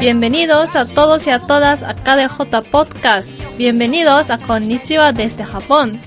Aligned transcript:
Bienvenidos 0.00 0.76
a 0.76 0.86
todos 0.86 1.26
y 1.26 1.30
a 1.30 1.40
todas 1.40 1.82
a 1.82 1.94
KDJ 1.94 2.70
Podcast. 2.70 3.28
Bienvenidos 3.58 4.30
a 4.30 4.38
Konnichiwa 4.38 5.12
desde 5.12 5.44
Japón. 5.44 6.00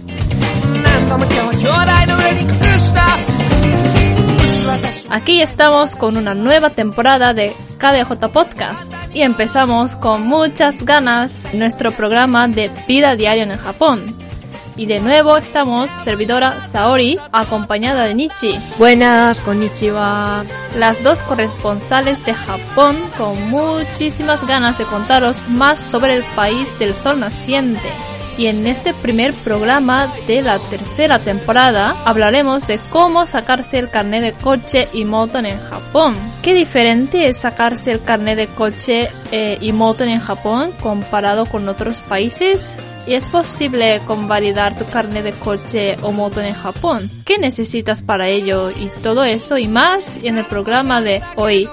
Aquí 5.10 5.42
estamos 5.42 5.96
con 5.96 6.16
una 6.16 6.34
nueva 6.34 6.70
temporada 6.70 7.34
de 7.34 7.54
KDJ 7.78 8.30
Podcast 8.32 8.92
y 9.14 9.22
empezamos 9.22 9.96
con 9.98 10.26
muchas 10.26 10.84
ganas 10.86 11.44
nuestro 11.54 11.92
programa 11.92 12.48
de 12.48 12.72
vida 12.88 13.16
diaria 13.16 13.44
en 13.44 13.58
Japón. 13.58 14.31
Y 14.76 14.86
de 14.86 15.00
nuevo 15.00 15.38
estamos 15.38 15.90
servidora 15.90 16.62
Saori 16.62 17.20
acompañada 17.32 18.06
de 18.06 18.14
Nichi, 18.14 18.58
Buenas, 18.78 19.40
konnichiwa. 19.42 20.44
las 20.78 21.04
dos 21.04 21.22
corresponsales 21.24 22.26
de 22.26 22.34
Japón 22.34 22.98
con 23.18 23.50
muchísimas 23.50 24.46
ganas 24.48 24.78
de 24.78 24.86
contaros 24.86 25.48
más 25.50 25.80
sobre 25.80 26.16
el 26.16 26.24
país 26.36 26.78
del 26.80 26.96
sol 26.96 27.20
naciente. 27.20 27.92
Y 28.38 28.48
en 28.48 28.66
este 28.66 28.94
primer 28.94 29.34
programa 29.34 30.12
de 30.28 30.42
la 30.42 30.58
tercera 30.60 31.20
temporada 31.20 31.96
hablaremos 32.06 32.68
de 32.68 32.80
cómo 32.90 33.28
sacarse 33.28 33.78
el 33.78 33.90
carnet 33.90 34.24
de 34.24 34.34
coche 34.34 34.88
y 34.94 35.06
moto 35.06 35.40
en 35.40 35.60
Japón. 35.60 36.16
¿Qué 36.42 36.54
diferente 36.54 37.28
es 37.28 37.38
sacarse 37.38 37.92
el 37.92 38.04
carnet 38.04 38.38
de 38.38 38.48
coche 38.48 39.10
eh, 39.32 39.58
y 39.62 39.74
moto 39.74 40.04
en 40.04 40.20
Japón 40.20 40.74
comparado 40.82 41.46
con 41.46 41.68
otros 41.70 42.02
países? 42.02 42.78
¿Y 43.08 43.16
es 43.16 43.30
posible 43.30 44.00
convalidar 44.06 44.78
tu 44.78 44.86
carnet 44.86 45.24
de 45.24 45.34
coche 45.34 45.98
o 46.02 46.12
moto 46.12 46.40
en 46.42 46.54
Japón? 46.54 47.10
¿Qué 47.26 47.38
necesitas 47.38 48.02
para 48.02 48.28
ello? 48.28 48.70
Y 48.70 48.90
todo 49.02 49.24
eso 49.24 49.58
y 49.58 49.68
más 49.68 50.20
en 50.22 50.38
el 50.38 50.46
programa 50.46 51.02
de 51.02 51.22
hoy. 51.36 51.68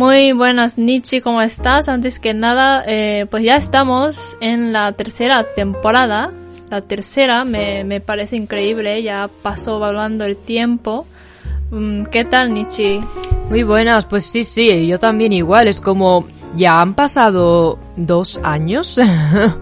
Muy 0.00 0.32
buenas 0.32 0.78
Nichi, 0.78 1.20
¿cómo 1.20 1.42
estás? 1.42 1.86
Antes 1.86 2.18
que 2.18 2.32
nada, 2.32 2.82
eh, 2.86 3.26
pues 3.30 3.44
ya 3.44 3.56
estamos 3.56 4.34
en 4.40 4.72
la 4.72 4.92
tercera 4.92 5.52
temporada. 5.54 6.32
La 6.70 6.80
tercera 6.80 7.44
me, 7.44 7.84
me 7.84 8.00
parece 8.00 8.36
increíble, 8.36 9.02
ya 9.02 9.28
pasó 9.42 9.78
volando 9.78 10.24
el 10.24 10.38
tiempo. 10.38 11.06
Mm, 11.70 12.04
¿Qué 12.04 12.24
tal 12.24 12.54
Nichi? 12.54 12.98
Muy 13.50 13.62
buenas, 13.62 14.06
pues 14.06 14.24
sí, 14.24 14.44
sí, 14.44 14.86
yo 14.86 14.98
también 14.98 15.34
igual, 15.34 15.68
es 15.68 15.82
como 15.82 16.26
ya 16.56 16.80
han 16.80 16.94
pasado 16.94 17.78
dos 17.94 18.40
años. 18.42 18.98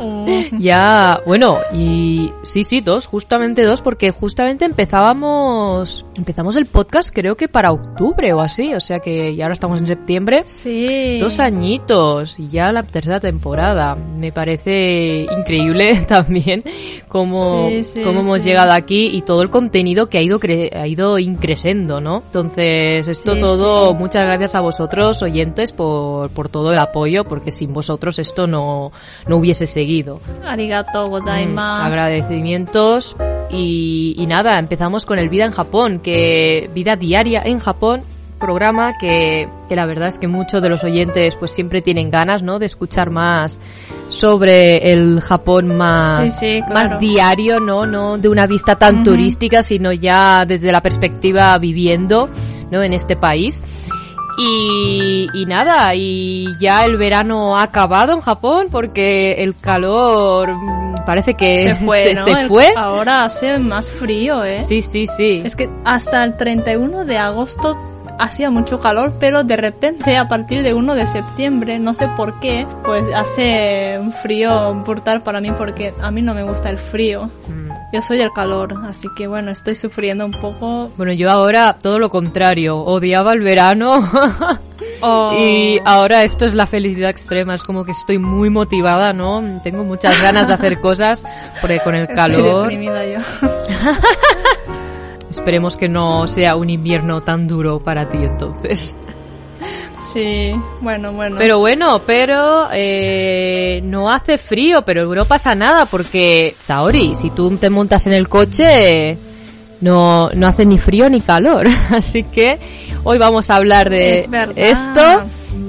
Ya, 0.59 1.21
bueno, 1.27 1.59
y 1.73 2.33
sí, 2.43 2.65
sí, 2.65 2.81
dos, 2.81 3.07
justamente 3.07 3.63
dos, 3.65 3.81
porque 3.81 4.11
justamente 4.11 4.65
empezábamos, 4.65 6.05
empezamos 6.17 6.57
el 6.57 6.67
podcast 6.67 7.11
creo 7.15 7.37
que 7.37 7.49
para 7.49 7.73
octubre 7.73 8.33
o 8.33 8.41
así, 8.41 8.75
o 8.75 8.81
sea 8.81 9.01
que 9.01 9.35
ya 9.35 9.45
ahora 9.45 9.55
estamos 9.55 9.79
en 9.79 9.87
septiembre. 9.87 10.43
sí. 10.47 11.19
Dos 11.19 11.41
añitos 11.41 12.39
y 12.39 12.49
ya 12.49 12.73
la 12.73 12.83
tercera 12.83 13.21
temporada. 13.21 13.95
Me 13.95 14.33
parece 14.33 15.27
increíble 15.39 16.05
también 16.09 16.63
cómo, 17.09 17.69
Sí, 17.69 17.85
sí, 17.85 18.03
cómo 18.03 18.21
hemos 18.21 18.45
llegado 18.45 18.73
aquí 18.73 19.09
y 19.13 19.23
todo 19.23 19.43
el 19.43 19.51
contenido 19.51 20.09
que 20.09 20.19
ha 20.19 20.23
ido 20.23 20.39
cre- 20.39 20.75
ha 20.75 20.87
ido 20.87 21.19
increciendo, 21.19 22.01
¿no? 22.01 22.23
Entonces, 22.27 23.09
esto 23.09 23.37
todo, 23.39 23.95
muchas 23.95 24.25
gracias 24.25 24.55
a 24.55 24.61
vosotros, 24.61 25.23
oyentes, 25.23 25.73
por, 25.73 26.31
por 26.31 26.49
todo 26.49 26.73
el 26.73 26.79
apoyo, 26.79 27.25
porque 27.25 27.51
sin 27.51 27.73
vosotros 27.73 28.19
esto 28.19 28.47
no, 28.47 28.93
no 29.27 29.37
hubiese 29.37 29.67
seguido. 29.67 30.21
Arigato 30.47 31.05
Mm, 31.07 31.11
gozaimasu. 31.11 31.83
agradecimientos 31.83 33.17
y, 33.51 34.15
y 34.19 34.27
nada, 34.27 34.59
empezamos 34.59 35.05
con 35.07 35.19
el 35.19 35.29
Vida 35.29 35.45
en 35.45 35.53
Japón, 35.53 36.01
que 36.03 36.71
Vida 36.75 36.97
Diaria 36.97 37.43
en 37.45 37.59
Japón, 37.59 38.03
programa 38.39 38.93
que, 39.01 39.49
que 39.69 39.75
la 39.75 39.85
verdad 39.85 40.09
es 40.09 40.19
que 40.19 40.29
muchos 40.29 40.63
de 40.63 40.69
los 40.69 40.85
oyentes 40.85 41.35
pues 41.35 41.51
siempre 41.51 41.83
tienen 41.83 42.09
ganas, 42.11 42.43
¿no? 42.43 42.59
De 42.61 42.67
escuchar 42.67 43.11
más 43.11 43.59
sobre 44.09 44.93
el 44.93 45.21
Japón 45.21 45.77
más, 45.77 46.33
Sí, 46.35 46.39
sí, 46.39 46.63
claro. 46.67 46.75
más 46.75 47.01
diario, 47.01 47.59
¿no? 47.59 47.85
No 47.87 48.17
de 48.17 48.29
una 48.29 48.47
vista 48.47 48.77
tan 48.77 49.03
turística, 49.03 49.63
sino 49.65 49.93
ya 49.93 50.45
desde 50.47 50.71
la 50.71 50.81
perspectiva 50.83 51.57
viviendo, 51.59 52.29
¿no? 52.71 52.83
En 52.83 52.93
este 52.93 53.17
país. 53.17 53.63
Y, 54.41 55.29
y 55.35 55.47
nada, 55.47 55.95
y 55.95 56.47
ya 56.61 56.85
el 56.85 56.97
verano 56.97 57.59
ha 57.59 57.65
acabado 57.65 58.13
en 58.13 58.21
Japón 58.21 58.69
porque 58.71 59.33
el 59.39 59.57
calor 59.59 60.53
mm, 60.55 61.05
parece 61.05 61.35
que 61.35 61.65
se 61.65 61.75
fue, 61.85 62.03
se, 62.05 62.15
¿no? 62.15 62.25
se 62.25 62.31
El- 62.43 62.49
fue. 62.49 62.73
Ahora 62.77 63.25
hace 63.25 63.59
más 63.59 63.91
frío, 63.91 64.45
¿eh? 64.45 64.63
Sí, 64.63 64.81
sí, 64.81 65.07
sí. 65.09 65.43
Es 65.45 65.57
que 65.57 65.69
hasta 65.85 66.23
el 66.23 66.37
31 66.37 67.05
de 67.05 67.19
agosto 67.19 67.77
hacía 68.21 68.51
mucho 68.51 68.81
calor, 68.81 69.15
pero 69.21 69.45
de 69.45 69.57
repente 69.57 70.17
a 70.17 70.27
partir 70.29 70.63
de 70.63 70.75
1 70.75 70.95
de 70.95 71.07
septiembre, 71.07 71.79
no 71.79 71.95
sé 71.95 72.09
por 72.17 72.39
qué, 72.41 72.67
pues 72.85 73.07
hace 73.15 73.97
un 74.01 74.13
frío 74.13 74.75
brutal 74.85 75.23
para 75.23 75.41
mí 75.41 75.51
porque 75.53 75.95
a 76.01 76.11
mí 76.11 76.21
no 76.23 76.35
me 76.35 76.43
gusta 76.43 76.69
el 76.71 76.79
frío. 76.79 77.31
Mm. 77.49 77.68
Yo 77.93 78.03
soy 78.03 78.19
del 78.19 78.33
calor, 78.33 78.75
así 78.85 79.09
que 79.17 79.27
bueno, 79.27 79.51
estoy 79.51 79.75
sufriendo 79.75 80.27
un 80.27 80.33
poco. 80.33 80.91
Bueno, 80.97 81.13
yo 81.13 81.31
ahora 81.31 81.79
todo 81.81 81.99
lo 81.99 82.11
contrario, 82.11 82.79
odiaba 82.79 83.33
el 83.33 83.41
verano 83.41 83.99
Oh, 85.01 85.37
y 85.39 85.81
ahora 85.85 86.25
esto 86.25 86.45
es 86.45 86.55
la 86.55 86.67
felicidad 86.67 87.11
extrema, 87.11 87.55
es 87.55 87.63
como 87.63 87.85
que 87.85 87.93
estoy 87.93 88.19
muy 88.19 88.51
motivada, 88.51 89.13
¿no? 89.13 89.61
Tengo 89.63 89.85
muchas 89.85 90.21
ganas 90.23 90.49
de 90.49 90.55
hacer 90.55 90.81
cosas 90.81 91.25
porque 91.61 91.81
con 91.81 91.95
el 91.95 92.03
estoy 92.03 92.17
calor 92.17 92.63
deprimida 92.63 93.07
yo. 93.07 93.19
esperemos 95.31 95.77
que 95.77 95.89
no 95.89 96.27
sea 96.27 96.57
un 96.57 96.71
invierno 96.71 97.23
tan 97.23 97.47
duro 97.47 97.81
para 97.81 98.09
ti 98.09 98.19
entonces. 98.19 98.95
Sí, 100.13 100.55
bueno, 100.81 101.13
bueno. 101.13 101.37
Pero 101.39 101.59
bueno, 101.59 102.03
pero 102.07 102.69
eh, 102.73 103.81
no 103.85 104.11
hace 104.11 104.39
frío, 104.39 104.83
pero 104.83 105.13
no 105.15 105.25
pasa 105.25 105.55
nada 105.55 105.87
porque, 105.87 106.55
Saori, 106.59 107.15
si 107.15 107.31
tú 107.31 107.57
te 107.57 107.69
montas 107.71 108.07
en 108.07 108.13
el 108.15 108.29
coche, 108.29 109.19
no, 109.81 110.31
no 110.35 110.47
hace 110.47 110.65
ni 110.65 110.79
frío 110.79 111.11
ni 111.11 111.21
calor. 111.21 111.67
Así 111.91 112.23
que 112.25 112.59
hoy 113.05 113.19
vamos 113.19 113.51
a 113.51 113.57
hablar 113.57 113.91
de 113.91 114.21
Es 114.21 114.29
esto. 114.57 115.23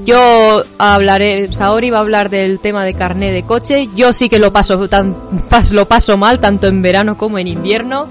Yo 0.06 0.64
hablaré, 0.78 1.52
Saori 1.52 1.90
va 1.90 1.98
a 1.98 2.02
hablar 2.02 2.30
del 2.30 2.60
tema 2.60 2.86
de 2.86 2.94
carné 2.94 3.32
de 3.32 3.44
coche. 3.44 3.90
Yo 3.96 4.14
sí 4.14 4.30
que 4.30 4.40
lo 4.40 4.54
paso 4.54 4.88
tan, 4.88 5.16
pas- 5.50 5.72
lo 5.72 5.88
paso 5.88 6.16
mal 6.18 6.40
tanto 6.40 6.68
en 6.68 6.82
verano 6.82 7.18
como 7.18 7.38
en 7.40 7.48
invierno. 7.48 8.08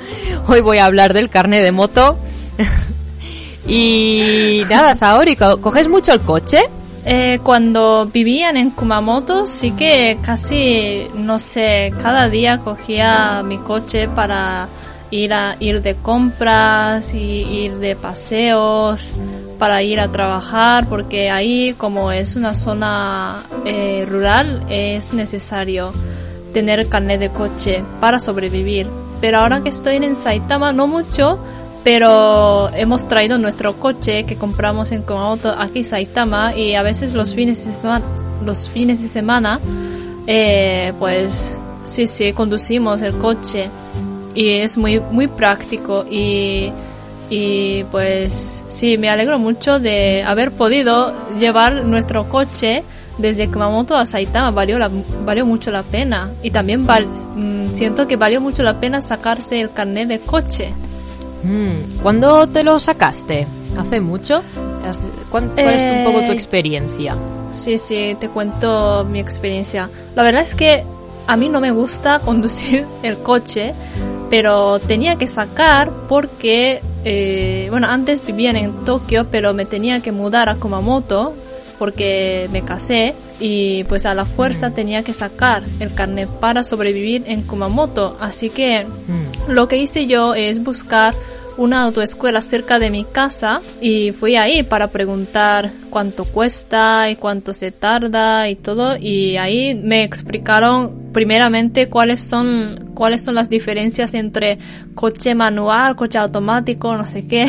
Hoy 0.47 0.61
voy 0.61 0.78
a 0.78 0.84
hablar 0.84 1.15
del 1.15 1.31
carné 1.31 1.62
de 1.62 1.72
moto. 1.72 2.19
y 3.69 4.62
nada, 4.69 4.94
Saori, 4.94 5.37
co- 5.37 5.61
¿coges 5.61 5.88
mucho 5.88 6.12
el 6.12 6.20
coche? 6.20 6.62
Eh, 7.05 7.38
cuando 7.43 8.06
vivían 8.12 8.56
en 8.56 8.70
Kumamoto 8.70 9.47
sí 9.47 9.70
que 9.73 10.19
casi, 10.23 11.06
no 11.15 11.38
sé, 11.38 11.93
cada 12.03 12.29
día 12.29 12.59
cogía 12.59 13.43
mi 13.44 13.59
coche 13.59 14.09
para 14.09 14.69
ir 15.11 15.32
a 15.32 15.56
ir 15.59 15.81
de 15.81 15.94
compras 15.94 17.15
y 17.15 17.19
ir 17.19 17.76
de 17.79 17.97
paseos, 17.97 19.15
para 19.59 19.82
ir 19.82 20.00
a 20.00 20.09
trabajar, 20.09 20.87
porque 20.88 21.31
ahí 21.31 21.75
como 21.79 22.12
es 22.12 22.37
una 22.37 22.55
zona 22.55 23.43
eh, 23.64 24.05
rural 24.09 24.64
es 24.69 25.14
necesario 25.14 25.93
tener 26.53 26.88
carnet 26.88 27.21
de 27.21 27.31
coche 27.31 27.82
para 28.00 28.21
sobrevivir. 28.21 28.87
Pero 29.21 29.38
ahora 29.38 29.62
que 29.62 29.71
estoy 29.71 29.97
en 29.97 30.21
Saitama 30.21 30.73
no 30.73 30.87
mucho, 30.87 31.38
pero 31.88 32.69
hemos 32.75 33.08
traído 33.08 33.38
nuestro 33.38 33.81
coche 33.81 34.25
que 34.25 34.37
compramos 34.37 34.93
en 34.93 35.00
Kumamoto 35.00 35.49
aquí 35.58 35.85
Saitama 35.85 36.55
y 36.55 36.75
a 36.75 36.82
veces 36.82 37.14
los 37.14 37.35
fines 37.35 37.64
de 37.64 37.73
semana, 37.73 38.05
los 38.44 38.69
fines 38.69 39.00
de 39.00 39.08
semana 39.08 39.58
eh, 40.26 40.93
pues 40.99 41.58
sí, 41.85 42.06
sí, 42.06 42.35
conducimos 42.35 43.00
el 43.00 43.14
coche 43.14 43.70
y 44.35 44.50
es 44.50 44.76
muy, 44.76 45.00
muy 45.00 45.29
práctico 45.29 46.05
y 46.05 46.70
Y 47.31 47.85
pues 47.85 48.67
sí, 48.69 48.99
me 48.99 49.08
alegro 49.08 49.38
mucho 49.38 49.79
de 49.79 50.23
haber 50.23 50.52
podido 50.52 51.14
llevar 51.38 51.87
nuestro 51.87 52.29
coche 52.29 52.85
desde 53.17 53.49
Kumamoto 53.49 53.96
a 53.96 54.05
Saitama. 54.05 54.50
Valió, 54.50 54.79
la, 54.79 54.90
valió 55.26 55.44
mucho 55.44 55.70
la 55.70 55.82
pena. 55.82 56.31
Y 56.43 56.50
también 56.50 56.87
val, 56.87 57.06
mm, 57.06 57.69
siento 57.75 58.06
que 58.06 58.17
valió 58.17 58.40
mucho 58.40 58.62
la 58.62 58.81
pena 58.81 59.02
sacarse 59.02 59.61
el 59.61 59.70
carnet 59.73 60.08
de 60.08 60.20
coche. 60.20 60.73
Mm, 61.43 62.00
¿Cuándo 62.02 62.46
te 62.49 62.64
lo 62.64 62.79
sacaste? 62.79 63.46
¿Hace 63.76 64.00
mucho? 64.00 64.43
Has- 64.85 65.06
¿Cuán- 65.31 65.50
¿Cuál 65.50 65.75
es 65.75 65.90
un 65.90 66.05
poco 66.05 66.20
tu 66.25 66.32
Eh, 66.32 66.35
experiencia? 66.35 67.17
Sí, 67.50 67.79
sí, 67.79 68.17
te 68.19 68.29
cuento 68.29 69.05
mi 69.11 69.20
experiencia. 69.20 69.88
La 70.14 70.23
verdad 70.23 70.43
es 70.43 70.55
que 70.55 70.85
a 71.26 71.37
mí 71.37 71.49
no 71.49 71.61
me 71.61 71.70
gusta 71.70 72.19
conducir 72.25 72.85
el 73.02 73.19
coche, 73.19 73.75
pero 74.31 74.79
tenía 74.81 75.17
que 75.17 75.26
sacar 75.26 75.90
porque, 76.08 76.82
eh, 77.05 77.69
bueno, 77.70 77.87
antes 77.88 78.25
vivían 78.26 78.56
en 78.56 78.85
Tokio, 78.85 79.26
pero 79.31 79.55
me 79.55 79.64
tenía 79.64 80.00
que 80.00 80.12
mudar 80.12 80.49
a 80.49 80.56
Kumamoto 80.56 81.35
porque 81.78 82.48
me 82.52 82.62
casé 82.62 83.14
y 83.40 83.84
pues 83.84 84.04
a 84.06 84.14
la 84.14 84.25
fuerza 84.25 84.70
tenía 84.72 85.02
que 85.02 85.12
sacar 85.14 85.62
el 85.80 85.94
carnet 85.94 86.28
para 86.28 86.64
sobrevivir 86.64 87.25
en 87.26 87.42
Kumamoto. 87.42 88.16
Así 88.20 88.50
que 88.50 88.84
Mm. 88.84 89.50
lo 89.52 89.69
que 89.69 89.76
hice 89.78 90.06
yo 90.06 90.34
es 90.34 90.62
buscar 90.62 91.14
una 91.56 91.82
autoescuela 91.82 92.40
cerca 92.40 92.78
de 92.78 92.88
mi 92.90 93.04
casa 93.04 93.60
y 93.80 94.12
fui 94.12 94.36
ahí 94.36 94.62
para 94.62 94.88
preguntar 94.88 95.72
cuánto 95.90 96.25
cuesta 96.25 97.10
y 97.10 97.16
cuánto 97.16 97.52
se 97.52 97.72
tarda 97.72 98.48
y 98.48 98.54
todo 98.54 98.96
y 98.96 99.36
ahí 99.38 99.75
me 99.75 100.04
explicaron 100.04 101.07
primeramente 101.12 101.88
cuáles 101.88 102.20
son 102.20 102.90
cuáles 102.94 103.22
son 103.25 103.37
las 103.37 103.49
diferencias 103.49 104.12
entre 104.14 104.58
coche 104.94 105.34
manual, 105.34 105.94
coche 105.94 106.19
automático, 106.19 106.96
no 106.96 107.06
sé 107.06 107.26
qué. 107.28 107.46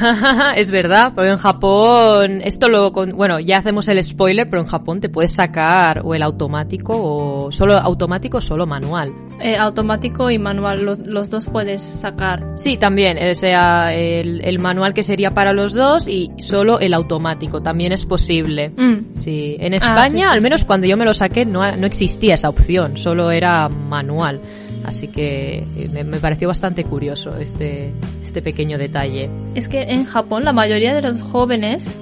es 0.56 0.70
verdad, 0.70 1.12
porque 1.14 1.30
en 1.30 1.38
Japón, 1.38 2.40
esto 2.44 2.68
lo, 2.68 2.92
con- 2.92 3.12
bueno, 3.16 3.40
ya 3.40 3.58
hacemos 3.58 3.88
el 3.88 4.02
spoiler, 4.04 4.48
pero 4.50 4.60
en 4.62 4.68
Japón 4.68 5.00
te 5.00 5.08
puedes 5.08 5.32
sacar 5.32 6.02
o 6.04 6.14
el 6.14 6.22
automático 6.22 6.92
o 6.96 7.50
solo 7.52 7.74
automático 7.78 8.38
o 8.38 8.40
solo 8.40 8.66
manual. 8.66 9.12
Eh, 9.40 9.56
automático 9.56 10.30
y 10.30 10.38
manual, 10.38 10.84
los, 10.84 10.98
los 10.98 11.30
dos 11.30 11.46
puedes 11.46 11.80
sacar. 11.82 12.44
Sí, 12.56 12.76
también, 12.76 13.16
o 13.30 13.34
sea, 13.34 13.94
el, 13.94 14.42
el 14.44 14.58
manual 14.58 14.92
que 14.92 15.02
sería 15.02 15.30
para 15.30 15.54
los 15.54 15.72
dos 15.72 16.08
y 16.08 16.30
solo 16.38 16.78
el 16.78 16.92
automático, 16.92 17.62
también 17.62 17.92
es 17.92 18.04
posible. 18.04 18.70
Mm. 18.76 19.18
Sí, 19.18 19.56
en 19.60 19.72
Ah, 19.72 19.76
España, 19.76 20.10
sí, 20.10 20.16
sí, 20.16 20.22
al 20.36 20.40
menos 20.42 20.60
sí. 20.60 20.66
cuando 20.66 20.86
yo 20.86 20.96
me 20.98 21.04
lo 21.06 21.14
saqué, 21.14 21.46
no, 21.46 21.74
no 21.76 21.86
existía 21.86 22.34
esa 22.34 22.50
opción, 22.50 22.96
solo 23.00 23.30
era 23.30 23.68
manual. 23.68 24.40
Así 24.84 25.08
que 25.08 25.62
eh, 25.76 26.04
me, 26.04 26.18
pareció 26.18 26.48
bastante 26.48 26.84
curioso 26.84 27.36
este, 27.36 27.92
este 28.22 28.40
pequeño 28.42 28.78
detalle. 28.78 29.28
Es 29.54 29.68
que 29.68 29.82
en 29.82 30.04
Japón 30.04 30.44
la 30.44 30.52
mayoría 30.52 30.94
de 30.94 31.02
los 31.02 31.22
jóvenes, 31.22 31.92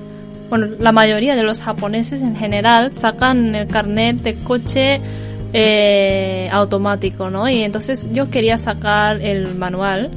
bueno, 0.48 0.68
la 0.78 0.92
mayoría 0.92 1.34
de 1.34 1.42
los 1.42 1.60
japoneses 1.60 2.22
en 2.22 2.36
general 2.36 2.94
sacan 2.94 3.54
el 3.54 3.66
carnet 3.66 4.18
de 4.18 4.34
coche 4.36 5.00
eh, 5.52 6.48
automático, 6.52 7.30
¿no? 7.30 7.48
Y 7.48 7.62
entonces 7.62 8.08
yo 8.12 8.30
quería 8.30 8.58
sacar 8.58 9.20
el 9.22 9.54
manual 9.54 10.10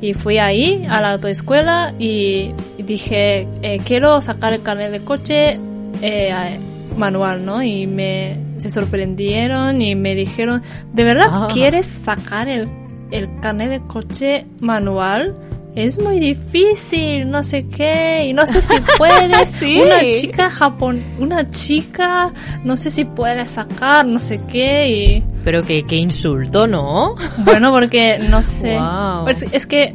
y 0.00 0.12
fui 0.14 0.38
ahí 0.38 0.86
a 0.88 1.00
la 1.00 1.12
autoescuela 1.12 1.94
y 1.98 2.52
dije, 2.78 3.48
eh, 3.62 3.80
quiero 3.84 4.20
sacar 4.20 4.52
el 4.52 4.62
carnet 4.62 4.92
de 4.92 5.00
coche 5.00 5.58
eh, 6.02 6.60
manual, 6.96 7.44
¿no? 7.44 7.62
Y 7.62 7.86
me 7.86 8.38
se 8.58 8.70
sorprendieron 8.70 9.80
y 9.82 9.94
me 9.94 10.14
dijeron, 10.14 10.62
¿de 10.92 11.04
verdad 11.04 11.28
Ah. 11.30 11.48
quieres 11.52 11.86
sacar 12.04 12.48
el, 12.48 12.68
el 13.10 13.28
carnet 13.40 13.70
de 13.70 13.80
coche 13.86 14.46
manual? 14.60 15.34
Es 15.74 15.98
muy 16.00 16.18
difícil, 16.18 17.30
no 17.30 17.42
sé 17.42 17.68
qué, 17.68 18.24
y 18.28 18.32
no 18.32 18.46
sé 18.46 18.62
si 18.62 18.74
puedes. 18.98 19.48
Sí. 19.48 19.78
Una 19.84 20.00
chica 20.10 20.50
japón, 20.50 21.02
una 21.18 21.50
chica, 21.50 22.32
no 22.64 22.78
sé 22.78 22.90
si 22.90 23.04
puede 23.04 23.44
sacar, 23.44 24.06
no 24.06 24.18
sé 24.18 24.40
qué, 24.50 24.88
y 24.88 25.24
Pero 25.44 25.62
que, 25.62 25.84
qué 25.84 25.96
insulto, 25.96 26.66
¿no? 26.66 27.14
bueno, 27.44 27.70
porque 27.72 28.18
no 28.18 28.42
sé. 28.42 28.76
Guau. 28.76 29.24
Pues 29.24 29.44
es 29.52 29.66
que 29.66 29.92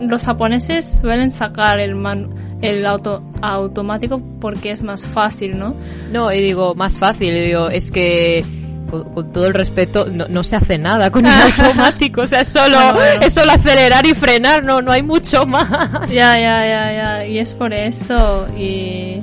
los 0.00 0.24
japoneses 0.26 1.00
suelen 1.00 1.32
sacar 1.32 1.80
el 1.80 1.96
man, 1.96 2.30
el 2.62 2.84
auto 2.86 3.22
automático 3.42 4.20
porque 4.40 4.70
es 4.70 4.82
más 4.82 5.06
fácil, 5.06 5.58
¿no? 5.58 5.74
No, 6.12 6.32
y 6.32 6.40
digo, 6.40 6.74
más 6.74 6.98
fácil, 6.98 7.34
y 7.34 7.40
digo, 7.40 7.68
es 7.70 7.90
que 7.90 8.44
con, 8.90 9.04
con 9.14 9.32
todo 9.32 9.46
el 9.46 9.54
respeto, 9.54 10.06
no, 10.06 10.26
no 10.28 10.42
se 10.44 10.56
hace 10.56 10.76
nada 10.78 11.10
con 11.10 11.24
el 11.24 11.32
automático, 11.58 12.22
o 12.22 12.26
sea, 12.26 12.40
es 12.40 12.48
solo, 12.48 12.76
Bueno, 12.76 12.92
bueno. 12.94 13.22
es 13.26 13.32
solo 13.34 13.52
acelerar 13.52 14.04
y 14.06 14.14
frenar, 14.14 14.64
no, 14.64 14.82
no 14.82 14.92
hay 14.92 15.02
mucho 15.02 15.46
más. 15.46 15.68
Ya, 16.10 16.38
ya, 16.38 16.66
ya, 16.66 16.92
ya. 16.92 17.26
Y 17.26 17.38
es 17.38 17.54
por 17.54 17.72
eso. 17.72 18.46
Y, 18.58 19.20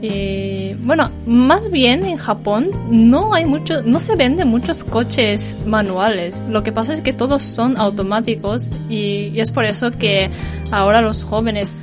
y 0.00 0.74
bueno, 0.80 1.10
más 1.26 1.70
bien 1.70 2.04
en 2.04 2.16
Japón 2.18 2.70
no 2.90 3.34
hay 3.34 3.46
mucho, 3.46 3.82
no 3.82 3.98
se 3.98 4.14
venden 4.14 4.48
muchos 4.48 4.84
coches 4.84 5.56
manuales. 5.66 6.44
Lo 6.48 6.62
que 6.62 6.70
pasa 6.70 6.92
es 6.94 7.00
que 7.00 7.12
todos 7.12 7.42
son 7.42 7.76
automáticos 7.76 8.76
y, 8.88 9.32
y 9.34 9.40
es 9.40 9.50
por 9.50 9.64
eso 9.64 9.90
que 9.90 10.30
ahora 10.70 11.00
los 11.00 11.24
jóvenes 11.24 11.74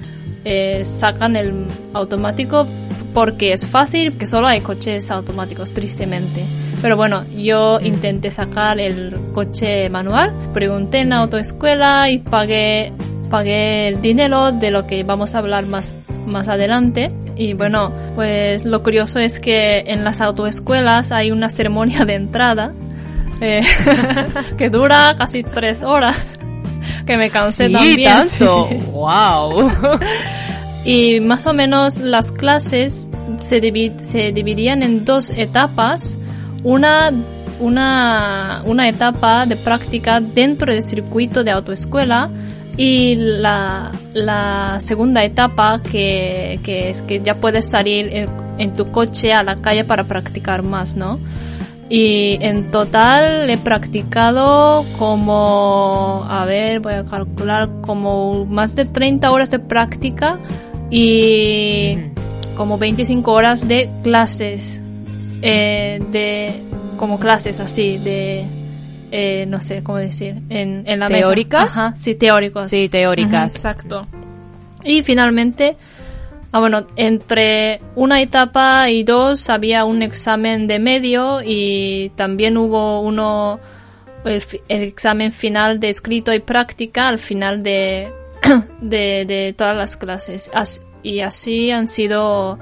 eh, 0.46 0.86
sacan 0.86 1.36
el 1.36 1.66
automático 1.94 2.68
porque 3.14 3.54
es 3.54 3.66
fácil, 3.66 4.18
que 4.18 4.26
solo 4.26 4.48
hay 4.48 4.62
coches 4.62 5.10
automáticos, 5.10 5.72
tristemente. 5.72 6.46
Pero 6.82 6.98
bueno, 6.98 7.26
yo 7.32 7.80
intenté 7.80 8.30
sacar 8.30 8.80
el 8.80 9.18
coche 9.34 9.90
manual, 9.90 10.32
pregunté 10.54 11.00
en 11.00 11.10
la 11.10 11.18
autoescuela 11.18 12.10
y 12.10 12.20
pagué, 12.20 12.94
pagué 13.30 13.88
el 13.88 14.02
dinero 14.02 14.52
de 14.52 14.70
lo 14.70 14.86
que 14.86 15.04
vamos 15.04 15.34
a 15.34 15.40
hablar 15.40 15.66
más, 15.66 15.94
más 16.28 16.48
adelante. 16.48 17.12
Y 17.38 17.54
bueno, 17.54 17.92
pues 18.16 18.66
lo 18.66 18.84
curioso 18.84 19.20
es 19.20 19.40
que 19.40 19.80
en 19.88 20.04
las 20.04 20.22
autoescuelas 20.22 21.12
hay 21.12 21.32
una 21.32 21.50
ceremonia 21.50 22.06
de 22.06 22.14
entrada 22.14 22.74
eh, 23.42 23.62
que 24.58 24.70
dura 24.70 25.16
casi 25.18 25.44
tres 25.44 25.84
horas. 25.84 26.38
Que 27.06 27.18
me 27.18 27.30
cansé 27.30 27.68
Sí, 27.68 27.74
también. 27.74 28.12
tanto. 28.12 28.70
Wow. 28.92 29.72
Y 30.88 31.20
más 31.20 31.48
o 31.48 31.54
menos 31.54 31.98
las 31.98 32.32
clases 32.32 33.10
se, 33.40 33.60
divi- 33.60 34.04
se 34.04 34.32
dividían 34.32 34.84
en 34.84 35.04
dos 35.04 35.32
etapas. 35.32 36.16
Una, 36.64 37.12
una, 37.60 38.62
una 38.66 38.88
etapa 38.88 39.48
de 39.48 39.56
práctica 39.56 40.20
dentro 40.20 40.72
del 40.72 40.84
circuito 40.84 41.44
de 41.44 41.50
autoescuela 41.50 42.30
y 42.78 43.16
la, 43.16 43.92
la 44.14 44.76
segunda 44.80 45.24
etapa 45.24 45.82
que, 45.82 46.60
que 46.62 46.92
es 46.92 47.02
que 47.02 47.20
ya 47.20 47.34
puedes 47.36 47.68
salir 47.68 48.10
en, 48.16 48.30
en 48.60 48.74
tu 48.74 48.92
coche 48.92 49.34
a 49.34 49.42
la 49.42 49.56
calle 49.56 49.86
para 49.86 50.04
practicar 50.04 50.62
más, 50.62 50.96
¿no? 50.96 51.20
Y 51.88 52.38
en 52.42 52.72
total 52.72 53.50
he 53.50 53.58
practicado 53.58 54.86
como, 54.98 56.26
a 56.28 56.44
ver, 56.46 56.80
voy 56.80 56.94
a 56.94 57.06
calcular, 57.06 57.70
como 57.82 58.46
más 58.46 58.76
de 58.76 58.86
30 58.86 59.32
horas 59.32 59.52
de 59.52 59.60
práctica 59.60 60.40
y 60.90 61.98
como 62.56 62.80
25 62.80 63.32
horas 63.32 63.68
de 63.68 63.90
clases, 64.02 64.82
eh, 65.44 66.02
de, 66.12 66.64
como 66.98 67.20
clases 67.20 67.60
así, 67.60 68.00
de, 68.00 68.48
eh, 69.12 69.46
no 69.48 69.62
sé 69.62 69.84
cómo 69.84 70.00
decir, 70.00 70.42
en, 70.50 70.84
en 70.88 71.00
la 71.00 71.08
mesa. 71.08 71.28
¿Teóricas? 71.28 71.78
Ajá, 71.78 71.96
sí, 72.00 72.16
teóricos. 72.16 72.68
Sí, 72.70 72.90
teóricas. 72.90 73.56
exacto. 73.56 74.08
Y 74.84 75.04
finalmente, 75.04 75.78
ah, 76.56 76.60
bueno, 76.62 76.88
entre 76.96 77.82
una 77.96 78.22
etapa 78.22 78.90
y 78.90 79.04
dos 79.04 79.50
había 79.50 79.84
un 79.84 80.02
examen 80.02 80.68
de 80.68 80.80
medio 80.80 81.42
y 81.44 82.14
también 82.16 82.56
hubo 82.56 83.02
uno, 83.02 83.60
el, 84.24 84.42
examen 84.70 85.34
final 85.34 85.82
de 85.82 85.90
escrito 85.90 86.34
y 86.34 86.40
práctica 86.40 87.10
al 87.10 87.20
final 87.20 87.62
de, 87.62 88.10
de, 88.82 89.26
de 89.26 89.54
todas 89.58 89.76
las 89.76 89.98
clases. 89.98 90.50
As- 90.54 90.82
y 91.04 91.20
así 91.20 91.72
han 91.72 91.90
sido 91.90 92.58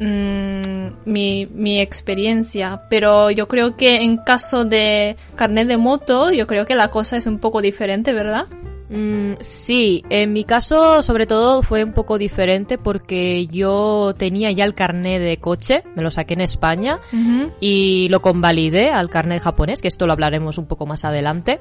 mm, 0.00 0.88
mi, 1.04 1.46
mi 1.46 1.80
experiencia. 1.80 2.82
Pero 2.90 3.30
yo 3.30 3.46
creo 3.46 3.76
que 3.76 4.02
en 4.02 4.16
caso 4.16 4.64
de 4.64 5.16
carnet 5.36 5.68
de 5.68 5.76
moto, 5.76 6.32
yo 6.32 6.48
creo 6.48 6.66
que 6.66 6.74
la 6.74 6.88
cosa 6.88 7.16
es 7.16 7.26
un 7.26 7.38
poco 7.38 7.62
diferente, 7.62 8.12
¿verdad? 8.12 8.46
Mm, 8.94 9.34
sí, 9.40 10.04
en 10.08 10.32
mi 10.32 10.44
caso 10.44 11.02
sobre 11.02 11.26
todo 11.26 11.62
fue 11.62 11.82
un 11.82 11.92
poco 11.92 12.16
diferente 12.16 12.78
porque 12.78 13.48
yo 13.48 14.14
tenía 14.16 14.52
ya 14.52 14.64
el 14.64 14.74
carnet 14.74 15.20
de 15.20 15.38
coche, 15.38 15.82
me 15.96 16.02
lo 16.02 16.12
saqué 16.12 16.34
en 16.34 16.42
España 16.42 17.00
y 17.58 18.06
lo 18.10 18.22
convalidé 18.22 18.90
al 18.90 19.10
carnet 19.10 19.42
japonés, 19.42 19.82
que 19.82 19.88
esto 19.88 20.06
lo 20.06 20.12
hablaremos 20.12 20.58
un 20.58 20.66
poco 20.66 20.86
más 20.86 21.04
adelante. 21.04 21.60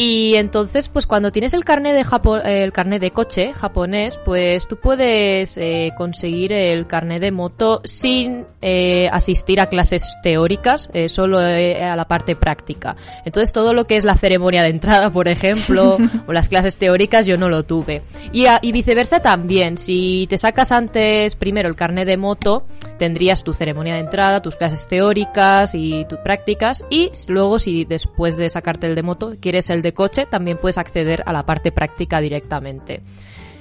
Y 0.00 0.36
entonces, 0.36 0.88
pues 0.88 1.08
cuando 1.08 1.32
tienes 1.32 1.54
el 1.54 1.64
carnet 1.64 1.92
de 1.96 2.04
Japo- 2.04 2.40
el 2.44 2.72
carnet 2.72 3.00
de 3.00 3.10
coche 3.10 3.52
japonés, 3.52 4.16
pues 4.24 4.68
tú 4.68 4.76
puedes 4.76 5.56
eh, 5.58 5.90
conseguir 5.96 6.52
el 6.52 6.86
carnet 6.86 7.20
de 7.20 7.32
moto 7.32 7.80
sin 7.82 8.46
eh, 8.62 9.08
asistir 9.12 9.60
a 9.60 9.66
clases 9.66 10.06
teóricas, 10.22 10.88
eh, 10.92 11.08
solo 11.08 11.40
eh, 11.44 11.82
a 11.82 11.96
la 11.96 12.06
parte 12.06 12.36
práctica. 12.36 12.94
Entonces 13.24 13.52
todo 13.52 13.74
lo 13.74 13.88
que 13.88 13.96
es 13.96 14.04
la 14.04 14.14
ceremonia 14.16 14.62
de 14.62 14.68
entrada, 14.68 15.10
por 15.10 15.26
ejemplo, 15.26 15.96
o 16.28 16.32
las 16.32 16.48
clases 16.48 16.76
teóricas, 16.76 17.26
yo 17.26 17.36
no 17.36 17.48
lo 17.48 17.64
tuve. 17.64 18.02
Y, 18.30 18.46
a- 18.46 18.60
y 18.62 18.70
viceversa 18.70 19.18
también. 19.20 19.76
Si 19.78 20.28
te 20.30 20.38
sacas 20.38 20.70
antes 20.70 21.34
primero 21.34 21.68
el 21.68 21.74
carnet 21.74 22.06
de 22.06 22.16
moto, 22.16 22.68
tendrías 22.98 23.42
tu 23.42 23.52
ceremonia 23.52 23.94
de 23.94 24.00
entrada, 24.00 24.42
tus 24.42 24.54
clases 24.54 24.86
teóricas 24.86 25.74
y 25.74 26.04
tus 26.04 26.20
prácticas. 26.20 26.84
Y 26.88 27.10
luego, 27.26 27.58
si 27.58 27.84
después 27.84 28.36
de 28.36 28.48
sacarte 28.48 28.86
el 28.86 28.94
de 28.94 29.02
moto 29.02 29.34
quieres 29.40 29.70
el 29.70 29.82
de 29.82 29.87
coche, 29.92 30.26
también 30.26 30.58
puedes 30.58 30.78
acceder 30.78 31.22
a 31.26 31.32
la 31.32 31.44
parte 31.44 31.72
práctica 31.72 32.20
directamente. 32.20 33.02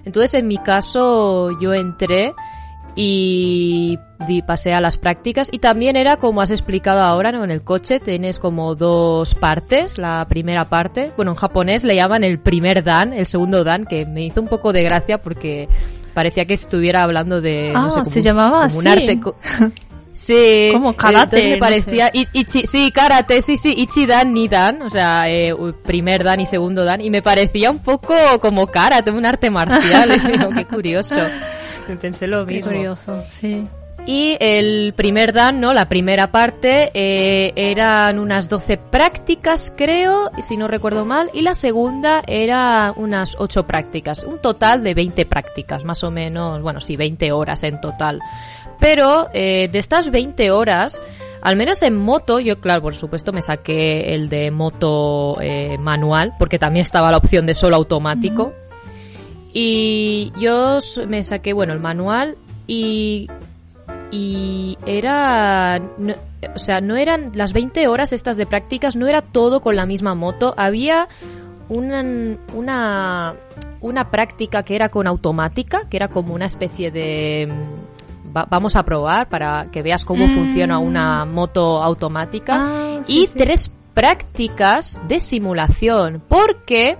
Entonces, 0.05 0.34
en 0.36 0.48
mi 0.48 0.57
caso, 0.57 1.57
yo 1.60 1.74
entré 1.74 2.34
y 3.00 3.98
pasé 4.48 4.74
a 4.74 4.81
las 4.81 4.98
prácticas 4.98 5.50
y 5.51 5.60
también 5.60 5.96
era 5.96 6.17
como 6.17 6.41
has 6.41 6.50
explicado 6.50 7.01
ahora, 7.01 7.31
¿no? 7.31 7.43
En 7.43 7.51
el 7.51 7.62
coche 7.62 8.00
tienes 8.00 8.39
como 8.39 8.74
dos 8.75 9.36
partes, 9.36 9.98
la 10.00 10.25
primera 10.27 10.65
parte, 10.65 11.12
bueno, 11.15 11.31
en 11.31 11.38
japonés 11.38 11.84
le 11.84 11.96
llaman 11.96 12.24
el 12.24 12.39
primer 12.39 12.84
dan, 12.84 13.13
el 13.13 13.25
segundo 13.27 13.63
dan, 13.63 13.86
que 13.86 14.05
me 14.05 14.24
hizo 14.25 14.41
un 14.41 14.48
poco 14.48 14.74
de 14.74 14.84
gracia 14.84 15.19
porque 15.22 15.69
parecía 16.15 16.46
que 16.46 16.55
estuviera 16.55 17.03
hablando 17.03 17.39
de, 17.41 17.72
no 17.74 17.88
Ah, 17.88 17.91
sé, 17.91 18.00
como 18.00 18.12
se 18.12 18.19
un- 18.19 18.25
llamaba 18.25 18.67
como 18.67 18.79
un 18.79 18.88
así. 18.88 18.89
arte 18.89 19.19
Sí. 20.17 20.69
Como 20.74 20.95
karate, 20.95 21.21
Entonces 21.38 21.45
me 21.45 21.55
no 21.55 21.59
parecía, 21.59 22.09
i- 22.12 22.25
ichi- 22.33 22.65
sí, 22.65 22.91
karate, 22.91 23.41
sí, 23.43 23.55
sí, 23.55 23.74
ichi 23.77 24.07
dan, 24.07 24.33
ni 24.33 24.47
dan, 24.47 24.81
o 24.81 24.89
sea, 24.89 25.29
eh, 25.29 25.55
primer 25.86 26.24
dan 26.24 26.39
y 26.39 26.47
segundo 26.47 26.83
dan, 26.83 27.01
y 27.01 27.12
me 27.12 27.21
parecía 27.21 27.69
un 27.69 27.79
poco 27.79 28.15
como 28.41 28.65
karate, 28.65 29.12
un 29.12 29.25
arte 29.27 29.51
marcial, 29.51 30.09
qué 30.57 30.65
curioso. 30.65 31.15
Pensé 32.01 32.25
lo 32.27 32.45
Qué 32.47 32.55
mismo. 32.55 32.71
curioso, 32.71 33.24
sí. 33.29 33.65
Y 34.07 34.38
el 34.39 34.93
primer 34.95 35.33
dan, 35.33 35.59
¿no? 35.59 35.74
La 35.74 35.88
primera 35.89 36.31
parte 36.31 36.91
eh, 36.93 37.51
eran 37.57 38.19
unas 38.19 38.47
12 38.50 38.77
prácticas, 38.77 39.71
creo, 39.75 40.31
si 40.41 40.55
no 40.57 40.67
recuerdo 40.69 41.05
mal, 41.05 41.29
y 41.33 41.41
la 41.41 41.53
segunda 41.53 42.24
era 42.25 42.93
unas 42.95 43.36
8 43.38 43.67
prácticas, 43.67 44.24
un 44.24 44.39
total 44.39 44.81
de 44.83 44.93
20 44.93 45.25
prácticas, 45.25 45.83
más 45.83 46.03
o 46.05 46.09
menos, 46.12 46.62
bueno, 46.62 46.79
sí, 46.81 46.95
20 46.95 47.31
horas 47.33 47.63
en 47.63 47.81
total. 47.81 48.19
Pero 48.79 49.27
eh, 49.34 49.69
de 49.72 49.79
estas 49.79 50.12
20 50.12 50.51
horas, 50.51 51.01
al 51.41 51.55
menos 51.55 51.81
en 51.81 51.96
moto, 51.98 52.39
yo 52.39 52.60
claro, 52.60 52.81
por 52.81 52.96
supuesto 52.96 53.34
me 53.34 53.41
saqué 53.41 54.13
el 54.13 54.29
de 54.29 54.51
moto 54.51 55.38
eh, 55.41 55.77
manual, 55.79 56.34
porque 56.38 56.60
también 56.60 56.84
estaba 56.84 57.12
la 57.12 57.17
opción 57.17 57.46
de 57.46 57.53
solo 57.53 57.75
automático. 57.75 58.53
Y 59.53 60.31
yo 60.39 60.79
me 61.07 61.24
saqué, 61.24 61.53
bueno, 61.53 61.74
el 61.74 61.79
manual 61.79 62.36
y 62.67 63.29
y 64.12 64.77
era 64.86 65.79
no- 65.98 66.15
o 66.55 66.60
sea 66.60 66.79
no 66.79 66.96
eran 66.96 67.31
las 67.34 67.51
20 67.51 67.88
horas 67.89 68.13
estas 68.13 68.38
de 68.38 68.46
prácticas 68.46 68.96
no 68.96 69.07
era 69.07 69.22
todo 69.22 69.60
con 69.60 69.75
la 69.75 69.86
misma 69.86 70.15
moto 70.15 70.53
había 70.55 71.10
una 71.67 72.05
una 72.53 73.34
una 73.81 74.10
práctica 74.10 74.63
que 74.63 74.75
era 74.77 74.88
con 74.88 75.07
automática 75.07 75.89
que 75.89 75.98
era 75.98 76.07
como 76.07 76.34
una 76.34 76.46
especie 76.46 76.89
de 76.89 77.51
va- 78.38 78.48
vamos 78.50 78.75
a 78.75 78.84
probar 78.84 79.27
para 79.29 79.70
que 79.72 79.82
veas 79.82 80.06
cómo 80.06 80.27
Mm. 80.27 80.36
funciona 80.36 80.79
una 80.79 81.25
moto 81.25 81.82
automática 81.84 82.56
Ah, 82.60 83.00
sí, 83.03 83.24
y 83.24 83.27
sí. 83.27 83.38
tres 83.38 83.72
prácticas 83.94 85.01
de 85.08 85.20
simulación 85.20 86.22
porque 86.27 86.98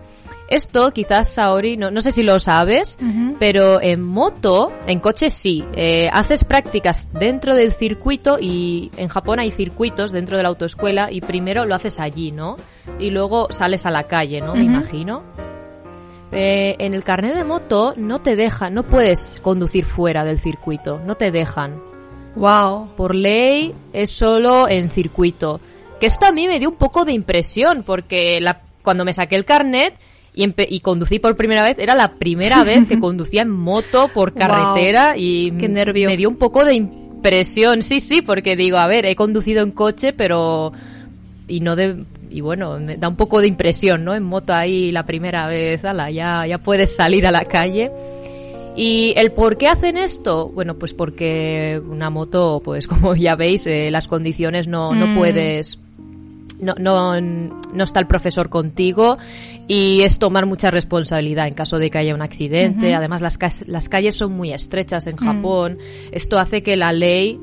esto 0.50 0.92
quizás 0.92 1.30
Saori 1.34 1.76
no, 1.78 1.92
no 1.92 2.02
sé 2.02 2.12
si 2.12 2.24
lo 2.24 2.40
sabes 2.40 2.98
pero 3.40 3.82
en 3.82 4.02
moto, 4.04 4.72
en 4.88 5.00
coche 5.00 5.30
sí. 5.30 5.64
Eh, 5.74 6.10
haces 6.12 6.44
prácticas 6.44 7.08
dentro 7.14 7.54
del 7.54 7.72
circuito 7.72 8.38
y 8.40 8.90
en 8.98 9.10
Japón 9.10 9.40
hay 9.40 9.52
circuitos 9.52 10.12
dentro 10.12 10.38
de 10.38 10.44
la 10.44 10.50
autoescuela 10.50 11.12
y 11.12 11.22
primero 11.22 11.66
lo 11.66 11.76
haces 11.76 12.00
allí, 12.00 12.32
¿no? 12.32 12.56
Y 13.00 13.12
luego 13.12 13.48
sales 13.52 13.86
a 13.86 13.92
la 13.92 14.04
calle, 14.04 14.42
¿no? 14.42 14.56
Me 14.56 14.64
imagino. 14.64 15.22
Eh, 16.32 16.76
en 16.80 16.94
el 16.94 17.04
carnet 17.04 17.36
de 17.36 17.44
moto 17.44 17.94
no 17.96 18.20
te 18.20 18.36
dejan, 18.36 18.74
no 18.74 18.84
puedes 18.84 19.40
conducir 19.42 19.86
fuera 19.86 20.26
del 20.26 20.40
circuito, 20.40 21.00
no 21.06 21.16
te 21.16 21.32
dejan. 21.32 21.82
Wow. 22.36 22.90
Por 22.96 23.16
ley 23.16 23.74
es 23.94 24.12
solo 24.12 24.68
en 24.70 24.90
circuito. 24.90 25.60
Que 26.00 26.06
esto 26.06 26.26
a 26.26 26.32
mí 26.32 26.48
me 26.48 26.60
dio 26.60 26.70
un 26.70 26.76
poco 26.76 27.06
de 27.06 27.14
impresión 27.14 27.84
porque 27.84 28.40
la, 28.42 28.62
cuando 28.84 29.06
me 29.06 29.14
saqué 29.14 29.36
el 29.36 29.46
carnet 29.46 29.96
y, 30.34 30.80
conducí 30.82 31.18
por 31.18 31.36
primera 31.36 31.64
vez, 31.64 31.80
era 31.80 31.96
la 31.96 32.14
primera 32.14 32.64
vez 32.64 32.88
que 32.88 33.00
conducía 33.02 33.42
en 33.42 33.50
moto 33.50 34.10
por 34.14 34.34
carretera 34.34 35.16
y 35.18 35.52
qué 35.52 35.68
nervios. 35.68 36.12
me 36.12 36.18
dio 36.18 36.30
un 36.30 36.36
poco 36.36 36.64
de 36.64 36.76
impresión. 36.76 37.82
Sí, 37.82 38.02
sí, 38.02 38.22
porque 38.22 38.56
digo, 38.56 38.78
a 38.78 38.86
ver, 38.86 39.08
he 39.08 39.16
conducido 39.16 39.64
en 39.64 39.72
coche, 39.72 40.14
pero 40.14 40.74
y 41.48 41.62
no 41.62 41.76
de 41.76 42.04
y 42.30 42.42
bueno, 42.42 42.80
me 42.80 42.98
da 42.98 43.08
un 43.08 43.16
poco 43.16 43.42
de 43.42 43.48
impresión, 43.48 44.04
¿no? 44.04 44.14
En 44.16 44.24
moto 44.24 44.54
ahí 44.54 44.92
la 44.92 45.06
primera 45.06 45.48
vez, 45.48 45.84
ala, 45.86 46.10
ya 46.12 46.46
ya 46.48 46.58
puedes 46.58 46.96
salir 46.96 47.26
a 47.28 47.32
la 47.32 47.46
calle. 47.46 47.92
¿Y 48.76 49.14
el 49.18 49.32
por 49.32 49.58
qué 49.58 49.68
hacen 49.68 49.98
esto? 49.98 50.50
Bueno, 50.50 50.76
pues 50.76 50.94
porque 50.94 51.82
una 51.90 52.10
moto, 52.12 52.62
pues 52.64 52.86
como 52.88 53.16
ya 53.16 53.36
veis, 53.36 53.66
eh, 53.68 53.90
las 53.92 54.08
condiciones 54.08 54.68
no, 54.68 54.94
no 54.94 55.08
Mm. 55.08 55.18
puedes... 55.18 55.80
No, 56.60 56.74
no, 56.80 57.20
no 57.22 57.84
está 57.84 58.00
el 58.00 58.08
profesor 58.08 58.50
contigo 58.50 59.20
y 59.68 60.02
es 60.02 60.18
tomar 60.18 60.48
mucha 60.48 60.72
responsabilidad 60.72 61.46
en 61.48 61.54
caso 61.54 61.78
de 61.78 61.92
que 61.92 62.00
haya 62.00 62.16
un 62.16 62.24
accidente. 62.24 62.96
Además, 62.96 63.22
las, 63.22 63.38
las 63.68 63.90
calles 63.90 64.16
son 64.16 64.32
muy 64.32 64.52
estrechas 64.52 65.06
en 65.06 65.16
Mm. 65.16 65.24
Japón. 65.24 65.78
Esto 66.12 66.40
hace 66.40 66.64
que 66.64 66.76
la 66.76 66.94
ley, 66.94 67.40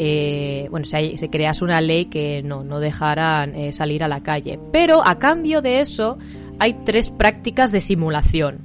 eh, 0.00 0.68
bueno, 0.70 0.86
se, 0.86 1.18
se 1.18 1.28
crease 1.28 1.64
una 1.64 1.80
ley 1.80 2.04
que 2.06 2.42
no, 2.44 2.62
no 2.62 2.78
dejaran 2.80 3.54
eh, 3.54 3.72
salir 3.72 4.04
a 4.04 4.08
la 4.08 4.22
calle. 4.22 4.58
Pero 4.72 5.04
a 5.06 5.18
cambio 5.18 5.60
de 5.60 5.80
eso, 5.80 6.18
hay 6.60 6.74
tres 6.84 7.10
prácticas 7.10 7.72
de 7.72 7.80
simulación. 7.80 8.58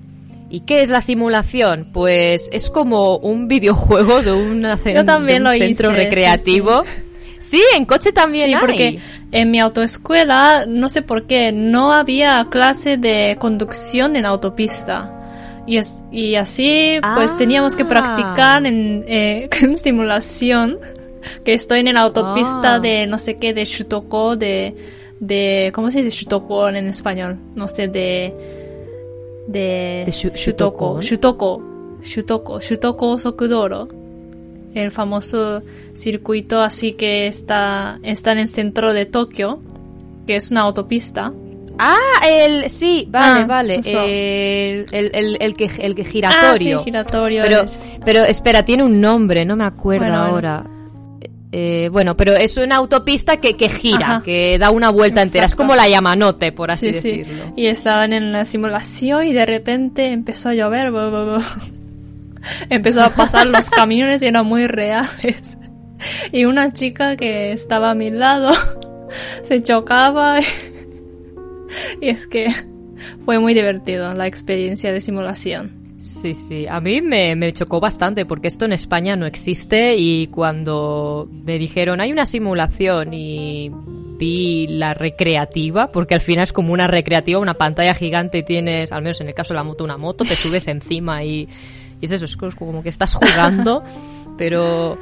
¿Y 0.50 0.60
qué 0.62 0.84
es 0.84 0.90
la 0.90 1.02
simulación? 1.02 1.90
Pues 1.92 2.48
es 2.54 2.70
como 2.70 3.18
un 3.18 3.48
videojuego 3.48 4.22
de, 4.22 4.32
una 4.32 4.76
Yo 4.76 5.04
también 5.04 5.44
de 5.44 5.50
un 5.50 5.60
lo 5.60 5.66
centro 5.66 5.90
hice, 5.90 5.98
sí, 5.98 6.04
recreativo. 6.06 6.84
Sí, 7.40 7.62
en 7.76 7.86
coche 7.86 8.12
también 8.14 8.48
Sí, 8.50 8.54
hay. 8.54 8.60
porque 8.62 9.00
en 9.32 9.52
mi 9.52 9.60
autoescuela, 9.60 10.66
no 10.68 10.88
sé 10.90 11.02
por 11.02 11.26
qué, 11.26 11.52
no 11.52 11.92
había 11.92 12.48
clase 12.52 12.98
de 12.98 13.36
conducción 13.40 14.16
en 14.16 14.26
autopista. 14.26 15.20
Y, 15.66 15.78
es, 15.78 16.04
y 16.12 16.36
así, 16.36 17.00
pues 17.16 17.32
Ah. 17.32 17.36
teníamos 17.38 17.76
que 17.76 17.86
practicar 17.86 18.66
en, 18.66 19.04
eh, 19.08 19.50
en 19.62 19.76
simulación. 19.76 20.78
Que 21.44 21.54
estoy 21.54 21.80
en 21.82 21.94
la 21.94 22.02
autopista 22.02 22.76
Ah. 22.76 22.80
de 22.80 23.06
no 23.08 23.18
sé 23.20 23.36
qué, 23.36 23.54
de 23.54 23.66
Shutoko, 23.66 24.36
de, 24.36 24.76
de, 25.20 25.72
¿cómo 25.74 25.90
se 25.92 26.02
dice 26.04 26.16
Shutoko 26.18 26.68
en 26.70 26.88
español? 26.88 27.38
No 27.56 27.68
sé, 27.68 27.88
de, 27.88 28.34
de, 29.48 30.04
¿De 30.06 30.12
Shu- 30.12 30.34
Shutoko, 30.36 31.02
Shutoko? 31.02 31.62
Shutoko, 32.02 32.60
Shutoko, 32.60 33.18
Sokudoro 33.20 33.88
el 34.74 34.90
famoso 34.90 35.62
circuito 35.94 36.60
así 36.60 36.94
que 36.94 37.28
está, 37.28 38.00
está 38.02 38.32
en 38.32 38.40
el 38.40 38.48
centro 38.48 38.92
de 38.92 39.06
Tokio, 39.06 39.60
que 40.26 40.36
es 40.36 40.50
una 40.50 40.62
autopista. 40.62 41.32
Ah, 41.78 41.96
el 42.28 42.70
sí, 42.72 43.08
vale, 43.10 43.42
Ah, 43.42 43.46
vale, 43.46 43.84
so, 43.84 43.92
so. 43.92 43.98
El, 44.04 44.86
el, 44.92 45.12
el, 45.14 45.38
el 45.40 45.56
que 45.56 45.70
el 45.80 45.94
que 45.94 46.04
giratorio. 46.04 46.78
Ah, 46.78 46.80
sí, 46.80 46.86
giratorio. 46.86 47.44
pero 47.44 47.62
es- 47.62 47.80
pero 48.04 48.24
espera, 48.24 48.64
tiene 48.66 48.84
un 48.84 49.00
nombre, 49.00 49.46
no 49.46 49.56
me 49.56 49.64
acuerdo 49.64 50.06
bueno. 50.08 50.22
ahora. 50.24 50.64
Eh, 51.56 51.90
bueno, 51.92 52.18
pero 52.18 52.36
es 52.36 52.58
una 52.58 52.78
autopista 52.78 53.38
que, 53.38 53.56
que 53.56 53.70
gira, 53.70 54.16
Ajá. 54.16 54.22
que 54.24 54.58
da 54.58 54.72
una 54.72 54.90
vuelta 54.90 55.22
entera. 55.22 55.46
Es 55.46 55.56
como 55.56 55.76
la 55.76 55.88
Yamanote, 55.88 56.52
por 56.52 56.72
así 56.72 56.94
sí, 56.94 57.00
sí. 57.00 57.18
decirlo. 57.18 57.54
Y 57.56 57.68
estaban 57.68 58.12
en 58.12 58.32
la 58.32 58.46
simulación 58.46 59.28
y 59.28 59.34
de 59.34 59.46
repente 59.46 60.08
empezó 60.08 60.50
a 60.50 60.56
llover. 60.56 60.92
empezó 62.72 63.04
a 63.04 63.12
pasar 63.12 63.46
los 63.46 63.70
camiones 63.70 64.24
y 64.24 64.26
eran 64.26 64.48
muy 64.48 64.66
reales. 64.66 65.56
Y 66.32 66.46
una 66.46 66.74
chica 66.74 67.16
que 67.16 67.52
estaba 67.52 67.92
a 67.92 67.94
mi 67.94 68.10
lado 68.10 68.52
se 69.48 69.62
chocaba. 69.62 70.40
Y 72.02 72.10
es 72.10 72.28
que 72.28 72.54
fue 73.26 73.40
muy 73.40 73.54
divertido 73.54 74.12
la 74.14 74.26
experiencia 74.26 74.92
de 74.92 75.02
simulación. 75.02 75.83
Sí, 76.04 76.34
sí. 76.34 76.68
A 76.68 76.82
mí 76.82 77.02
me, 77.02 77.34
me 77.38 77.54
chocó 77.54 77.80
bastante 77.80 78.26
porque 78.26 78.50
esto 78.50 78.66
en 78.66 78.74
España 78.74 79.16
no 79.16 79.26
existe 79.26 79.96
y 79.96 80.28
cuando 80.28 81.30
me 81.32 81.58
dijeron 81.58 82.02
hay 82.02 82.12
una 82.12 82.26
simulación 82.26 83.14
y 83.14 83.72
vi 84.18 84.68
la 84.68 84.94
recreativa, 84.94 85.94
porque 85.94 86.14
al 86.14 86.20
final 86.20 86.44
es 86.44 86.52
como 86.52 86.74
una 86.74 86.88
recreativa, 86.88 87.40
una 87.40 87.54
pantalla 87.54 87.94
gigante 87.94 88.40
y 88.40 88.44
tienes, 88.44 88.92
al 88.92 89.02
menos 89.02 89.22
en 89.22 89.30
el 89.30 89.34
caso 89.34 89.54
de 89.54 89.60
la 89.60 89.64
moto, 89.64 89.86
una 89.86 89.96
moto, 89.96 90.26
te 90.26 90.36
subes 90.36 90.68
encima 90.68 91.24
y, 91.24 91.48
y 92.02 92.06
es 92.06 92.12
eso, 92.12 92.26
es 92.26 92.36
como 92.36 92.84
que 92.84 92.90
estás 92.90 93.16
jugando, 93.16 93.82
pero 94.38 94.98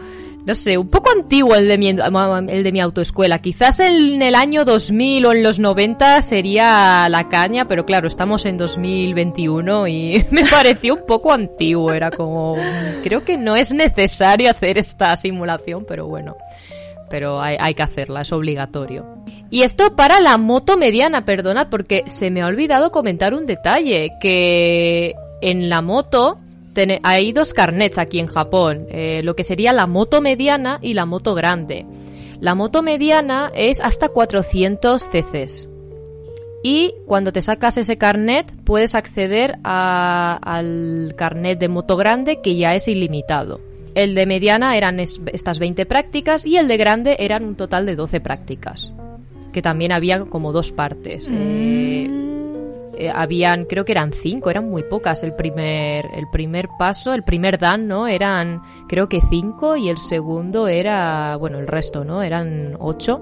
no 0.45 0.55
sé, 0.55 0.77
un 0.77 0.89
poco 0.89 1.11
antiguo 1.11 1.55
el 1.55 1.67
de 1.67 1.77
mi, 2.71 2.79
autoescuela. 2.79 3.39
Quizás 3.39 3.79
en 3.79 4.21
el 4.21 4.35
año 4.35 4.65
2000 4.65 5.25
o 5.25 5.33
en 5.33 5.43
los 5.43 5.59
90 5.59 6.21
sería 6.21 7.07
la 7.09 7.29
caña, 7.29 7.65
pero 7.67 7.85
claro, 7.85 8.07
estamos 8.07 8.45
en 8.45 8.57
2021 8.57 9.87
y 9.87 10.25
me 10.31 10.45
pareció 10.45 10.95
un 10.95 11.05
poco 11.05 11.31
antiguo. 11.31 11.93
Era 11.93 12.11
como, 12.11 12.55
creo 13.03 13.23
que 13.23 13.37
no 13.37 13.55
es 13.55 13.73
necesario 13.73 14.49
hacer 14.49 14.77
esta 14.77 15.15
simulación, 15.15 15.85
pero 15.87 16.07
bueno. 16.07 16.35
Pero 17.09 17.41
hay, 17.41 17.73
que 17.73 17.83
hacerla, 17.83 18.21
es 18.21 18.31
obligatorio. 18.31 19.05
Y 19.49 19.63
esto 19.63 19.97
para 19.97 20.21
la 20.21 20.37
moto 20.37 20.77
mediana, 20.77 21.25
perdonad, 21.25 21.67
porque 21.69 22.03
se 22.07 22.31
me 22.31 22.41
ha 22.41 22.47
olvidado 22.47 22.89
comentar 22.91 23.33
un 23.33 23.45
detalle, 23.45 24.11
que 24.21 25.13
en 25.41 25.69
la 25.69 25.81
moto 25.81 26.39
hay 27.03 27.31
dos 27.33 27.53
carnets 27.53 27.97
aquí 27.97 28.19
en 28.19 28.27
Japón, 28.27 28.87
eh, 28.89 29.21
lo 29.23 29.35
que 29.35 29.43
sería 29.43 29.73
la 29.73 29.87
moto 29.87 30.21
mediana 30.21 30.79
y 30.81 30.93
la 30.93 31.05
moto 31.05 31.35
grande. 31.35 31.85
La 32.39 32.55
moto 32.55 32.81
mediana 32.81 33.51
es 33.53 33.81
hasta 33.81 34.09
400 34.09 35.09
cc. 35.11 35.69
Y 36.63 36.93
cuando 37.05 37.31
te 37.31 37.41
sacas 37.41 37.77
ese 37.77 37.97
carnet 37.97 38.51
puedes 38.63 38.95
acceder 38.95 39.57
al 39.63 41.13
carnet 41.15 41.59
de 41.59 41.67
moto 41.67 41.97
grande 41.97 42.39
que 42.41 42.55
ya 42.55 42.75
es 42.75 42.87
ilimitado. 42.87 43.61
El 43.93 44.15
de 44.15 44.25
mediana 44.25 44.77
eran 44.77 44.99
estas 44.99 45.59
20 45.59 45.85
prácticas 45.85 46.45
y 46.45 46.57
el 46.57 46.67
de 46.67 46.77
grande 46.77 47.17
eran 47.19 47.43
un 47.45 47.55
total 47.55 47.85
de 47.85 47.95
12 47.95 48.21
prácticas. 48.21 48.93
Que 49.51 49.61
también 49.61 49.91
había 49.91 50.23
como 50.25 50.53
dos 50.53 50.71
partes. 50.71 51.29
Eh, 51.31 52.09
eh, 53.01 53.11
habían, 53.11 53.65
creo 53.65 53.83
que 53.83 53.93
eran 53.93 54.13
cinco, 54.13 54.51
eran 54.51 54.69
muy 54.69 54.83
pocas 54.83 55.23
el 55.23 55.33
primer, 55.33 56.05
el 56.13 56.29
primer 56.29 56.69
paso, 56.77 57.15
el 57.15 57.23
primer 57.23 57.57
dan, 57.57 57.87
¿no? 57.87 58.07
Eran, 58.07 58.61
creo 58.87 59.09
que 59.09 59.21
cinco 59.27 59.75
y 59.75 59.89
el 59.89 59.97
segundo 59.97 60.67
era, 60.67 61.35
bueno, 61.37 61.57
el 61.57 61.65
resto, 61.65 62.03
¿no? 62.03 62.21
Eran 62.21 62.77
ocho, 62.79 63.19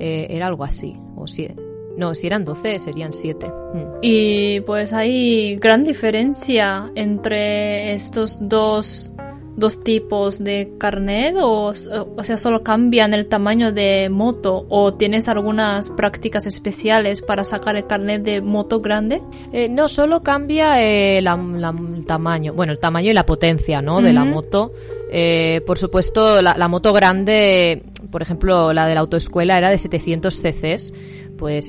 eh, 0.00 0.26
era 0.30 0.48
algo 0.48 0.64
así, 0.64 0.96
o 1.14 1.28
siete. 1.28 1.62
No, 1.96 2.16
si 2.16 2.26
eran 2.26 2.44
doce, 2.44 2.80
serían 2.80 3.12
siete. 3.12 3.46
Mm. 3.46 3.98
Y 4.02 4.60
pues 4.62 4.92
hay 4.92 5.54
gran 5.58 5.84
diferencia 5.84 6.90
entre 6.96 7.94
estos 7.94 8.38
dos 8.40 9.14
dos 9.56 9.84
tipos 9.84 10.42
de 10.42 10.72
carnet 10.78 11.36
o, 11.38 11.72
o 12.16 12.24
sea, 12.24 12.38
solo 12.38 12.62
cambian 12.62 13.14
el 13.14 13.26
tamaño 13.26 13.72
de 13.72 14.08
moto 14.10 14.66
o 14.68 14.94
tienes 14.94 15.28
algunas 15.28 15.90
prácticas 15.90 16.46
especiales 16.46 17.22
para 17.22 17.44
sacar 17.44 17.76
el 17.76 17.86
carnet 17.86 18.22
de 18.22 18.40
moto 18.40 18.80
grande? 18.80 19.22
Eh, 19.52 19.68
no, 19.68 19.88
solo 19.88 20.22
cambia 20.22 20.82
eh, 20.82 21.18
el 21.18 22.06
tamaño, 22.06 22.52
bueno, 22.52 22.72
el 22.72 22.80
tamaño 22.80 23.10
y 23.10 23.14
la 23.14 23.26
potencia, 23.26 23.80
¿no? 23.80 24.02
De 24.02 24.12
la 24.12 24.24
moto. 24.24 24.72
Eh, 25.10 25.60
por 25.66 25.78
supuesto, 25.78 26.42
la, 26.42 26.56
la, 26.56 26.66
moto 26.66 26.92
grande, 26.92 27.84
por 28.10 28.22
ejemplo, 28.22 28.72
la 28.72 28.86
de 28.86 28.94
la 28.94 29.00
autoescuela 29.00 29.56
era 29.56 29.70
de 29.70 29.78
700 29.78 30.42
cc's, 30.42 30.92
pues 31.38 31.68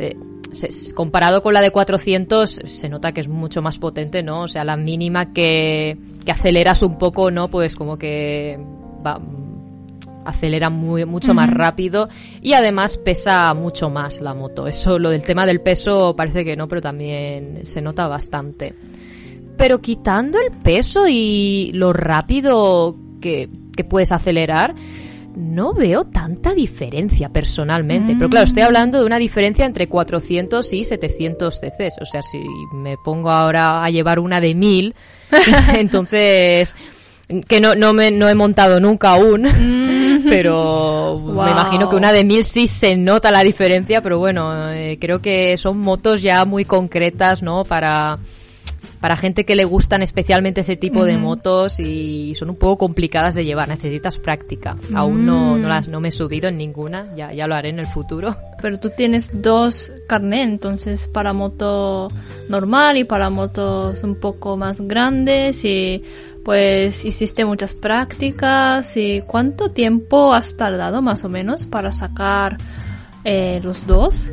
comparado 0.96 1.42
con 1.42 1.54
la 1.54 1.62
de 1.62 1.72
400 1.72 2.62
se 2.66 2.90
nota 2.90 3.12
que 3.12 3.22
es 3.22 3.28
mucho 3.28 3.62
más 3.62 3.80
potente, 3.80 4.24
¿no? 4.24 4.42
O 4.42 4.48
sea, 4.48 4.64
la 4.64 4.78
mínima 4.78 5.34
que, 5.34 5.98
que 6.26 6.32
aceleras 6.32 6.82
un 6.82 6.98
poco, 6.98 7.32
¿no? 7.32 7.50
Pues 7.50 7.76
como 7.76 7.98
que 7.98 8.60
va, 9.06 9.20
acelera 10.26 10.70
muy, 10.70 11.06
mucho 11.06 11.34
más 11.34 11.50
rápido 11.50 12.10
y 12.42 12.54
además 12.54 12.98
pesa 12.98 13.54
mucho 13.54 13.90
más 13.90 14.22
la 14.22 14.34
moto. 14.34 14.68
Eso, 14.68 15.00
lo 15.00 15.12
del 15.12 15.24
tema 15.24 15.46
del 15.46 15.62
peso 15.62 16.16
parece 16.16 16.44
que 16.44 16.56
no, 16.56 16.68
pero 16.68 16.82
también 16.82 17.66
se 17.66 17.82
nota 17.82 18.08
bastante. 18.08 18.74
Pero 19.58 19.80
quitando 19.80 20.38
el 20.40 20.52
peso 20.58 21.08
y 21.08 21.72
lo 21.74 21.94
rápido 21.94 22.98
que, 23.22 23.50
que 23.76 23.84
puedes 23.84 24.12
acelerar, 24.12 24.76
no 25.36 25.74
veo 25.74 26.06
tanta 26.06 26.54
diferencia 26.54 27.30
personalmente. 27.30 28.16
Pero 28.18 28.30
claro, 28.30 28.46
estoy 28.46 28.64
hablando 28.64 29.00
de 29.00 29.06
una 29.06 29.18
diferencia 29.18 29.66
entre 29.66 29.88
400 29.88 30.74
y 30.74 30.84
700 30.84 31.60
cc. 31.60 31.90
O 32.02 32.06
sea, 32.06 32.22
si 32.22 32.40
me 32.74 32.98
pongo 32.98 33.32
ahora 33.32 33.84
a 33.84 33.90
llevar 33.90 34.20
una 34.20 34.42
de 34.42 34.56
1000, 34.56 34.96
entonces 35.76 36.76
que 37.48 37.60
no, 37.60 37.74
no, 37.74 37.92
me, 37.92 38.12
no 38.12 38.30
he 38.30 38.36
montado 38.36 38.80
nunca 38.80 39.12
aún, 39.12 39.44
mm. 39.44 40.26
pero 40.30 41.20
me 41.20 41.52
imagino 41.52 41.90
que 41.90 41.96
una 41.96 42.12
de 42.12 42.24
1000 42.24 42.44
sí 42.44 42.68
se 42.68 42.96
nota 42.96 43.32
la 43.32 43.42
diferencia, 43.42 44.02
pero 44.02 44.20
bueno, 44.20 44.72
eh, 44.72 44.98
creo 45.00 45.22
que 45.22 45.58
son 45.58 45.80
motos 45.80 46.22
ya 46.22 46.46
muy 46.46 46.66
concretas, 46.66 47.42
¿no? 47.42 47.64
Para 47.64 48.18
para 49.06 49.18
gente 49.18 49.46
que 49.46 49.56
le 49.56 49.66
gustan 49.66 50.02
especialmente 50.02 50.62
ese 50.62 50.78
tipo 50.78 51.06
de 51.06 51.16
motos 51.16 51.80
y 51.80 52.34
son 52.34 52.50
un 52.50 52.56
poco 52.56 52.80
complicadas 52.80 53.36
de 53.36 53.46
llevar, 53.46 53.70
necesitas 53.70 54.18
práctica. 54.18 54.78
Aún 54.96 55.28
no, 55.28 55.60
no, 55.60 55.70
las, 55.70 55.88
no 55.88 56.00
me 56.00 56.08
he 56.08 56.12
subido 56.12 56.48
en 56.48 56.58
ninguna, 56.58 57.14
ya, 57.16 57.32
ya 57.32 57.46
lo 57.46 57.54
haré 57.54 57.70
en 57.70 57.78
el 57.78 57.86
futuro. 57.86 58.36
Pero 58.60 58.80
tú 58.80 58.90
tienes 58.98 59.44
dos 59.44 59.92
carnet, 60.08 60.50
entonces 60.50 61.08
para 61.08 61.34
moto 61.34 62.08
normal 62.50 62.98
y 62.98 63.04
para 63.04 63.30
motos 63.30 64.02
un 64.02 64.16
poco 64.16 64.58
más 64.58 64.82
grandes 64.82 65.64
y 65.66 66.02
pues 66.44 67.06
hiciste 67.06 67.46
muchas 67.46 67.76
prácticas 67.76 68.98
y 68.98 69.22
¿cuánto 69.28 69.70
tiempo 69.70 70.34
has 70.34 70.58
tardado 70.58 71.04
más 71.04 71.24
o 71.24 71.30
menos 71.30 71.68
para 71.68 71.92
sacar 71.92 72.58
eh, 73.24 73.60
los 73.62 73.86
dos? 73.86 74.32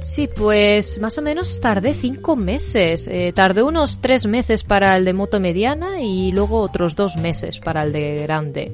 Sí, 0.00 0.28
pues 0.28 1.00
más 1.00 1.18
o 1.18 1.22
menos 1.22 1.60
tardé 1.60 1.94
cinco 1.94 2.36
meses. 2.36 3.08
Eh, 3.08 3.32
tardé 3.34 3.62
unos 3.62 4.00
tres 4.00 4.26
meses 4.26 4.62
para 4.62 4.96
el 4.96 5.04
de 5.04 5.12
moto 5.12 5.40
mediana 5.40 6.00
y 6.00 6.32
luego 6.32 6.60
otros 6.60 6.96
dos 6.96 7.16
meses 7.16 7.60
para 7.60 7.82
el 7.82 7.92
de 7.92 8.22
grande. 8.22 8.72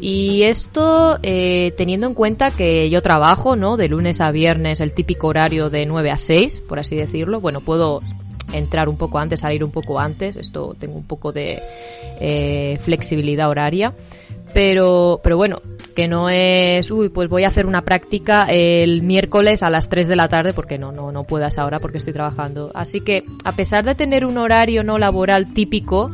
Y 0.00 0.42
esto 0.42 1.18
eh, 1.22 1.72
teniendo 1.76 2.06
en 2.06 2.14
cuenta 2.14 2.50
que 2.50 2.88
yo 2.88 3.02
trabajo, 3.02 3.54
¿no? 3.54 3.76
De 3.76 3.88
lunes 3.88 4.20
a 4.20 4.30
viernes, 4.30 4.80
el 4.80 4.92
típico 4.92 5.28
horario 5.28 5.68
de 5.68 5.84
9 5.86 6.10
a 6.10 6.16
6, 6.16 6.62
por 6.66 6.78
así 6.78 6.96
decirlo. 6.96 7.40
Bueno, 7.40 7.60
puedo 7.60 8.00
entrar 8.52 8.88
un 8.88 8.96
poco 8.96 9.18
antes, 9.18 9.40
salir 9.40 9.62
un 9.62 9.70
poco 9.70 10.00
antes. 10.00 10.36
Esto 10.36 10.74
tengo 10.78 10.96
un 10.96 11.04
poco 11.04 11.32
de 11.32 11.60
eh, 12.18 12.78
flexibilidad 12.82 13.48
horaria. 13.50 13.94
Pero, 14.54 15.20
pero 15.22 15.36
bueno, 15.36 15.60
que 15.94 16.08
no 16.08 16.30
es, 16.30 16.90
uy, 16.90 17.08
pues 17.08 17.28
voy 17.28 17.44
a 17.44 17.48
hacer 17.48 17.66
una 17.66 17.84
práctica 17.84 18.46
el 18.48 19.02
miércoles 19.02 19.62
a 19.62 19.70
las 19.70 19.88
3 19.88 20.08
de 20.08 20.16
la 20.16 20.28
tarde 20.28 20.52
porque 20.52 20.78
no, 20.78 20.92
no, 20.92 21.12
no 21.12 21.24
puedas 21.24 21.58
ahora 21.58 21.78
porque 21.80 21.98
estoy 21.98 22.12
trabajando. 22.12 22.70
Así 22.74 23.00
que, 23.00 23.24
a 23.44 23.52
pesar 23.52 23.84
de 23.84 23.94
tener 23.94 24.24
un 24.24 24.38
horario 24.38 24.82
no 24.84 24.98
laboral 24.98 25.52
típico, 25.52 26.10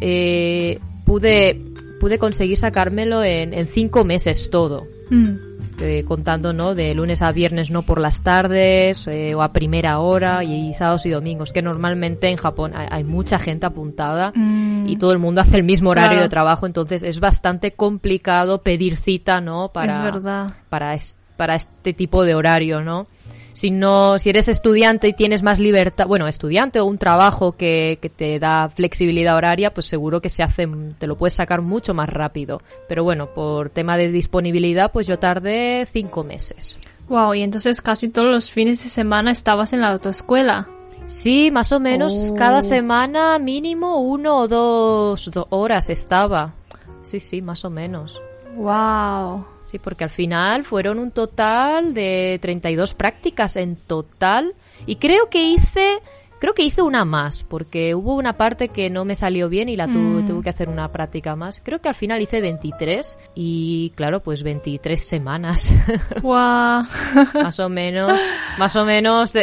eh, 0.00 0.78
pude, 1.04 1.60
pude 1.98 2.18
conseguir 2.18 2.56
sacármelo 2.56 3.22
en, 3.24 3.54
en 3.54 3.66
cinco 3.66 4.04
meses 4.04 4.50
todo. 4.50 4.86
Mm. 5.10 5.49
Eh, 5.82 6.04
contando 6.06 6.52
no 6.52 6.74
de 6.74 6.94
lunes 6.94 7.22
a 7.22 7.32
viernes 7.32 7.70
no 7.70 7.82
por 7.82 8.00
las 8.00 8.22
tardes 8.22 9.06
eh, 9.06 9.34
o 9.34 9.40
a 9.40 9.52
primera 9.54 9.98
hora 9.98 10.44
y, 10.44 10.74
sábados 10.74 11.06
y 11.06 11.10
domingos 11.10 11.54
que 11.54 11.62
normalmente 11.62 12.28
en 12.28 12.36
Japón 12.36 12.72
hay, 12.74 13.02
mucha 13.02 13.38
gente 13.38 13.64
apuntada 13.64 14.30
mm. 14.34 14.88
y 14.88 14.96
todo 14.96 15.12
el 15.12 15.18
mundo 15.18 15.40
hace 15.40 15.56
el 15.56 15.62
mismo 15.62 15.88
horario 15.88 16.20
de 16.20 16.28
trabajo 16.28 16.66
entonces 16.66 17.02
es 17.02 17.18
bastante 17.18 17.72
complicado 17.72 18.62
pedir 18.62 18.96
cita 18.98 19.40
no 19.40 19.70
para 19.72 20.20
para 20.68 20.98
para 21.36 21.54
este 21.54 21.94
tipo 21.94 22.24
de 22.24 22.34
horario 22.34 22.82
no 22.82 23.06
si 23.52 23.70
no, 23.70 24.18
si 24.18 24.30
eres 24.30 24.48
estudiante 24.48 25.08
y 25.08 25.12
tienes 25.12 25.42
más 25.42 25.58
libertad, 25.58 26.06
bueno, 26.06 26.28
estudiante 26.28 26.80
o 26.80 26.84
un 26.84 26.98
trabajo 26.98 27.52
que, 27.52 27.98
que, 28.00 28.08
te 28.08 28.38
da 28.38 28.68
flexibilidad 28.68 29.36
horaria, 29.36 29.72
pues 29.72 29.86
seguro 29.86 30.20
que 30.20 30.28
se 30.28 30.42
hace, 30.42 30.68
te 30.98 31.06
lo 31.06 31.16
puedes 31.16 31.34
sacar 31.34 31.62
mucho 31.62 31.94
más 31.94 32.08
rápido. 32.08 32.62
Pero 32.88 33.04
bueno, 33.04 33.32
por 33.34 33.70
tema 33.70 33.96
de 33.96 34.10
disponibilidad, 34.10 34.92
pues 34.92 35.06
yo 35.06 35.18
tardé 35.18 35.86
cinco 35.86 36.24
meses. 36.24 36.78
Wow, 37.08 37.34
y 37.34 37.42
entonces 37.42 37.80
casi 37.80 38.08
todos 38.08 38.30
los 38.30 38.52
fines 38.52 38.82
de 38.84 38.88
semana 38.88 39.32
estabas 39.32 39.72
en 39.72 39.80
la 39.80 39.88
autoescuela. 39.88 40.68
Sí, 41.06 41.50
más 41.50 41.72
o 41.72 41.80
menos 41.80 42.32
cada 42.36 42.58
oh. 42.58 42.62
semana 42.62 43.38
mínimo 43.40 44.00
uno 44.00 44.38
o 44.38 44.48
dos 44.48 45.28
horas 45.50 45.90
estaba. 45.90 46.54
Sí, 47.02 47.18
sí, 47.18 47.42
más 47.42 47.64
o 47.64 47.70
menos. 47.70 48.20
Wow. 48.54 49.44
Sí, 49.70 49.78
porque 49.78 50.02
al 50.02 50.10
final 50.10 50.64
fueron 50.64 50.98
un 50.98 51.12
total 51.12 51.94
de 51.94 52.40
32 52.42 52.94
prácticas 52.94 53.54
en 53.54 53.76
total 53.76 54.54
y 54.84 54.96
creo 54.96 55.30
que 55.30 55.44
hice 55.44 56.00
creo 56.40 56.54
que 56.54 56.62
hice 56.64 56.82
una 56.82 57.04
más 57.04 57.44
porque 57.44 57.94
hubo 57.94 58.14
una 58.14 58.36
parte 58.36 58.68
que 58.68 58.90
no 58.90 59.04
me 59.04 59.14
salió 59.14 59.48
bien 59.48 59.68
y 59.68 59.76
la 59.76 59.86
tuve, 59.86 60.22
mm. 60.22 60.26
tuve, 60.26 60.42
que 60.42 60.50
hacer 60.50 60.68
una 60.68 60.90
práctica 60.90 61.36
más. 61.36 61.60
Creo 61.62 61.80
que 61.80 61.88
al 61.88 61.94
final 61.94 62.20
hice 62.20 62.40
23 62.40 63.18
y 63.36 63.92
claro, 63.94 64.24
pues 64.24 64.42
23 64.42 65.00
semanas. 65.00 65.72
Wow. 66.22 66.86
más 67.34 67.60
o 67.60 67.68
menos, 67.68 68.20
más 68.58 68.74
o 68.74 68.84
menos 68.84 69.34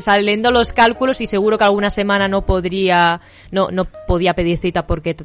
saliendo 0.00 0.50
los 0.50 0.72
cálculos 0.72 1.20
y 1.20 1.26
seguro 1.26 1.58
que 1.58 1.64
alguna 1.64 1.90
semana 1.90 2.28
no 2.28 2.46
podría 2.46 3.20
no 3.50 3.70
no 3.70 3.84
podía 3.84 4.34
pedir 4.34 4.58
cita 4.58 4.86
porque 4.86 5.16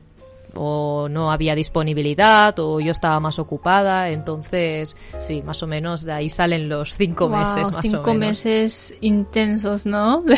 o 0.56 1.08
no 1.10 1.32
había 1.32 1.56
disponibilidad 1.56 2.58
o 2.60 2.80
yo 2.80 2.92
estaba 2.92 3.20
más 3.20 3.40
ocupada 3.40 4.10
entonces 4.10 4.98
sí 5.18 5.42
más 5.42 5.62
o 5.64 5.68
menos 5.68 6.04
de 6.04 6.12
ahí 6.12 6.30
salen 6.30 6.68
los 6.70 6.96
cinco 6.96 7.30
meses 7.30 7.72
más 7.72 7.82
cinco 7.82 8.14
meses 8.20 8.98
intensos 9.02 9.86
no 9.86 10.24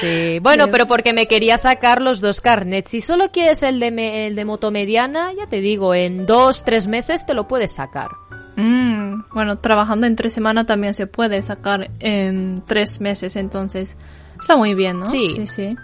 Sí, 0.00 0.38
bueno, 0.40 0.70
pero 0.70 0.86
porque 0.86 1.12
me 1.12 1.26
quería 1.28 1.58
sacar 1.58 2.00
los 2.00 2.22
dos 2.22 2.40
carnets. 2.40 2.88
Si 2.88 3.02
solo 3.02 3.30
quieres 3.30 3.62
el 3.62 3.78
de, 3.78 3.90
me- 3.90 4.26
el 4.26 4.34
de 4.34 4.46
moto 4.46 4.70
mediana, 4.70 5.34
ya 5.36 5.46
te 5.48 5.60
digo, 5.60 5.94
en 5.94 6.24
dos, 6.24 6.64
tres 6.64 6.86
meses 6.86 7.26
te 7.26 7.34
lo 7.34 7.46
puedes 7.46 7.72
sacar. 7.74 8.08
Mm, 8.56 9.24
bueno, 9.34 9.58
trabajando 9.58 10.06
en 10.06 10.16
tres 10.16 10.32
semanas 10.32 10.64
también 10.64 10.94
se 10.94 11.06
puede 11.06 11.42
sacar 11.42 11.90
en 12.00 12.54
tres 12.66 13.02
meses, 13.02 13.36
entonces 13.36 13.98
está 14.40 14.56
muy 14.56 14.72
bien, 14.74 15.00
¿no? 15.00 15.08
Sí. 15.08 15.28
Sí, 15.36 15.46
sí. 15.46 15.76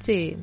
Sí. 0.00 0.36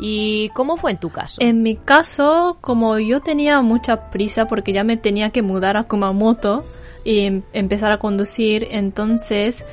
¿Y 0.00 0.48
cómo 0.54 0.76
fue 0.76 0.92
en 0.92 0.96
tu 0.96 1.10
caso? 1.10 1.36
En 1.40 1.62
mi 1.62 1.76
caso, 1.76 2.56
como 2.60 2.98
yo 2.98 3.20
tenía 3.20 3.60
mucha 3.60 4.10
prisa 4.10 4.46
porque 4.46 4.72
ya 4.72 4.82
me 4.82 4.96
tenía 4.96 5.30
que 5.30 5.42
mudar 5.42 5.76
a 5.76 5.84
Kumamoto 5.84 6.64
y 7.04 7.20
em- 7.20 7.42
empezar 7.52 7.92
a 7.92 7.98
conducir, 7.98 8.66
entonces, 8.70 9.66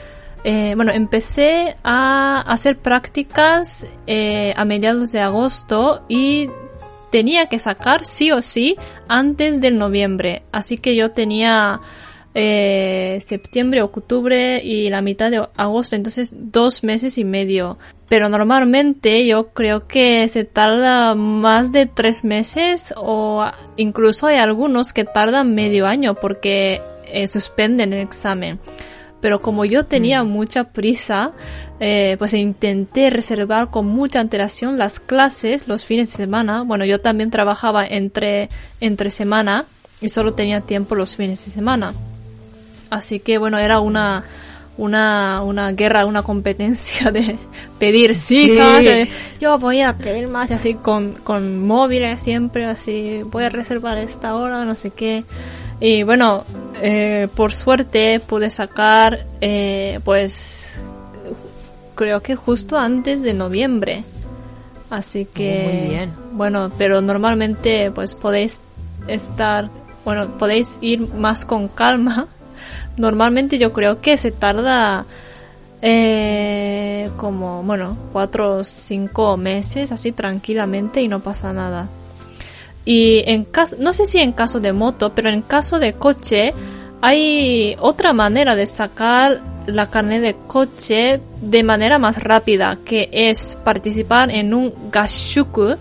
eh, 0.44 0.74
bueno, 0.76 0.92
empecé 0.92 1.76
a 1.84 2.42
hacer 2.42 2.78
prácticas 2.78 3.88
eh, 4.06 4.54
a 4.58 4.66
mediados 4.66 5.12
de 5.14 5.22
agosto 5.22 6.04
y 6.10 6.50
tenía 7.10 7.48
que 7.48 7.60
sacar 7.60 8.06
sí 8.06 8.32
o 8.32 8.42
sí 8.42 8.76
antes 9.08 9.62
del 9.62 9.78
noviembre. 9.78 10.44
Así 10.52 10.78
que 10.78 10.96
yo 10.96 11.12
tenía 11.12 11.80
eh, 12.34 13.20
septiembre, 13.22 13.82
octubre 13.82 14.62
y 14.64 14.90
la 14.90 15.02
mitad 15.02 15.32
de 15.32 15.48
agosto, 15.56 15.96
entonces 15.96 16.36
dos 16.38 16.84
meses 16.84 17.18
y 17.18 17.24
medio. 17.24 17.78
Pero 18.10 18.30
normalmente 18.30 19.26
yo 19.28 19.50
creo 19.50 19.88
que 19.88 20.28
se 20.30 20.46
tarda 20.46 21.14
más 21.14 21.72
de 21.72 21.86
tres 21.88 22.24
meses 22.24 22.94
o 22.96 23.46
incluso 23.76 24.28
hay 24.28 24.38
algunos 24.38 24.94
que 24.94 25.04
tardan 25.04 25.54
medio 25.54 25.86
año 25.86 26.16
porque 26.16 26.82
eh, 27.06 27.28
suspenden 27.28 27.92
el 27.92 28.02
examen. 28.02 28.60
Pero 29.20 29.42
como 29.42 29.66
yo 29.66 29.86
tenía 29.86 30.24
mucha 30.24 30.66
prisa, 30.66 31.32
eh, 31.80 32.16
pues 32.20 32.34
intenté 32.34 33.10
reservar 33.10 33.70
con 33.70 33.88
mucha 33.88 34.20
antelación 34.20 34.78
las 34.78 35.00
clases 35.00 35.68
los 35.68 35.86
fines 35.86 36.12
de 36.12 36.18
semana. 36.18 36.62
Bueno, 36.62 36.86
yo 36.86 37.02
también 37.02 37.32
trabajaba 37.32 37.86
entre, 37.86 38.50
entre 38.80 39.10
semana 39.10 39.66
y 40.00 40.10
solo 40.10 40.34
tenía 40.34 40.62
tiempo 40.62 40.96
los 40.96 41.16
fines 41.16 41.44
de 41.46 41.52
semana. 41.52 41.94
Así 42.90 43.20
que 43.20 43.38
bueno, 43.38 43.58
era 43.58 43.80
una, 43.80 44.24
una, 44.78 45.42
una 45.44 45.72
guerra, 45.72 46.06
una 46.06 46.24
competencia 46.24 47.12
de 47.12 47.38
pedir 47.80 48.16
citas. 48.16 48.82
Sí. 48.82 48.88
eh, 48.88 49.10
yo 49.40 49.58
voy 49.60 49.82
a 49.82 49.98
pedir 49.98 50.30
más 50.30 50.52
y 50.52 50.54
así 50.54 50.74
con, 50.76 51.14
con 51.14 51.66
móviles 51.66 52.22
siempre, 52.22 52.66
así 52.66 53.22
voy 53.24 53.46
a 53.46 53.50
reservar 53.50 53.98
esta 53.98 54.36
hora, 54.36 54.66
no 54.66 54.76
sé 54.76 54.92
qué. 54.92 55.24
Y 55.80 56.04
bueno, 56.04 56.44
eh, 56.82 57.28
por 57.36 57.54
suerte 57.54 58.20
pude 58.20 58.50
sacar, 58.50 59.28
eh, 59.42 60.00
pues, 60.04 60.80
creo 61.96 62.22
que 62.22 62.36
justo 62.36 62.78
antes 62.78 63.22
de 63.22 63.34
noviembre. 63.34 64.04
Así 64.90 65.26
que, 65.26 65.70
muy 65.84 65.90
bien. 65.90 66.14
bueno, 66.32 66.72
pero 66.78 67.02
normalmente 67.02 67.92
pues 67.92 68.16
podéis 68.16 68.62
estar, 69.08 69.70
bueno, 70.06 70.38
podéis 70.38 70.78
ir 70.82 71.14
más 71.14 71.46
con 71.46 71.68
calma. 71.68 72.28
Normalmente 72.98 73.58
yo 73.58 73.74
creo 73.74 74.02
que 74.02 74.18
se 74.18 74.32
tarda 74.32 75.06
eh, 75.82 77.10
como, 77.18 77.64
bueno, 77.64 77.98
cuatro 78.12 78.58
o 78.58 78.64
cinco 78.64 79.38
meses 79.38 79.92
así 79.92 80.12
tranquilamente 80.12 81.02
y 81.02 81.08
no 81.08 81.22
pasa 81.22 81.54
nada. 81.54 81.90
Y 82.86 83.24
en 83.26 83.44
caso, 83.44 83.76
no 83.80 83.94
sé 83.94 84.06
si 84.06 84.20
en 84.20 84.32
caso 84.32 84.60
de 84.60 84.74
moto, 84.74 85.14
pero 85.14 85.30
en 85.30 85.42
caso 85.42 85.78
de 85.78 85.94
coche, 85.94 86.54
hay 87.02 87.76
otra 87.80 88.14
manera 88.14 88.56
de 88.56 88.66
sacar 88.66 89.42
la 89.68 89.90
carne 89.90 90.22
de 90.22 90.36
coche 90.48 91.20
de 91.42 91.64
manera 91.64 92.00
más 92.00 92.24
rápida, 92.24 92.80
que 92.86 93.10
es 93.12 93.58
participar 93.64 94.32
en 94.32 94.54
un 94.54 94.74
gashuku, 94.92 95.76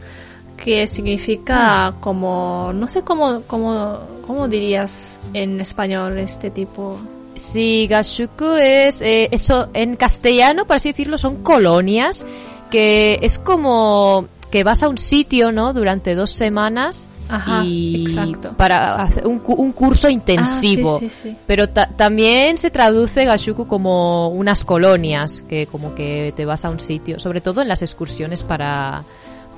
que 0.57 0.87
significa 0.87 1.95
como, 2.01 2.73
no 2.75 2.89
sé 2.89 3.03
cómo, 3.03 3.43
cómo, 3.47 3.99
cómo 4.27 4.49
dirías 4.49 5.19
en 5.35 5.61
español 5.61 6.19
este 6.19 6.51
tipo. 6.51 6.97
Sí, 7.35 7.87
Gashuku 7.89 8.55
es 8.59 9.03
eh, 9.03 9.29
eso 9.31 9.69
en 9.75 9.97
castellano, 9.97 10.65
por 10.67 10.77
así 10.77 10.91
decirlo, 10.91 11.19
son 11.19 11.43
colonias 11.43 12.27
que 12.71 13.19
es 13.23 13.39
como 13.39 14.27
que 14.51 14.65
vas 14.65 14.83
a 14.83 14.89
un 14.89 14.97
sitio, 14.99 15.53
¿no? 15.53 15.73
Durante 15.73 16.15
dos 16.15 16.31
semanas 16.31 17.09
Ajá, 17.29 17.63
y 17.65 18.03
exacto. 18.03 18.53
para 18.57 18.95
hacer 19.03 19.27
un, 19.27 19.43
un 19.47 19.73
curso 19.73 20.09
intensivo. 20.09 20.97
Ah, 20.97 21.01
sí, 21.01 21.09
sí, 21.09 21.29
sí. 21.31 21.37
Pero 21.47 21.69
ta- 21.69 21.89
también 21.95 22.57
se 22.57 22.71
traduce 22.71 23.25
Gashuku 23.25 23.67
como 23.67 24.29
unas 24.29 24.65
colonias, 24.65 25.43
que 25.49 25.67
como 25.67 25.95
que 25.95 26.33
te 26.35 26.45
vas 26.45 26.65
a 26.65 26.71
un 26.71 26.81
sitio, 26.81 27.19
sobre 27.19 27.41
todo 27.41 27.61
en 27.61 27.69
las 27.69 27.83
excursiones 27.83 28.43
para 28.45 29.05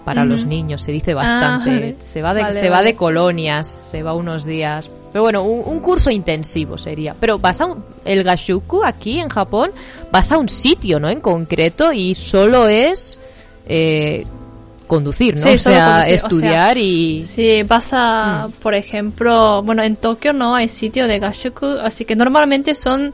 para 0.08 0.24
los 0.24 0.46
niños, 0.46 0.80
se 0.82 0.90
dice 0.92 1.12
bastante. 1.12 1.70
vale. 1.70 1.96
Se 2.02 2.22
va 2.22 2.32
de 2.32 2.42
Vale, 2.42 2.60
se 2.60 2.70
va 2.70 2.82
de 2.82 2.94
colonias, 2.96 3.76
se 3.82 4.02
va 4.02 4.14
unos 4.14 4.44
días. 4.46 4.90
Pero 5.12 5.22
bueno, 5.24 5.42
un, 5.42 5.62
un 5.66 5.80
curso 5.80 6.10
intensivo 6.10 6.78
sería. 6.78 7.14
Pero 7.20 7.38
vas 7.38 7.60
a 7.60 7.66
un, 7.66 7.84
el 8.06 8.22
Gashuku 8.24 8.82
aquí 8.84 9.18
en 9.18 9.28
Japón, 9.28 9.70
vas 10.10 10.32
a 10.32 10.38
un 10.38 10.48
sitio, 10.48 10.98
¿no? 10.98 11.10
En 11.10 11.20
concreto 11.20 11.92
y 11.92 12.14
solo 12.14 12.68
es 12.68 13.20
eh, 13.66 14.24
conducir, 14.86 15.34
¿no? 15.34 15.42
Sí, 15.42 15.50
o 15.50 15.58
sea, 15.58 15.84
conducir, 15.92 16.12
o 16.12 16.16
estudiar 16.16 16.78
y 16.78 17.22
Sí, 17.24 17.62
vas 17.64 17.90
a, 17.92 18.48
Mm. 18.48 18.52
por 18.62 18.74
ejemplo, 18.74 19.62
bueno, 19.62 19.82
en 19.82 19.96
Tokio 19.96 20.32
no 20.32 20.54
hay 20.54 20.68
sitio 20.68 21.06
de 21.06 21.18
gashuku, 21.18 21.66
así 21.82 22.06
que 22.06 22.16
normalmente 22.16 22.74
son, 22.74 23.12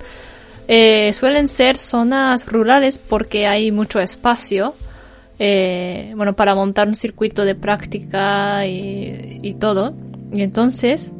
eh, 0.68 1.12
suelen 1.12 1.48
ser 1.48 1.76
zonas 1.76 2.46
rurales 2.46 2.98
porque 2.98 3.46
hay 3.48 3.72
mucho 3.72 3.98
espacio, 4.00 4.74
eh, 5.38 6.12
bueno, 6.16 6.34
para 6.34 6.54
montar 6.54 6.88
un 6.88 6.94
circuito 6.94 7.44
de 7.44 7.54
práctica 7.54 8.66
y, 8.66 9.38
y 9.42 9.54
todo. 9.54 9.94
Y 10.32 10.42
entonces, 10.42 11.12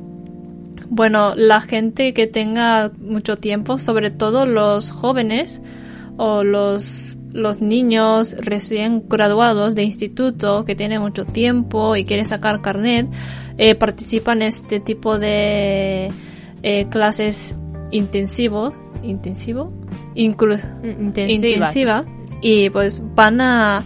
bueno, 0.88 1.34
la 1.36 1.60
gente 1.60 2.12
que 2.14 2.26
tenga 2.26 2.90
mucho 2.98 3.36
tiempo, 3.36 3.78
sobre 3.78 4.10
todo 4.10 4.46
los 4.46 4.90
jóvenes 4.90 5.60
o 6.16 6.44
los, 6.44 7.16
los 7.32 7.60
niños 7.60 8.36
recién 8.40 9.04
graduados 9.08 9.74
de 9.74 9.82
instituto 9.82 10.64
que 10.64 10.74
tienen 10.76 11.00
mucho 11.00 11.24
tiempo 11.24 11.96
y 11.96 12.04
quieren 12.04 12.26
sacar 12.26 12.60
carnet, 12.60 13.08
eh, 13.58 13.74
participan 13.74 14.42
en 14.42 14.48
este 14.48 14.80
tipo 14.80 15.18
de 15.18 16.10
eh, 16.62 16.86
clases 16.90 17.56
intensivo, 17.90 18.72
intensivo, 19.02 19.72
Inclu- 20.14 20.60
intensivas. 20.84 21.74
intensiva 21.76 22.04
y 22.40 22.70
pues 22.70 23.02
van 23.14 23.40
a 23.40 23.84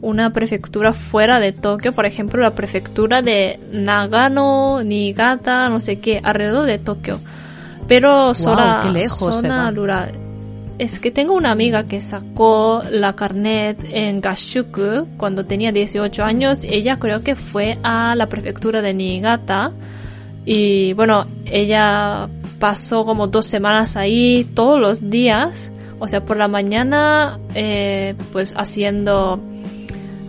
una 0.00 0.32
prefectura 0.32 0.92
fuera 0.92 1.40
de 1.40 1.52
Tokio, 1.52 1.92
por 1.92 2.06
ejemplo 2.06 2.40
la 2.40 2.54
prefectura 2.54 3.22
de 3.22 3.58
Nagano, 3.72 4.82
Niigata, 4.82 5.68
no 5.68 5.80
sé 5.80 5.98
qué, 5.98 6.20
alrededor 6.22 6.66
de 6.66 6.78
Tokio. 6.78 7.20
Pero 7.88 8.34
zona, 8.34 8.80
qué 8.84 8.90
lejos 8.90 9.40
zona 9.40 9.70
rural. 9.70 10.12
Es 10.78 11.00
que 11.00 11.10
tengo 11.10 11.34
una 11.34 11.50
amiga 11.50 11.86
que 11.86 12.00
sacó 12.00 12.82
la 12.90 13.14
carnet 13.16 13.84
en 13.90 14.20
Gashuku 14.20 15.08
cuando 15.16 15.44
tenía 15.46 15.72
18 15.72 16.22
años. 16.22 16.62
Ella 16.62 16.98
creo 16.98 17.24
que 17.24 17.34
fue 17.34 17.78
a 17.82 18.14
la 18.14 18.28
prefectura 18.28 18.80
de 18.80 18.94
Niigata. 18.94 19.72
Y 20.44 20.92
bueno, 20.92 21.26
ella 21.46 22.28
pasó 22.60 23.04
como 23.04 23.26
dos 23.26 23.46
semanas 23.46 23.96
ahí 23.96 24.46
todos 24.54 24.78
los 24.78 25.10
días. 25.10 25.72
O 25.98 26.06
sea, 26.06 26.24
por 26.24 26.36
la 26.36 26.46
mañana, 26.46 27.40
eh, 27.54 28.14
pues 28.32 28.54
haciendo 28.56 29.40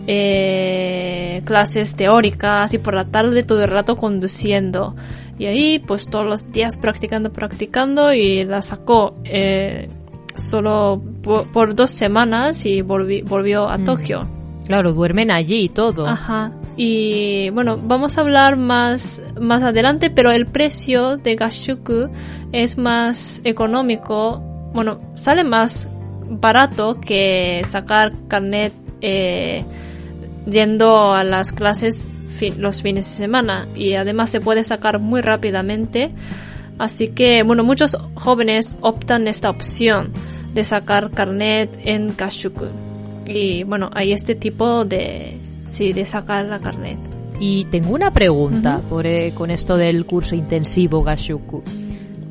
eh, 0.07 1.41
clases 1.45 1.95
teóricas 1.95 2.73
y 2.73 2.77
por 2.77 2.93
la 2.93 3.05
tarde 3.05 3.43
todo 3.43 3.63
el 3.63 3.69
rato 3.69 3.95
conduciendo. 3.95 4.95
Y 5.37 5.45
ahí, 5.45 5.79
pues 5.79 6.07
todos 6.07 6.25
los 6.25 6.51
días 6.51 6.75
practicando, 6.77 7.31
practicando 7.31 8.13
y 8.13 8.43
la 8.43 8.61
sacó 8.61 9.15
eh, 9.23 9.87
solo 10.35 11.01
por, 11.23 11.47
por 11.51 11.75
dos 11.75 11.91
semanas 11.91 12.65
y 12.65 12.81
volvi- 12.81 13.23
volvió 13.23 13.69
a 13.69 13.77
Mm. 13.77 13.83
Tokio. 13.85 14.27
Claro, 14.67 14.93
duermen 14.93 15.31
allí 15.31 15.61
y 15.61 15.69
todo. 15.69 16.05
Ajá. 16.07 16.51
Y 16.77 17.49
bueno, 17.51 17.77
vamos 17.81 18.17
a 18.17 18.21
hablar 18.21 18.55
más, 18.57 19.21
más 19.39 19.63
adelante, 19.63 20.09
pero 20.09 20.31
el 20.31 20.45
precio 20.45 21.17
de 21.17 21.35
Gashuku 21.35 22.09
es 22.51 22.77
más 22.77 23.41
económico. 23.43 24.41
Bueno, 24.73 24.99
sale 25.15 25.43
más 25.43 25.89
barato 26.29 26.99
que 27.01 27.63
sacar 27.67 28.13
carnet 28.27 28.71
eh, 29.01 29.63
yendo 30.45 31.13
a 31.13 31.23
las 31.23 31.51
clases 31.51 32.09
fi- 32.37 32.51
los 32.57 32.81
fines 32.81 33.09
de 33.09 33.15
semana. 33.15 33.67
Y 33.75 33.93
además 33.95 34.29
se 34.29 34.41
puede 34.41 34.63
sacar 34.63 34.99
muy 34.99 35.21
rápidamente. 35.21 36.11
Así 36.77 37.09
que, 37.09 37.43
bueno, 37.43 37.63
muchos 37.63 37.97
jóvenes 38.15 38.75
optan 38.81 39.27
esta 39.27 39.49
opción 39.49 40.11
de 40.53 40.63
sacar 40.63 41.11
carnet 41.11 41.69
en 41.83 42.15
Gashuku. 42.17 42.65
Y 43.27 43.63
bueno, 43.63 43.89
hay 43.93 44.13
este 44.13 44.33
tipo 44.35 44.85
de, 44.85 45.37
sí, 45.69 45.93
de 45.93 46.05
sacar 46.05 46.45
la 46.45 46.59
carnet. 46.59 46.97
Y 47.39 47.65
tengo 47.65 47.93
una 47.93 48.11
pregunta 48.11 48.81
por, 48.89 49.05
eh, 49.05 49.33
con 49.35 49.51
esto 49.51 49.77
del 49.77 50.05
curso 50.05 50.35
intensivo 50.35 51.03
Gashuku. 51.03 51.61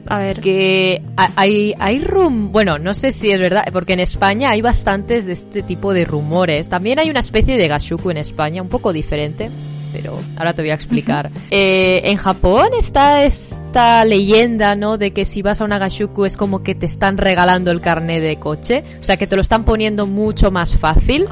A 0.09 0.19
ver. 0.19 0.41
Que 0.41 1.03
ha- 1.17 1.31
hay, 1.37 1.75
hay 1.79 2.01
rum... 2.01 2.51
Bueno, 2.51 2.79
no 2.79 2.95
sé 2.95 3.13
si 3.13 3.31
es 3.31 3.39
verdad, 3.39 3.65
porque 3.73 3.93
en 3.93 4.01
España 4.01 4.51
hay 4.51 4.63
bastantes 4.63 5.27
de 5.27 5.33
este 5.35 5.63
tipo 5.63 5.93
de 5.93 6.05
rumores. 6.05 6.69
También 6.69 6.99
hay 6.99 7.11
una 7.11 7.21
especie 7.21 7.57
de 7.57 7.69
gashuku 7.69 8.11
en 8.11 8.17
España, 8.17 8.63
un 8.63 8.69
poco 8.69 8.93
diferente, 8.93 9.51
pero 9.93 10.19
ahora 10.37 10.53
te 10.55 10.63
voy 10.63 10.71
a 10.71 10.75
explicar. 10.75 11.31
Eh, 11.51 12.03
en 12.05 12.17
Japón 12.17 12.69
está 12.79 13.25
esta 13.25 14.05
leyenda, 14.05 14.75
¿no? 14.77 14.99
De 14.99 15.13
que 15.13 15.25
si 15.25 15.43
vas 15.43 15.61
a 15.61 15.65
una 15.65 15.79
gashuku 15.79 16.25
es 16.25 16.37
como 16.37 16.63
que 16.63 16.75
te 16.75 16.87
están 16.87 17.19
regalando 17.19 17.71
el 17.71 17.81
carnet 17.81 18.23
de 18.23 18.37
coche. 18.37 18.85
O 19.01 19.03
sea, 19.03 19.17
que 19.17 19.27
te 19.27 19.37
lo 19.37 19.43
están 19.43 19.65
poniendo 19.65 20.07
mucho 20.07 20.51
más 20.51 20.77
fácil 20.77 21.23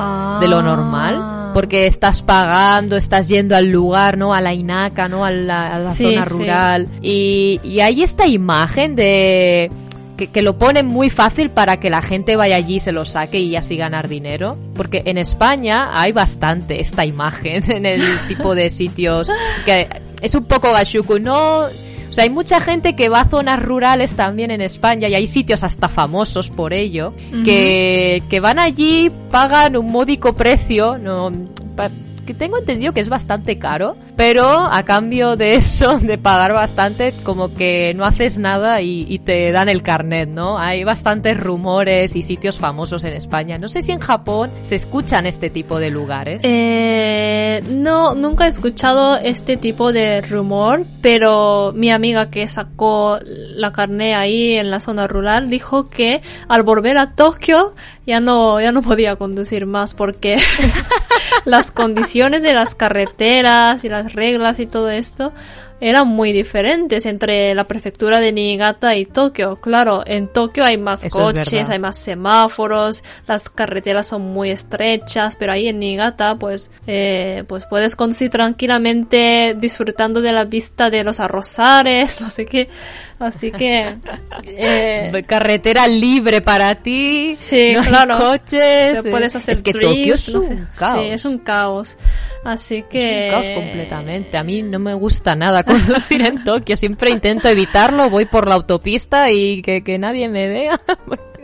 de 0.41 0.49
lo 0.49 0.63
normal. 0.63 1.17
Ah. 1.19 1.51
Porque 1.55 1.87
estás 1.87 2.23
pagando, 2.23 2.97
estás 2.97 3.29
yendo 3.29 3.57
al 3.57 3.71
lugar, 3.71 4.19
¿no? 4.19 4.35
A 4.35 4.41
la 4.43 4.53
Inaka, 4.53 5.09
¿no? 5.09 5.25
A 5.25 5.31
la, 5.31 5.75
a 5.75 5.79
la 5.79 5.95
Sí, 5.95 6.05
zona 6.05 6.25
sí. 6.25 6.29
rural. 6.31 6.89
Y, 7.01 7.61
y 7.65 7.81
hay 7.81 8.03
esta 8.03 8.27
imagen 8.27 8.95
de... 8.95 9.71
Que, 10.17 10.29
que 10.29 10.43
lo 10.43 10.59
ponen 10.59 10.87
muy 10.87 11.11
fácil 11.11 11.51
para 11.51 11.79
que 11.79 11.91
la 11.91 12.01
gente 12.01 12.37
vaya 12.37 12.57
allí, 12.57 12.81
se 12.81 12.93
lo 12.93 13.05
saque 13.05 13.41
y 13.41 13.57
así 13.57 13.77
ganar 13.77 14.09
dinero. 14.09 14.57
Porque 14.75 15.03
en 15.05 15.19
España 15.19 15.91
hay 15.93 16.13
bastante 16.13 16.81
esta 16.81 17.05
imagen 17.05 17.71
en 17.71 17.87
el 17.87 18.03
tipo 18.29 18.55
de 18.55 18.71
sitios 18.71 19.29
que 19.65 19.89
es 20.21 20.35
un 20.35 20.45
poco 20.45 20.73
gashuku, 20.73 21.19
¿no? 21.19 21.65
O 22.09 22.13
sea, 22.13 22.25
hay 22.25 22.31
mucha 22.31 22.61
gente 22.61 22.95
que 22.95 23.09
va 23.09 23.23
a 23.23 23.29
zonas 23.29 23.63
rurales 23.63 24.15
también 24.15 24.51
en 24.51 24.61
España 24.61 25.09
y 25.09 25.15
hay 25.15 25.27
sitios 25.27 25.65
hasta 25.65 25.89
famosos 25.89 26.51
por 26.51 26.73
ello 26.73 27.13
que, 27.45 28.23
que 28.31 28.41
van 28.41 28.59
allí, 28.59 29.11
pagan 29.31 29.77
un 29.77 29.91
módico 29.91 30.35
precio, 30.35 30.99
no, 30.99 31.31
que 32.27 32.35
tengo 32.35 32.59
entendido 32.59 32.93
que 32.93 33.01
es 33.01 33.09
bastante 33.09 33.59
caro, 33.59 33.97
pero 34.17 34.47
a 34.47 34.83
cambio 34.85 35.37
de 35.37 35.55
eso, 35.55 35.99
de 36.01 36.19
pagar 36.19 36.53
bastante, 36.53 37.15
como 37.23 37.55
que 37.55 37.95
no 37.95 38.05
haces 38.05 38.39
nada 38.39 38.83
y, 38.83 39.07
y 39.09 39.21
te 39.21 39.53
dan 39.53 39.69
el 39.69 39.83
carnet, 39.83 40.29
¿no? 40.29 40.59
Hay 40.59 40.85
bastantes 40.85 41.39
rumores 41.39 42.15
y 42.17 42.23
sitios 42.23 42.59
famosos 42.59 43.05
en 43.05 43.15
España. 43.15 43.59
No 43.59 43.69
sé 43.69 43.81
si 43.81 43.93
en 43.93 44.01
Japón 44.01 44.51
se 44.63 44.75
escuchan 44.75 45.27
este 45.27 45.49
tipo 45.49 45.79
de 45.79 45.91
lugares. 45.91 46.43
Eh, 46.45 47.63
no, 47.71 48.15
nunca 48.15 48.47
he 48.47 48.49
escuchado 48.49 49.17
este 49.17 49.57
tipo 49.57 49.93
de 49.93 50.21
rumor, 50.21 50.85
pero 51.01 51.73
mi 51.73 51.91
amiga 51.91 52.31
que 52.31 52.49
sacó 52.49 53.19
la 53.23 53.73
carne 53.73 54.15
ahí 54.15 54.55
en 54.55 54.71
la 54.71 54.81
zona 54.81 55.07
rural 55.07 55.49
dijo 55.49 55.89
que 55.89 56.23
al 56.49 56.63
volver 56.63 56.99
a 56.99 57.13
Tokio 57.13 57.75
ya 58.07 58.21
no, 58.21 58.61
ya 58.61 58.73
no 58.73 58.83
podía 58.83 59.17
conducir 59.17 59.67
más 59.67 59.95
porque 59.95 60.39
las 61.45 61.73
condiciones 61.73 62.43
de 62.43 62.55
las 62.55 62.75
carreteras 62.75 63.85
y 63.85 63.89
las 63.89 64.13
reglas 64.13 64.61
y 64.61 64.67
todo 64.67 64.91
esto 64.91 65.33
eran 65.81 66.09
muy 66.09 66.33
diferentes 66.33 67.05
entre 67.07 67.55
la 67.55 67.65
prefectura 67.65 68.19
de 68.21 68.33
Niigata 68.33 68.97
y 68.97 69.05
Tokio. 69.05 69.57
Claro, 69.57 70.03
en 70.07 70.29
Tokio 70.29 70.65
hay 70.65 70.79
más 70.79 71.05
Eso 71.05 71.19
coches, 71.19 71.69
hay 71.69 71.79
más 71.79 71.99
semáforos, 71.99 73.05
las 73.27 73.49
carreteras 73.51 74.07
son 74.07 74.23
muy 74.23 74.51
estrechas, 74.51 75.37
pero 75.37 75.53
ahí 75.53 75.69
en 75.69 75.79
Niigata, 75.79 76.37
pues, 76.39 76.71
eh, 76.87 77.45
pues 77.47 77.67
puedes 77.67 77.95
conducir 77.97 78.31
tranquilamente 78.31 79.57
disfrutando 79.59 80.21
de 80.21 80.33
la 80.33 80.45
vista 80.45 80.89
de 80.91 81.05
los 81.05 81.21
arrozares, 81.21 82.21
no 82.21 82.31
sé 82.31 82.47
qué. 82.47 82.69
Así 83.19 83.51
que, 83.51 83.97
eh, 84.45 85.25
Carretera 85.27 85.87
libre 85.87 86.43
para 86.43 86.75
ti. 86.75 87.35
Sí, 87.35 87.73
no 87.73 87.81
hay 87.81 87.87
claro. 87.87 88.19
coches. 88.19 89.03
te 89.03 89.11
puedes 89.11 89.35
hacer 89.35 89.55
es 89.55 89.63
que 89.63 89.73
drift, 89.73 89.89
Tokio 89.89 90.15
es 90.15 90.35
no 90.35 90.41
un 90.41 90.47
sé. 90.49 90.59
caos. 90.79 91.01
Sí, 91.01 91.11
es 91.11 91.25
un 91.25 91.39
caos. 91.39 91.97
Así 92.45 92.85
que. 92.89 93.25
un 93.25 93.31
caos 93.31 93.51
completamente. 93.51 94.37
A 94.37 94.45
mí 94.45 94.63
no 94.63 94.79
me 94.79 94.93
gusta 94.93 95.35
nada 95.35 95.63
conducir 95.67 96.23
en 96.27 96.43
Tokio. 96.45 96.77
Siempre 96.77 97.11
intento 97.11 97.49
evitarlo. 97.49 98.09
Voy 98.09 98.25
por 98.25 98.49
la 98.49 98.55
autopista 98.55 99.31
y 99.31 99.61
que, 99.63 99.83
que 99.85 99.99
nadie 99.99 100.29
me 100.29 100.49
vea. 100.49 100.81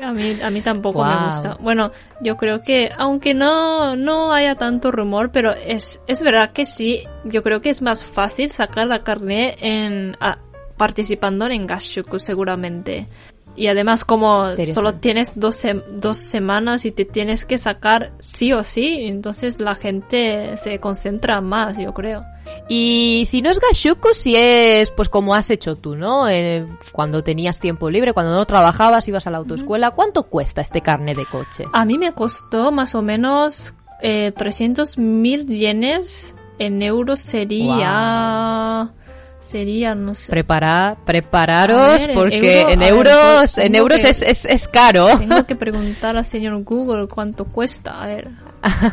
A 0.03 0.13
mí, 0.13 0.37
a 0.43 0.51
mí 0.51 0.61
tampoco 0.63 1.05
me 1.05 1.27
gusta. 1.27 1.57
Bueno, 1.61 1.93
yo 2.21 2.37
creo 2.37 2.61
que, 2.61 2.91
aunque 2.97 3.35
no, 3.35 3.95
no 3.95 4.33
haya 4.33 4.57
tanto 4.57 4.91
rumor, 4.91 5.31
pero 5.31 5.53
es, 5.53 6.03
es 6.09 6.23
verdad 6.23 6.53
que 6.53 6.67
sí, 6.67 7.05
yo 7.25 7.43
creo 7.45 7.61
que 7.61 7.71
es 7.71 7.83
más 7.83 8.05
fácil 8.05 8.51
sacar 8.51 8.87
la 8.89 9.05
carne 9.05 9.57
en, 9.61 10.17
a- 10.21 10.39
participando 10.77 11.47
en 11.47 11.67
Gashuku 11.69 12.19
seguramente. 12.19 13.07
Y 13.55 13.67
además 13.67 14.05
como 14.05 14.57
solo 14.57 14.95
tienes 14.95 15.33
dos, 15.35 15.61
dos 15.91 16.19
semanas 16.19 16.85
y 16.85 16.93
te 16.93 17.05
tienes 17.05 17.45
que 17.45 17.59
sacar 17.59 18.12
sí 18.19 18.53
o 18.53 18.62
sí, 18.62 19.07
entonces 19.07 19.61
la 19.61 19.75
gente 19.75 20.57
se 20.57 20.79
concentra 20.81 21.41
más, 21.41 21.77
yo 21.77 21.93
creo. 21.93 22.25
Y 22.69 23.25
si 23.27 23.43
no 23.43 23.51
es 23.51 23.61
Gashuku, 23.61 24.15
si 24.15 24.35
es 24.37 24.91
pues 24.91 25.09
como 25.09 25.35
has 25.35 25.51
hecho 25.51 25.77
tú, 25.77 25.97
¿no? 25.97 26.29
Eh, 26.29 26.67
cuando 26.93 27.23
tenías 27.23 27.61
tiempo 27.61 27.91
libre, 27.91 28.12
cuando 28.12 28.35
no 28.35 28.47
trabajabas, 28.47 29.07
ibas 29.09 29.27
a 29.27 29.31
la 29.31 29.38
autoescuela. 29.38 29.91
¿Cuánto 29.91 30.25
cuesta 30.25 30.61
este 30.61 30.81
carnet 30.81 31.17
de 31.17 31.27
coche? 31.27 31.65
A 31.73 31.85
mí 31.85 31.99
me 31.99 32.12
costó 32.12 32.73
más 32.73 32.95
o 32.95 33.03
menos 33.03 33.75
eh, 34.01 34.33
300 34.37 34.99
mil 34.99 35.47
yenes. 35.47 36.35
En 36.59 36.83
euros 36.83 37.21
sería... 37.21 38.93
Sería, 39.42 39.94
no 39.94 40.14
sé. 40.14 40.31
Prepara, 40.31 40.96
prepararos 41.05 42.07
ver, 42.07 42.14
porque 42.14 42.61
euro, 42.61 42.70
en 42.72 42.78
ver, 42.78 42.88
euros, 42.88 43.59
en 43.59 43.74
euros 43.74 44.00
que- 44.00 44.09
es, 44.09 44.22
es, 44.22 44.44
es 44.46 44.68
caro. 44.68 45.18
Tengo 45.18 45.44
que 45.44 45.57
preguntar 45.57 46.16
al 46.16 46.24
señor 46.24 46.62
Google 46.62 47.09
cuánto 47.09 47.44
cuesta. 47.44 48.02
A 48.02 48.07
ver. 48.07 48.31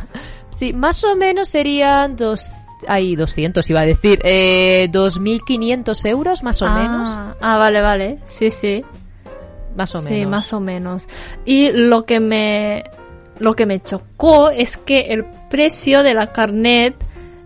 Sí, 0.52 0.74
más 0.74 1.04
o 1.04 1.16
menos 1.16 1.48
serían 1.50 2.16
dos, 2.16 2.48
ay, 2.88 3.16
200 3.16 3.70
iba 3.70 3.82
a 3.82 3.86
decir, 3.86 4.20
eh, 4.24 4.90
2.500 4.92 6.06
euros 6.10 6.42
más 6.42 6.62
o 6.64 6.66
ah, 6.66 6.76
menos. 6.76 7.36
Ah, 7.40 7.58
vale, 7.58 7.82
vale. 7.82 8.18
Sí, 8.26 8.50
sí. 8.50 8.84
Más 9.76 9.94
o 9.94 10.02
Sí, 10.02 10.10
menos. 10.10 10.32
más 10.32 10.52
o 10.54 10.60
menos. 10.60 11.08
Y 11.46 11.72
lo 11.72 12.04
que 12.06 12.20
me 12.20 12.84
lo 13.38 13.56
que 13.56 13.68
me 13.68 13.80
chocó 13.80 14.50
es 14.50 14.76
que 14.76 15.02
el 15.14 15.24
precio 15.52 16.02
de 16.02 16.16
la 16.16 16.34
carnet 16.34 16.96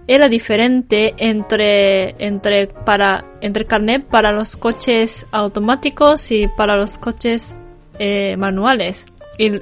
era 0.07 0.27
diferente 0.29 1.13
entre 1.17 2.15
entre 2.23 2.67
para 2.67 3.23
entre 3.41 3.65
carnet 3.65 4.03
para 4.05 4.31
los 4.31 4.55
coches 4.57 5.25
automáticos 5.31 6.31
y 6.31 6.47
para 6.47 6.75
los 6.75 6.97
coches 6.97 7.55
eh, 7.99 8.35
manuales. 8.37 9.05
Y 9.37 9.61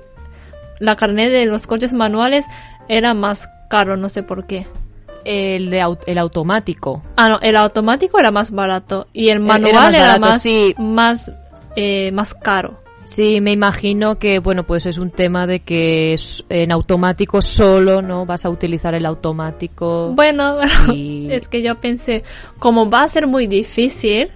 la 0.80 0.96
carnet 0.96 1.32
de 1.32 1.46
los 1.46 1.68
coches 1.68 1.94
manuales 1.94 2.46
era 2.88 3.14
más 3.14 3.48
caro, 3.70 3.98
no 3.98 4.10
sé 4.10 4.24
por 4.24 4.46
qué. 4.48 4.66
El, 5.24 5.70
de 5.70 5.84
au- 5.84 6.00
el 6.08 6.18
automático. 6.18 7.04
Ah, 7.16 7.30
no, 7.30 7.40
el 7.42 7.56
automático 7.56 8.18
era 8.20 8.32
más 8.32 8.50
barato 8.52 9.08
y 9.14 9.30
el 9.30 9.38
era 9.38 9.46
manual 9.46 9.74
más 9.74 9.94
era 9.94 10.20
más 10.20 10.42
sí. 10.42 10.74
más 10.80 11.32
eh, 11.76 12.10
más 12.12 12.34
caro. 12.34 12.81
Sí, 13.06 13.42
me 13.42 13.52
imagino 13.52 14.18
que, 14.20 14.40
bueno, 14.40 14.64
pues 14.66 14.86
es 14.86 14.98
un 14.98 15.12
tema 15.12 15.46
de 15.46 15.62
que 15.62 16.18
en 16.50 16.72
automático 16.72 17.42
solo, 17.42 18.02
¿no? 18.02 18.26
Vas 18.26 18.46
a 18.46 18.50
utilizar 18.50 18.94
el 18.94 19.06
automático. 19.06 20.12
Bueno, 20.16 20.58
Y- 20.94 21.28
es 21.32 21.48
que 21.48 21.62
yo 21.62 21.76
pensé, 21.80 22.24
como 22.60 22.90
va 22.90 23.04
a 23.04 23.08
ser 23.08 23.28
muy 23.28 23.48
difícil, 23.48 24.30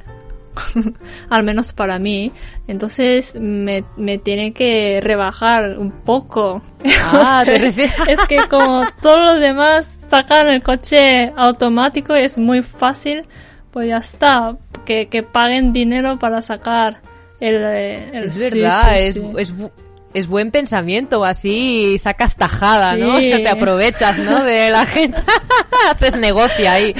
al 1.30 1.44
menos 1.44 1.74
para 1.74 2.00
mí, 2.00 2.32
entonces 2.68 3.36
me, 3.40 3.84
me 3.98 4.18
tiene 4.18 4.52
que 4.54 5.00
rebajar 5.02 5.78
un 5.78 5.92
poco. 5.92 6.62
Ah, 7.02 7.44
No 7.46 7.52
te 7.52 7.60
refieres- 7.60 7.94
Es 8.08 8.20
que 8.28 8.38
como 8.50 8.84
todos 9.02 9.20
los 9.34 9.40
demás 9.40 9.90
sacan 10.10 10.48
el 10.48 10.62
coche 10.64 11.32
automático, 11.38 12.14
es 12.14 12.38
muy 12.38 12.62
fácil, 12.62 13.26
pues 13.72 13.88
ya 13.90 13.98
está, 13.98 14.58
que, 14.86 15.08
que 15.08 15.24
paguen 15.24 15.72
dinero 15.72 16.18
para 16.20 16.42
sacar 16.42 17.00
el... 17.40 17.56
eh, 17.56 18.10
el 18.14 18.24
es 18.26 18.40
verdad, 18.40 18.96
sí, 18.98 19.04
es, 19.04 19.14
sí. 19.14 19.22
es 19.38 19.56
bu- 19.56 19.72
es 20.14 20.28
buen 20.28 20.50
pensamiento, 20.50 21.26
así 21.26 21.98
sacas 22.00 22.38
tajada, 22.38 22.96
¿no? 22.96 23.18
O 23.18 23.22
sea, 23.22 23.38
te 23.38 23.50
aprovechas, 23.50 24.18
¿no? 24.20 24.46
De 24.46 24.70
la 24.70 24.86
gente, 24.86 25.22
haces 25.92 26.18
negocio 26.18 26.72
ahí. 26.72 26.96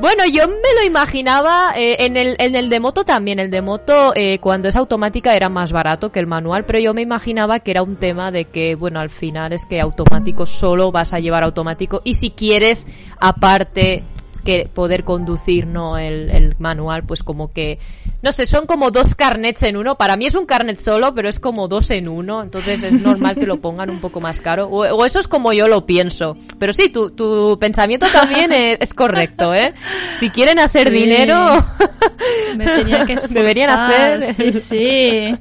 Bueno, 0.00 0.24
yo 0.24 0.48
me 0.48 0.54
lo 0.80 0.86
imaginaba 0.86 1.72
eh, 1.76 1.96
en, 2.06 2.16
el, 2.16 2.36
en 2.38 2.54
el 2.54 2.70
de 2.70 2.80
moto 2.80 3.04
también. 3.04 3.38
El 3.38 3.50
de 3.50 3.60
moto, 3.60 4.12
eh, 4.14 4.38
cuando 4.40 4.66
es 4.68 4.76
automática, 4.76 5.36
era 5.36 5.50
más 5.50 5.72
barato 5.72 6.10
que 6.10 6.20
el 6.20 6.26
manual, 6.26 6.64
pero 6.64 6.78
yo 6.78 6.94
me 6.94 7.02
imaginaba 7.02 7.58
que 7.60 7.72
era 7.72 7.82
un 7.82 7.96
tema 7.96 8.30
de 8.30 8.46
que, 8.46 8.76
bueno, 8.76 8.98
al 9.00 9.10
final 9.10 9.52
es 9.52 9.66
que 9.66 9.78
automático 9.78 10.46
solo 10.46 10.90
vas 10.90 11.12
a 11.12 11.18
llevar 11.18 11.42
automático 11.42 12.00
y 12.02 12.14
si 12.14 12.30
quieres, 12.30 12.86
aparte 13.18 14.04
que 14.48 14.66
poder 14.72 15.04
conducir 15.04 15.66
no 15.66 15.98
el, 15.98 16.30
el 16.30 16.54
manual 16.58 17.02
pues 17.02 17.22
como 17.22 17.52
que 17.52 17.78
no 18.22 18.32
sé 18.32 18.46
son 18.46 18.64
como 18.64 18.90
dos 18.90 19.14
carnets 19.14 19.62
en 19.64 19.76
uno 19.76 19.96
para 19.96 20.16
mí 20.16 20.24
es 20.24 20.34
un 20.34 20.46
carnet 20.46 20.78
solo 20.78 21.14
pero 21.14 21.28
es 21.28 21.38
como 21.38 21.68
dos 21.68 21.90
en 21.90 22.08
uno 22.08 22.42
entonces 22.42 22.82
es 22.82 22.92
normal 23.02 23.34
que 23.34 23.44
lo 23.46 23.58
pongan 23.60 23.90
un 23.90 24.00
poco 24.00 24.20
más 24.22 24.40
caro 24.40 24.66
o, 24.68 24.86
o 24.86 25.04
eso 25.04 25.20
es 25.20 25.28
como 25.28 25.52
yo 25.52 25.68
lo 25.68 25.84
pienso 25.84 26.34
pero 26.58 26.72
sí 26.72 26.88
tu, 26.88 27.10
tu 27.10 27.58
pensamiento 27.60 28.06
también 28.10 28.50
es, 28.52 28.78
es 28.80 28.94
correcto 28.94 29.52
eh 29.54 29.74
si 30.16 30.30
quieren 30.30 30.58
hacer 30.58 30.88
Sí. 30.88 30.94
dinero 30.94 31.36
me 32.56 32.64
tenía 32.64 33.04
que. 33.04 33.16
Deberían 33.30 33.70
hacer 33.70 34.22
Sí, 34.22 34.52
sí. 34.52 35.36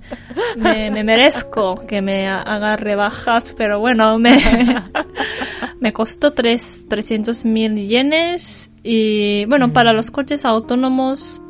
Me, 0.58 0.91
me 0.91 1.04
merezco 1.04 1.86
que 1.88 2.02
me 2.02 2.28
ha- 2.28 2.41
haga 2.41 2.76
rebajas, 2.76 3.54
pero 3.58 3.80
bueno, 3.80 4.17
me, 4.20 4.38
me 5.80 5.93
costó 5.93 6.34
tres, 6.34 6.86
300 6.89 7.46
mil 7.46 7.76
yenes. 7.88 8.72
Y 8.89 9.43
bueno, 9.45 9.73
para 9.73 9.91
los 9.91 10.10
coches 10.12 10.45
autónomos, 10.45 11.41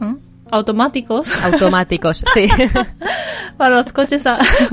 ¿eh? 0.00 0.14
automáticos. 0.52 1.32
Automáticos, 1.44 2.22
sí. 2.32 2.46
para 3.56 3.82
los 3.82 3.92
coches 3.92 4.22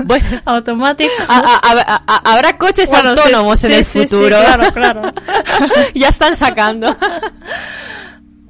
Bueno. 0.04 0.24
automáticos. 0.44 1.12
A- 1.26 1.38
a- 1.40 1.80
a- 1.82 2.02
a- 2.06 2.32
habrá 2.34 2.56
coches 2.56 2.88
Bueno, 2.88 3.10
autónomos 3.10 3.58
sí, 3.60 3.66
en 3.66 3.72
el 3.72 3.84
sí, 3.84 4.00
sí, 4.02 4.06
futuro. 4.06 4.36
claro, 4.38 4.72
claro. 4.72 5.02
ya 5.94 6.08
están 6.08 6.36
sacando. 6.36 6.96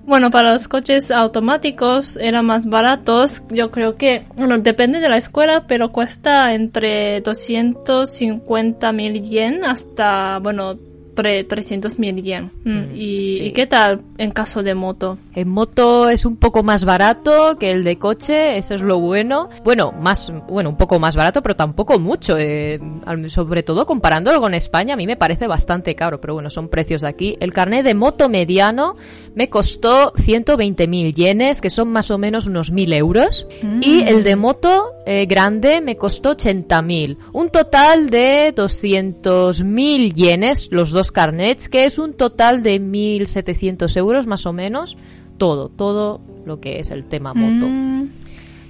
Bueno, 0.07 0.31
para 0.31 0.53
los 0.53 0.69
coches 0.69 1.11
automáticos 1.11 2.19
eran 2.19 2.45
más 2.45 2.67
baratos. 2.67 3.43
Yo 3.49 3.71
creo 3.71 3.97
que, 3.97 4.27
bueno, 4.37 4.59
depende 4.59 5.01
de 5.01 5.09
la 5.09 5.17
escuela, 5.17 5.65
pero 5.67 5.91
cuesta 5.93 6.53
entre 6.53 7.23
250 7.23 8.93
mil 8.93 9.23
yen 9.23 9.65
hasta, 9.65 10.41
bueno, 10.41 10.75
300 11.15 11.99
mil 11.99 12.23
yen. 12.23 12.51
Mm, 12.65 12.95
y, 12.95 13.37
sí. 13.37 13.45
¿Y 13.45 13.51
qué 13.53 13.67
tal 13.67 14.03
en 14.19 14.31
caso 14.31 14.63
de 14.63 14.75
moto? 14.75 15.19
En 15.35 15.49
moto 15.49 16.09
es 16.09 16.25
un 16.25 16.37
poco 16.37 16.63
más 16.63 16.85
barato 16.85 17.57
que 17.59 17.71
el 17.71 17.85
de 17.85 17.99
coche, 17.99 18.57
eso 18.57 18.75
es 18.75 18.81
lo 18.83 18.99
bueno. 19.01 19.49
Bueno, 19.65 19.93
más, 19.93 20.33
bueno, 20.49 20.71
un 20.71 20.77
poco 20.77 20.99
más 20.99 21.17
barato, 21.17 21.43
pero 21.43 21.57
tampoco 21.57 21.99
mucho. 21.99 22.37
eh, 22.39 22.81
sobre 23.29 23.63
todo 23.63 23.87
comparándolo 23.87 24.41
con 24.41 24.55
España, 24.55 24.95
a 24.95 24.97
mí 24.97 25.07
me 25.07 25.17
parece 25.17 25.47
bastante 25.47 25.95
caro, 25.95 26.21
pero 26.21 26.35
bueno, 26.35 26.51
son 26.51 26.69
precios 26.69 27.03
de 27.03 27.09
aquí. 27.09 27.37
El 27.41 27.53
carnet 27.53 27.85
de 27.85 27.95
moto 27.95 28.29
mediano 28.29 28.97
me 29.35 29.49
costó 29.49 30.13
120.000 30.15 31.15
yenes, 31.15 31.61
que 31.61 31.71
son 31.71 31.89
más 31.89 32.11
o 32.11 32.19
menos 32.19 32.47
unos 32.47 32.73
1.000 32.73 32.95
euros. 32.95 33.47
Y 33.81 34.03
el 34.03 34.25
de 34.25 34.37
moto 34.37 34.93
eh, 35.07 35.27
grande 35.27 35.81
me 35.81 35.97
costó 35.97 36.37
80.000. 36.37 37.17
Un 37.33 37.51
total 37.51 38.11
de 38.11 38.55
200.000 38.55 40.15
yenes, 40.15 40.69
los 40.71 40.93
dos 40.93 41.04
carnets, 41.13 41.69
que 41.69 41.85
es 41.85 41.99
un 41.99 42.13
total 42.15 42.63
de 42.63 42.81
1.700 42.81 43.97
euros 43.97 44.27
más 44.27 44.47
o 44.47 44.53
menos. 44.53 44.97
Todo, 45.39 45.69
todo 45.69 46.21
lo 46.47 46.61
que 46.61 46.79
es 46.79 46.91
el 46.91 47.05
tema 47.05 47.35
moto. 47.35 47.67
Mm, 47.69 48.09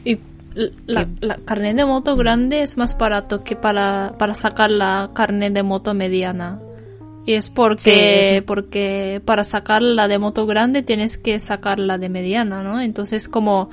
y 0.05 0.19
la, 0.87 1.09
la 1.21 1.37
carnet 1.45 1.77
de 1.77 1.85
moto 1.85 2.17
grande 2.17 2.63
es 2.63 2.77
más 2.77 2.97
barato 2.97 3.45
que 3.45 3.55
para, 3.57 4.15
para 4.19 4.35
sacar 4.35 4.71
la 4.71 5.11
carnet 5.15 5.53
de 5.53 5.63
moto 5.63 5.93
mediana. 5.95 6.61
Y 7.27 7.35
es 7.35 7.51
porque, 7.51 7.81
Sí, 7.81 7.91
es- 8.37 8.43
porque 8.43 9.21
para 9.25 9.45
sacar 9.45 9.83
la 9.83 10.09
de 10.09 10.19
moto 10.19 10.47
grande 10.47 10.83
tienes 10.83 11.19
que 11.19 11.39
sacar 11.39 11.79
la 11.79 11.99
de 11.99 12.09
mediana, 12.09 12.63
¿no? 12.63 12.81
Entonces 12.81 13.29
como 13.29 13.71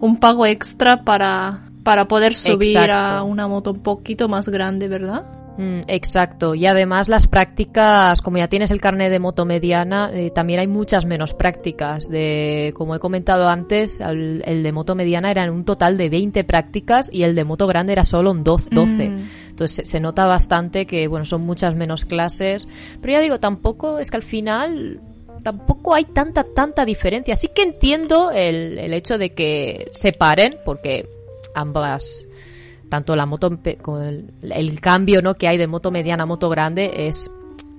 un 0.00 0.18
pago 0.18 0.44
extra 0.46 1.02
para, 1.04 1.62
para 1.82 2.08
poder 2.08 2.34
subir 2.34 2.76
a 2.90 3.22
una 3.22 3.46
moto 3.48 3.72
un 3.72 3.80
poquito 3.82 4.28
más 4.28 4.48
grande, 4.48 4.88
¿verdad? 4.88 5.24
Mm, 5.56 5.80
exacto. 5.86 6.54
Y 6.54 6.66
además 6.66 7.08
las 7.08 7.26
prácticas, 7.26 8.20
como 8.20 8.38
ya 8.38 8.48
tienes 8.48 8.70
el 8.70 8.80
carnet 8.80 9.10
de 9.10 9.18
moto 9.18 9.44
mediana, 9.44 10.10
eh, 10.12 10.30
también 10.30 10.60
hay 10.60 10.66
muchas 10.66 11.06
menos 11.06 11.34
prácticas. 11.34 12.08
De, 12.08 12.72
como 12.76 12.94
he 12.94 12.98
comentado 12.98 13.48
antes, 13.48 14.00
el, 14.00 14.42
el 14.46 14.62
de 14.62 14.72
moto 14.72 14.94
mediana 14.94 15.30
era 15.30 15.44
en 15.44 15.50
un 15.50 15.64
total 15.64 15.96
de 15.96 16.08
20 16.08 16.44
prácticas 16.44 17.08
y 17.12 17.22
el 17.22 17.34
de 17.34 17.44
moto 17.44 17.66
grande 17.66 17.92
era 17.92 18.04
solo 18.04 18.32
en 18.32 18.42
12. 18.42 18.70
12. 18.72 19.08
Mm. 19.08 19.28
Entonces 19.50 19.76
se, 19.76 19.84
se 19.84 20.00
nota 20.00 20.26
bastante 20.26 20.86
que, 20.86 21.06
bueno, 21.06 21.24
son 21.24 21.42
muchas 21.42 21.74
menos 21.74 22.04
clases. 22.04 22.66
Pero 23.00 23.12
ya 23.12 23.20
digo, 23.20 23.38
tampoco 23.38 23.98
es 23.98 24.10
que 24.10 24.16
al 24.16 24.22
final 24.22 25.00
tampoco 25.42 25.94
hay 25.94 26.06
tanta, 26.06 26.42
tanta 26.42 26.84
diferencia. 26.84 27.36
Sí 27.36 27.48
que 27.54 27.62
entiendo 27.62 28.32
el, 28.32 28.78
el 28.78 28.92
hecho 28.92 29.18
de 29.18 29.30
que 29.30 29.88
se 29.92 30.12
paren, 30.12 30.56
porque 30.64 31.08
ambas, 31.54 32.24
tanto 32.94 33.16
la 33.16 33.26
moto, 33.26 33.50
con 33.82 34.02
el, 34.02 34.32
el 34.42 34.80
cambio 34.80 35.20
¿no? 35.20 35.34
que 35.34 35.48
hay 35.48 35.58
de 35.58 35.66
moto 35.66 35.90
mediana 35.90 36.22
a 36.22 36.26
moto 36.26 36.48
grande 36.48 37.08
es, 37.08 37.28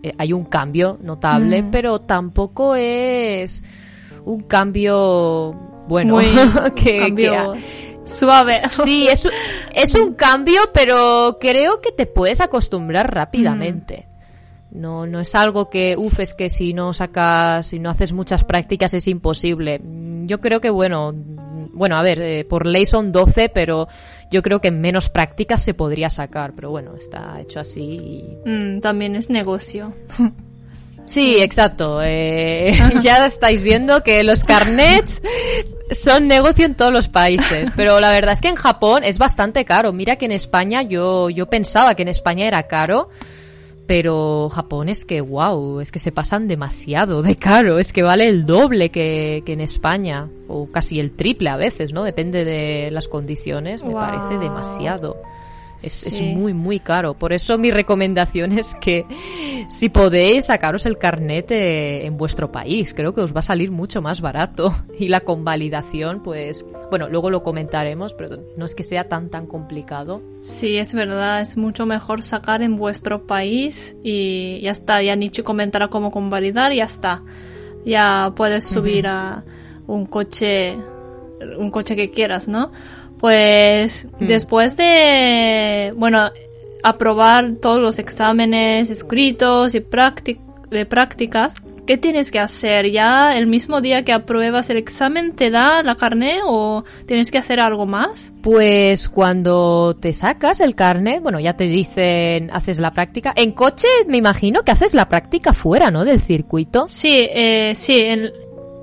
eh, 0.03 0.11
hay 0.17 0.33
un 0.33 0.43
cambio 0.43 0.97
notable, 1.01 1.61
Mm. 1.63 1.71
pero 1.71 1.99
tampoco 2.01 2.75
es 2.75 3.63
un 4.25 4.41
cambio, 4.43 5.53
bueno, 5.87 6.15
Muy 6.15 6.25
que, 6.75 6.97
cambio 6.97 7.53
que- 7.53 7.59
suave. 8.03 8.55
Sí, 8.59 9.07
es, 9.07 9.23
un- 9.25 9.31
es 9.73 9.95
un 9.95 10.15
cambio, 10.15 10.59
pero 10.73 11.37
creo 11.39 11.79
que 11.79 11.91
te 11.93 12.05
puedes 12.07 12.41
acostumbrar 12.41 13.13
rápidamente. 13.13 14.07
No, 14.71 15.05
no 15.07 15.21
es 15.21 15.33
algo 15.35 15.69
que, 15.69 15.95
uff, 15.97 16.19
es 16.19 16.33
que 16.33 16.49
si 16.49 16.73
no 16.73 16.91
sacas, 16.91 17.67
si 17.67 17.79
no 17.79 17.89
haces 17.89 18.11
muchas 18.11 18.43
prácticas 18.43 18.93
es 18.93 19.07
imposible. 19.07 19.79
Mm, 19.79 20.25
Yo 20.27 20.41
creo 20.41 20.59
que, 20.59 20.69
bueno, 20.69 21.13
mm, 21.13 21.44
bueno, 21.73 21.97
a 21.97 22.01
ver, 22.01 22.21
eh, 22.21 22.45
por 22.45 22.65
ley 22.65 22.85
son 22.85 23.11
12, 23.11 23.49
pero 23.49 23.87
yo 24.31 24.41
creo 24.41 24.61
que 24.61 24.69
en 24.69 24.81
menos 24.81 25.09
prácticas 25.09 25.63
se 25.63 25.73
podría 25.73 26.09
sacar. 26.09 26.53
Pero 26.55 26.69
bueno, 26.71 26.95
está 26.95 27.39
hecho 27.41 27.59
así 27.59 27.81
y 27.81 28.37
Mm, 28.49 28.81
también 28.81 29.15
es 29.15 29.29
negocio. 29.29 29.93
Sí, 31.07 31.37
exacto. 31.39 31.99
Eh, 32.03 32.73
ya 33.03 33.25
estáis 33.25 33.61
viendo 33.61 34.01
que 34.03 34.23
los 34.23 34.43
carnets 34.43 35.21
son 35.91 36.27
negocio 36.27 36.65
en 36.65 36.75
todos 36.75 36.91
los 36.91 37.09
países. 37.09 37.69
Pero 37.75 37.99
la 37.99 38.09
verdad 38.09 38.33
es 38.33 38.41
que 38.41 38.47
en 38.47 38.55
Japón 38.55 39.03
es 39.03 39.17
bastante 39.17 39.65
caro. 39.65 39.93
Mira 39.93 40.15
que 40.15 40.25
en 40.25 40.31
España 40.31 40.81
yo, 40.81 41.29
yo 41.29 41.45
pensaba 41.47 41.95
que 41.95 42.01
en 42.01 42.07
España 42.07 42.47
era 42.47 42.63
caro. 42.63 43.09
Pero 43.87 44.49
Japón 44.49 44.89
es 44.89 45.05
que, 45.05 45.21
wow, 45.21 45.79
es 45.79 45.91
que 45.91 45.99
se 45.99 46.11
pasan 46.11 46.47
demasiado 46.47 47.21
de 47.21 47.35
caro. 47.35 47.77
Es 47.77 47.93
que 47.93 48.01
vale 48.01 48.27
el 48.27 48.45
doble 48.45 48.89
que, 48.89 49.43
que 49.45 49.53
en 49.53 49.61
España. 49.61 50.27
O 50.47 50.67
casi 50.71 50.99
el 50.99 51.11
triple 51.11 51.49
a 51.49 51.57
veces, 51.57 51.93
¿no? 51.93 52.03
Depende 52.03 52.45
de 52.45 52.89
las 52.91 53.07
condiciones. 53.07 53.83
Me 53.83 53.89
Wow. 53.91 53.99
parece 53.99 54.37
demasiado. 54.39 55.17
Es, 55.85 56.07
es 56.07 56.21
muy, 56.21 56.53
muy 56.53 56.79
caro. 56.79 57.13
Por 57.13 57.33
eso 57.33 57.57
mi 57.57 57.71
recomendación 57.71 58.51
es 58.51 58.75
que 58.75 59.05
si 59.69 59.89
podéis 59.89 60.45
sacaros 60.45 60.85
el 60.85 60.97
carnet 60.97 61.51
eh, 61.51 62.05
en 62.05 62.17
vuestro 62.17 62.51
país, 62.51 62.93
creo 62.93 63.13
que 63.13 63.21
os 63.21 63.35
va 63.35 63.39
a 63.39 63.43
salir 63.43 63.71
mucho 63.71 64.01
más 64.01 64.21
barato. 64.21 64.73
Y 64.97 65.09
la 65.09 65.19
convalidación, 65.19 66.23
pues, 66.23 66.63
bueno, 66.89 67.09
luego 67.09 67.29
lo 67.29 67.43
comentaremos, 67.43 68.13
pero 68.13 68.37
no 68.55 68.63
es 68.63 68.75
que 68.75 68.83
sea 68.83 69.09
tan, 69.09 69.29
tan 69.29 69.45
complicado. 69.45 70.21
Sí, 70.41 70.77
es 70.77 70.93
verdad, 70.93 71.41
es 71.41 71.57
mucho 71.57 71.85
mejor 71.85 72.23
sacar 72.23 72.61
en 72.61 72.77
vuestro 72.77 73.27
país 73.27 73.97
y 74.01 74.61
ya 74.61 74.71
está, 74.71 75.01
ya 75.01 75.15
Nietzsche 75.15 75.43
comentará 75.43 75.89
cómo 75.89 76.11
convalidar 76.11 76.71
y 76.71 76.77
ya 76.77 76.85
está. 76.85 77.23
Ya 77.85 78.31
puedes 78.37 78.63
subir 78.63 79.05
a 79.05 79.43
un 79.85 80.05
coche, 80.05 80.77
un 81.57 81.69
coche 81.71 81.95
que 81.95 82.09
quieras, 82.09 82.47
¿no? 82.47 82.71
Pues 83.25 84.07
después 84.19 84.77
de, 84.77 85.91
bueno, 85.97 86.29
aprobar 86.83 87.53
todos 87.59 87.79
los 87.79 87.97
exámenes 87.97 88.91
escritos 88.91 89.73
y 89.73 89.79
prácti- 89.79 90.37
de 90.69 90.85
prácticas, 90.85 91.55
¿qué 91.87 91.97
tienes 91.97 92.29
que 92.29 92.37
hacer? 92.37 92.91
¿Ya 92.91 93.35
el 93.35 93.47
mismo 93.47 93.81
día 93.81 94.05
que 94.05 94.13
apruebas 94.13 94.69
el 94.69 94.77
examen 94.77 95.31
te 95.35 95.49
da 95.49 95.81
la 95.81 95.95
carné 95.95 96.41
o 96.45 96.83
tienes 97.07 97.31
que 97.31 97.39
hacer 97.39 97.59
algo 97.59 97.87
más? 97.87 98.31
Pues 98.43 99.09
cuando 99.09 99.97
te 99.99 100.13
sacas 100.13 100.59
el 100.59 100.75
carnet, 100.75 101.23
bueno, 101.23 101.39
ya 101.39 101.55
te 101.57 101.63
dicen, 101.63 102.51
haces 102.53 102.77
la 102.77 102.91
práctica. 102.91 103.33
En 103.35 103.53
coche 103.53 103.87
me 104.07 104.17
imagino 104.17 104.61
que 104.61 104.71
haces 104.71 104.93
la 104.93 105.09
práctica 105.09 105.51
fuera, 105.51 105.89
¿no? 105.89 106.05
Del 106.05 106.19
circuito. 106.19 106.85
Sí, 106.87 107.27
eh, 107.27 107.73
sí, 107.75 108.01
el- 108.01 108.31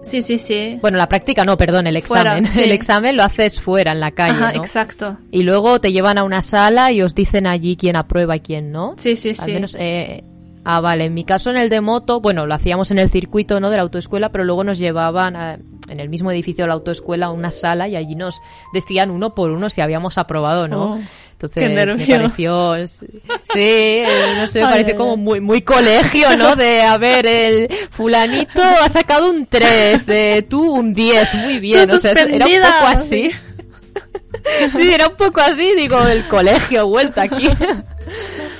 sí, 0.03 0.23
sí, 0.23 0.39
sí. 0.39 0.79
Bueno, 0.81 0.99
la 0.99 1.09
práctica 1.09 1.45
no, 1.45 1.57
perdón, 1.57 1.87
el 1.87 2.01
Fuera, 2.03 2.39
examen. 2.39 2.53
sí. 2.53 2.63
El 2.63 2.73
examen 2.73 3.17
lo 3.17 3.23
haces 3.23 3.61
fuera, 3.61 3.93
en 3.93 4.01
la 4.01 4.11
calle, 4.11 4.33
Ajá, 4.33 4.53
¿no? 4.53 4.61
exacto. 4.61 5.19
Y 5.31 5.43
luego 5.43 5.81
te 5.81 5.93
llevan 5.93 6.19
a 6.19 6.25
una 6.25 6.43
sala 6.43 6.93
y 6.93 7.03
os 7.03 7.15
dicen 7.15 7.47
allí 7.47 7.77
quién 7.77 7.97
aprueba 7.97 8.37
y 8.37 8.41
quién 8.41 8.73
no. 8.73 8.95
Sí, 8.99 9.17
sí, 9.17 9.31
Al 9.31 9.35
sí. 9.37 9.53
menos, 9.53 9.77
eh, 9.79 10.25
ah, 10.65 10.81
vale. 10.81 11.05
En 11.07 11.15
mi 11.15 11.25
caso, 11.25 11.51
en 11.51 11.57
el 11.59 11.69
de 11.69 11.81
moto, 11.81 12.21
bueno, 12.21 12.47
lo 12.47 12.55
hacíamos 12.55 12.91
en 12.91 12.99
el 12.99 13.11
circuito, 13.11 13.61
¿no? 13.61 13.71
De 13.71 13.77
la 13.77 13.83
autoescuela, 13.83 14.31
pero 14.31 14.45
luego 14.45 14.65
nos 14.65 14.79
llevaban 14.79 15.37
a- 15.37 15.59
en 15.89 16.01
el 16.01 16.09
mismo 16.09 16.31
edificio 16.31 16.65
de 16.65 16.69
la 16.69 16.75
autoescuela 16.75 17.27
a 17.27 17.31
una 17.31 17.51
sala 17.51 17.89
y 17.89 17.97
allí 17.97 18.15
nos 18.15 18.41
decían 18.73 19.11
uno 19.11 19.35
por 19.35 19.51
uno 19.51 19.69
si 19.69 19.81
habíamos 19.81 20.17
aprobado, 20.19 20.69
¿no? 20.69 20.93
Oh, 20.95 20.99
Entonces, 21.33 21.63
qué 21.63 21.69
me 21.69 21.85
pareció, 22.19 22.87
sí, 22.87 24.03
no 24.37 24.47
sé, 24.47 24.65
me 24.65 24.73
ay, 24.73 24.95
como 24.95 25.17
muy, 25.17 25.41
muy 25.41 25.63
colegio, 25.63 26.37
¿no? 26.37 26.55
De, 26.55 26.83
a 26.83 26.97
ver, 26.99 27.27
el 27.27 27.69
fulanito 27.91 28.63
ha 28.63 28.89
sacado 28.89 29.29
un 29.29 29.47
3, 29.47 30.09
eh, 30.09 30.47
tú 30.49 30.73
un 30.73 30.95
10, 30.95 31.35
muy 31.35 31.59
bien. 31.59 31.89
Tú 31.89 31.97
o 31.97 31.99
sea, 31.99 32.13
era 32.13 32.47
un 32.47 32.53
poco 32.53 32.87
así. 32.87 33.31
Sí, 34.73 34.91
era 34.91 35.09
un 35.09 35.17
poco 35.17 35.41
así, 35.41 35.75
digo, 35.77 36.01
el 36.07 36.27
colegio, 36.27 36.87
vuelta 36.89 37.23
aquí. 37.23 37.49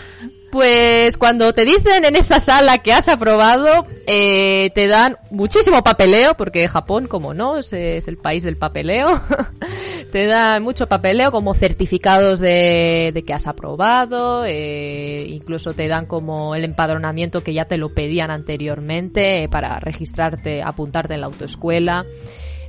Pues 0.53 1.17
cuando 1.17 1.55
te 1.55 1.65
dicen 1.65 2.05
en 2.05 2.15
esa 2.15 2.39
sala 2.39 2.77
que 2.77 2.93
has 2.93 3.09
aprobado, 3.09 3.87
eh, 4.07 4.71
te 4.75 4.87
dan 4.87 5.17
muchísimo 5.31 5.83
papeleo, 5.83 6.35
porque 6.35 6.69
Japón, 6.69 7.07
como 7.07 7.33
no, 7.33 7.57
es, 7.57 7.73
el 7.73 8.19
país 8.19 8.43
del 8.43 8.59
papeleo. 8.59 9.19
te 10.13 10.27
dan 10.27 10.63
mucho 10.63 10.91
papeleo 10.91 11.33
como 11.33 11.55
certificados 11.55 12.39
de, 12.39 13.13
de 13.15 13.25
que 13.25 13.33
has 13.33 13.47
aprobado, 13.47 14.45
eh, 14.45 15.25
incluso 15.27 15.73
te 15.73 15.89
dan 15.89 16.05
como 16.05 16.55
el 16.55 16.65
empadronamiento 16.65 17.43
que 17.43 17.55
ya 17.55 17.65
te 17.65 17.79
lo 17.79 17.95
pedían 17.95 18.31
anteriormente 18.31 19.45
eh, 19.45 19.49
para 19.49 19.81
registrarte, 19.81 20.63
apuntarte 20.63 21.15
en 21.15 21.23
la 21.23 21.29
autoescuela 21.29 22.05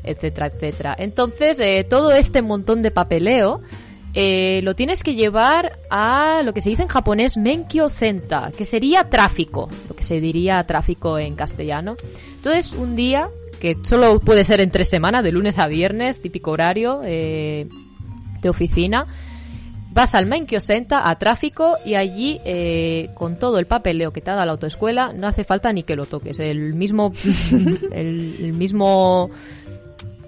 etcétera, 0.06 0.48
etcétera. 0.48 0.96
Entonces, 0.98 1.60
eh, 1.60 1.86
todo 1.90 2.12
este 2.12 2.42
montón 2.42 2.82
de 2.82 2.92
papeleo 2.92 3.62
eh, 4.14 4.62
lo 4.64 4.76
tienes 4.76 5.02
que 5.02 5.16
llevar 5.16 5.80
a 5.90 6.42
lo 6.44 6.54
que 6.54 6.62
se 6.62 6.70
dice 6.70 6.84
en 6.84 6.88
japonés 6.88 7.38
menkyo 7.38 7.90
senta, 7.90 8.52
que 8.56 8.66
sería 8.66 9.10
tráfico, 9.10 9.70
lo 9.90 9.96
que 9.96 10.04
se 10.04 10.22
diría 10.22 10.64
tráfico 10.66 11.18
en 11.18 11.36
castellano. 11.36 11.96
Entonces, 12.36 12.74
un 12.74 12.96
día 12.96 13.30
que 13.60 13.74
solo 13.76 14.20
puede 14.20 14.44
ser 14.44 14.60
en 14.60 14.70
tres 14.70 14.90
semanas, 14.90 15.24
de 15.24 15.32
lunes 15.32 15.58
a 15.58 15.68
viernes, 15.68 16.20
típico 16.22 16.52
horario 16.52 17.00
eh, 17.06 17.68
de 18.42 18.50
oficina. 18.50 19.08
Vas 19.90 20.16
al 20.16 20.26
main 20.26 20.46
Kiosenta 20.46 21.08
a 21.10 21.18
tráfico 21.18 21.78
y 21.86 21.96
allí 21.96 22.42
eh, 22.46 23.10
con 23.14 23.40
todo 23.40 23.60
el 23.60 23.68
papeleo 23.68 24.12
que 24.12 24.22
te 24.22 24.32
da 24.32 24.46
la 24.46 24.52
autoescuela 24.52 25.14
no 25.14 25.28
hace 25.28 25.44
falta 25.44 25.72
ni 25.72 25.84
que 25.84 25.96
lo 25.96 26.06
toques. 26.06 26.40
El 26.40 26.74
mismo, 26.74 27.14
el, 27.92 28.36
el 28.40 28.54
mismo 28.54 29.30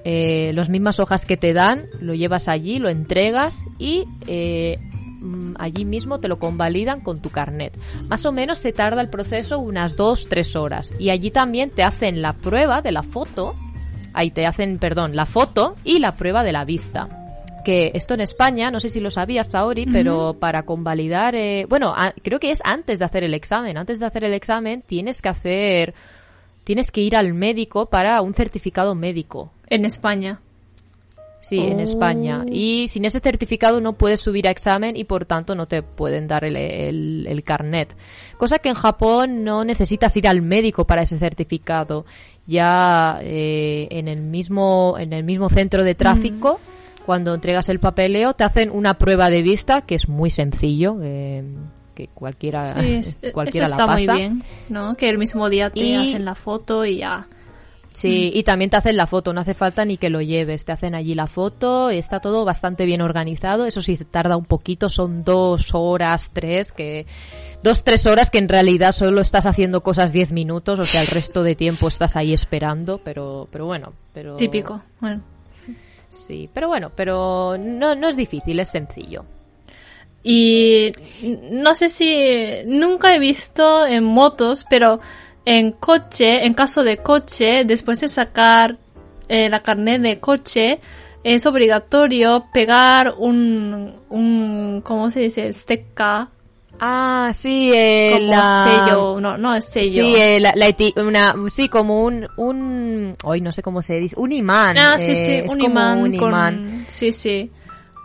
eh, 0.08 0.51
las 0.53 0.70
mismas 0.70 0.99
hojas 0.99 1.26
que 1.26 1.36
te 1.36 1.51
dan, 1.53 1.88
lo 1.99 2.14
llevas 2.14 2.47
allí, 2.47 2.78
lo 2.80 2.89
entregas 2.89 3.66
y 3.80 4.06
eh, 4.28 4.78
mm, 5.20 5.56
allí 5.58 5.84
mismo 5.84 6.20
te 6.20 6.28
lo 6.28 6.38
convalidan 6.39 7.01
con 7.01 7.20
tu 7.22 7.32
carnet. 7.32 7.76
Más 8.08 8.24
o 8.28 8.32
menos 8.32 8.60
se 8.60 8.72
tarda 8.72 9.01
el 9.01 9.10
proceso 9.10 9.58
unas 9.60 9.95
dos, 9.95 10.30
tres 10.30 10.56
horas. 10.56 10.91
Y 10.99 11.10
allí 11.10 11.32
también 11.32 11.72
te 11.72 11.84
hacen 11.84 12.22
la 12.22 12.34
prueba 12.34 12.82
de 12.84 12.91
la 12.91 13.01
foto. 13.03 13.56
Ahí 14.14 14.30
te 14.32 14.45
hacen, 14.45 14.78
perdón, 14.78 15.16
la 15.16 15.26
foto 15.26 15.76
y 15.84 15.97
la 15.99 16.16
prueba 16.16 16.43
de 16.43 16.51
la 16.53 16.64
vista. 16.66 17.10
Que 17.66 17.89
esto 17.95 18.14
en 18.14 18.22
España, 18.22 18.70
no 18.70 18.80
sé 18.80 18.89
si 18.89 18.99
lo 18.99 19.10
sabías, 19.10 19.47
Saori, 19.47 19.88
pero 19.88 20.36
para 20.39 20.64
convalidar, 20.68 21.34
eh, 21.34 21.66
bueno, 21.68 21.95
a- 21.97 22.14
creo 22.22 22.39
que 22.39 22.51
es 22.51 22.62
antes 22.64 22.99
de 22.99 23.06
hacer 23.06 23.24
el 23.24 23.34
examen. 23.34 23.76
Antes 23.76 23.99
de 23.99 24.06
hacer 24.06 24.24
el 24.24 24.36
examen 24.36 24.84
tienes 24.84 25.20
que 25.20 25.30
hacer, 25.30 25.95
tienes 26.64 26.91
que 26.91 27.01
ir 27.01 27.16
al 27.16 27.34
médico 27.34 27.88
para 27.88 28.22
un 28.22 28.36
certificado 28.36 28.93
médico. 28.93 29.51
En 29.70 29.86
España. 29.86 30.39
Sí, 31.39 31.59
en 31.59 31.78
Oh. 31.80 31.84
España. 31.84 32.43
Y 32.51 32.88
sin 32.88 33.05
ese 33.05 33.20
certificado 33.20 33.80
no 33.80 33.93
puedes 33.93 34.20
subir 34.20 34.47
a 34.47 34.51
examen 34.51 34.97
y 34.97 35.03
por 35.03 35.26
tanto 35.26 35.53
no 35.53 35.68
te 35.68 35.84
pueden 35.84 36.28
dar 36.28 36.43
el, 36.43 36.55
el- 36.55 37.28
el 37.30 37.43
carnet. 37.43 37.95
Cosa 38.38 38.57
que 38.57 38.70
en 38.70 38.76
Japón 38.76 39.43
no 39.43 39.63
necesitas 39.63 40.16
ir 40.18 40.28
al 40.28 40.41
médico 40.41 40.86
para 40.88 41.03
ese 41.03 41.20
certificado. 41.20 42.05
Ya 42.47 43.20
eh, 43.22 43.88
en 43.91 44.07
el 44.07 44.22
mismo 44.22 44.95
en 44.99 45.13
el 45.13 45.24
mismo 45.24 45.49
centro 45.49 45.84
de 45.84 45.93
tráfico, 45.93 46.59
cuando 47.05 47.36
entregas 47.36 47.70
el 47.70 47.80
papeleo, 47.80 48.34
te 48.34 48.43
hacen 48.43 48.72
una 48.72 48.95
prueba 48.97 49.30
de 49.30 49.43
vista 49.43 49.82
que 49.82 49.93
es 49.95 50.09
muy 50.09 50.32
sencillo, 50.32 50.97
eh, 51.03 51.43
que 51.93 52.07
cualquiera 52.07 52.82
Sí, 52.82 52.93
es- 52.95 53.20
cualquiera 53.34 53.68
eso 53.68 53.76
la 53.78 53.84
está 53.84 53.93
pasa. 53.93 54.13
muy 54.13 54.22
bien, 54.22 54.43
¿no? 54.70 54.95
Que 54.95 55.09
el 55.09 55.20
mismo 55.20 55.47
día 55.49 55.70
te 55.70 55.80
Y- 55.82 55.93
hacen 55.95 56.26
la 56.26 56.34
foto 56.36 56.86
y 56.86 56.97
ya. 56.97 57.28
Sí, 57.96 58.30
y 58.34 58.43
también 58.43 58.70
te 58.70 58.76
hacen 58.76 58.98
la 58.98 59.08
foto, 59.08 59.34
no 59.34 59.39
hace 59.39 59.54
falta 59.54 59.86
ni 59.86 59.96
que 59.96 60.10
lo 60.10 60.22
lleves, 60.22 60.66
te 60.66 60.74
hacen 60.74 60.96
allí 60.96 61.16
la 61.16 61.28
foto, 61.28 61.89
está 61.89 62.20
todo 62.20 62.43
bastante 62.43 62.86
bien 62.86 63.02
organizado, 63.02 63.66
eso 63.66 63.82
sí, 63.82 63.96
tarda 63.96 64.36
un 64.36 64.43
poquito, 64.43 64.89
son 64.89 65.24
dos 65.24 65.74
horas, 65.74 66.32
tres, 66.34 66.74
que 66.74 67.06
dos, 67.64 67.86
tres 67.86 68.06
horas 68.06 68.30
que 68.32 68.39
en 68.39 68.50
realidad 68.50 68.91
solo 68.91 69.22
estás 69.22 69.46
haciendo 69.46 69.82
cosas 69.82 70.12
diez 70.12 70.34
minutos, 70.34 70.78
o 70.78 70.84
sea, 70.86 71.02
el 71.02 71.08
resto 71.08 71.41
de 71.41 71.56
tiempo 71.56 71.88
estás 71.88 72.18
ahí 72.18 72.34
esperando, 72.34 73.00
pero, 73.02 73.48
pero 73.50 73.66
bueno, 73.66 73.93
pero... 74.14 74.36
Típico. 74.36 74.82
Bueno. 75.00 75.22
Sí, 76.10 76.50
pero 76.54 76.68
bueno, 76.68 76.91
pero 76.93 77.56
no, 77.58 77.96
no 77.96 78.10
es 78.10 78.18
difícil, 78.18 78.60
es 78.60 78.70
sencillo. 78.70 79.24
Y 80.22 80.91
no 81.52 81.76
sé 81.76 81.88
si 81.88 82.64
nunca 82.66 83.16
he 83.16 83.20
visto 83.20 83.86
en 83.86 84.04
motos, 84.04 84.66
pero 84.70 85.00
en 85.46 85.72
coche, 85.72 86.46
en 86.46 86.54
caso 86.54 86.84
de 86.84 86.98
coche, 86.98 87.64
después 87.66 88.02
de 88.02 88.08
sacar 88.08 88.78
eh, 89.28 89.50
la 89.50 89.60
carnet 89.60 90.02
de 90.02 90.20
coche, 90.20 90.80
es 91.24 91.46
obligatorio 91.46 92.46
pegar 92.54 93.16
un, 93.18 93.96
un 94.10 94.82
¿cómo 94.84 95.10
se 95.10 95.22
dice? 95.22 95.52
Sticker, 95.54 96.28
Ah, 96.80 97.32
sí, 97.34 97.72
eh, 97.74 98.10
como 98.20 98.32
la... 98.32 98.64
sello, 98.64 99.22
no, 99.22 99.38
no 99.38 99.56
es 99.56 99.66
sello. 99.66 100.04
Sí, 100.04 100.16
eh, 100.18 100.39
la, 100.39 100.52
la 100.56 100.68
eti- 100.68 100.93
una, 101.02 101.34
sí, 101.48 101.70
como 101.70 102.04
un, 102.04 102.28
un, 102.38 103.16
hoy 103.24 103.41
no 103.41 103.52
sé 103.52 103.62
cómo 103.62 103.82
se 103.82 103.93
dice, 103.96 104.16
un 104.18 104.32
imán. 104.32 104.78
Ah, 104.78 104.98
sí, 104.98 105.14
eh, 105.14 105.16
sí, 105.16 105.32
es 105.34 105.52
un 105.52 105.62
imán, 105.62 106.00
un 106.00 106.16
con, 106.18 106.30
imán. 106.30 106.86
sí, 106.89 107.12
sí, 107.14 107.50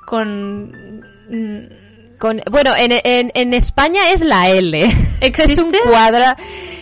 con, 0.07 1.03
mm, 1.28 1.89
Con, 2.20 2.42
bueno, 2.50 2.76
en, 2.76 2.92
en, 3.02 3.32
en 3.34 3.54
España 3.54 4.02
es 4.12 4.20
la 4.20 4.50
L. 4.50 4.84
¿Existe? 5.20 5.52
Es 5.54 5.58
un 5.58 5.72
cuadra. 5.72 6.36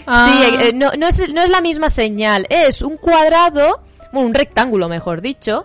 Ah. 0.04 0.26
Sí, 0.28 0.66
eh, 0.66 0.72
no, 0.74 0.90
no, 0.98 1.06
es, 1.06 1.32
no 1.32 1.42
es 1.42 1.48
la 1.48 1.60
misma 1.60 1.90
señal. 1.90 2.44
Es 2.50 2.82
un 2.82 2.96
cuadrado, 2.96 3.80
bueno, 4.12 4.26
un 4.26 4.34
rectángulo, 4.34 4.88
mejor 4.88 5.20
dicho, 5.20 5.64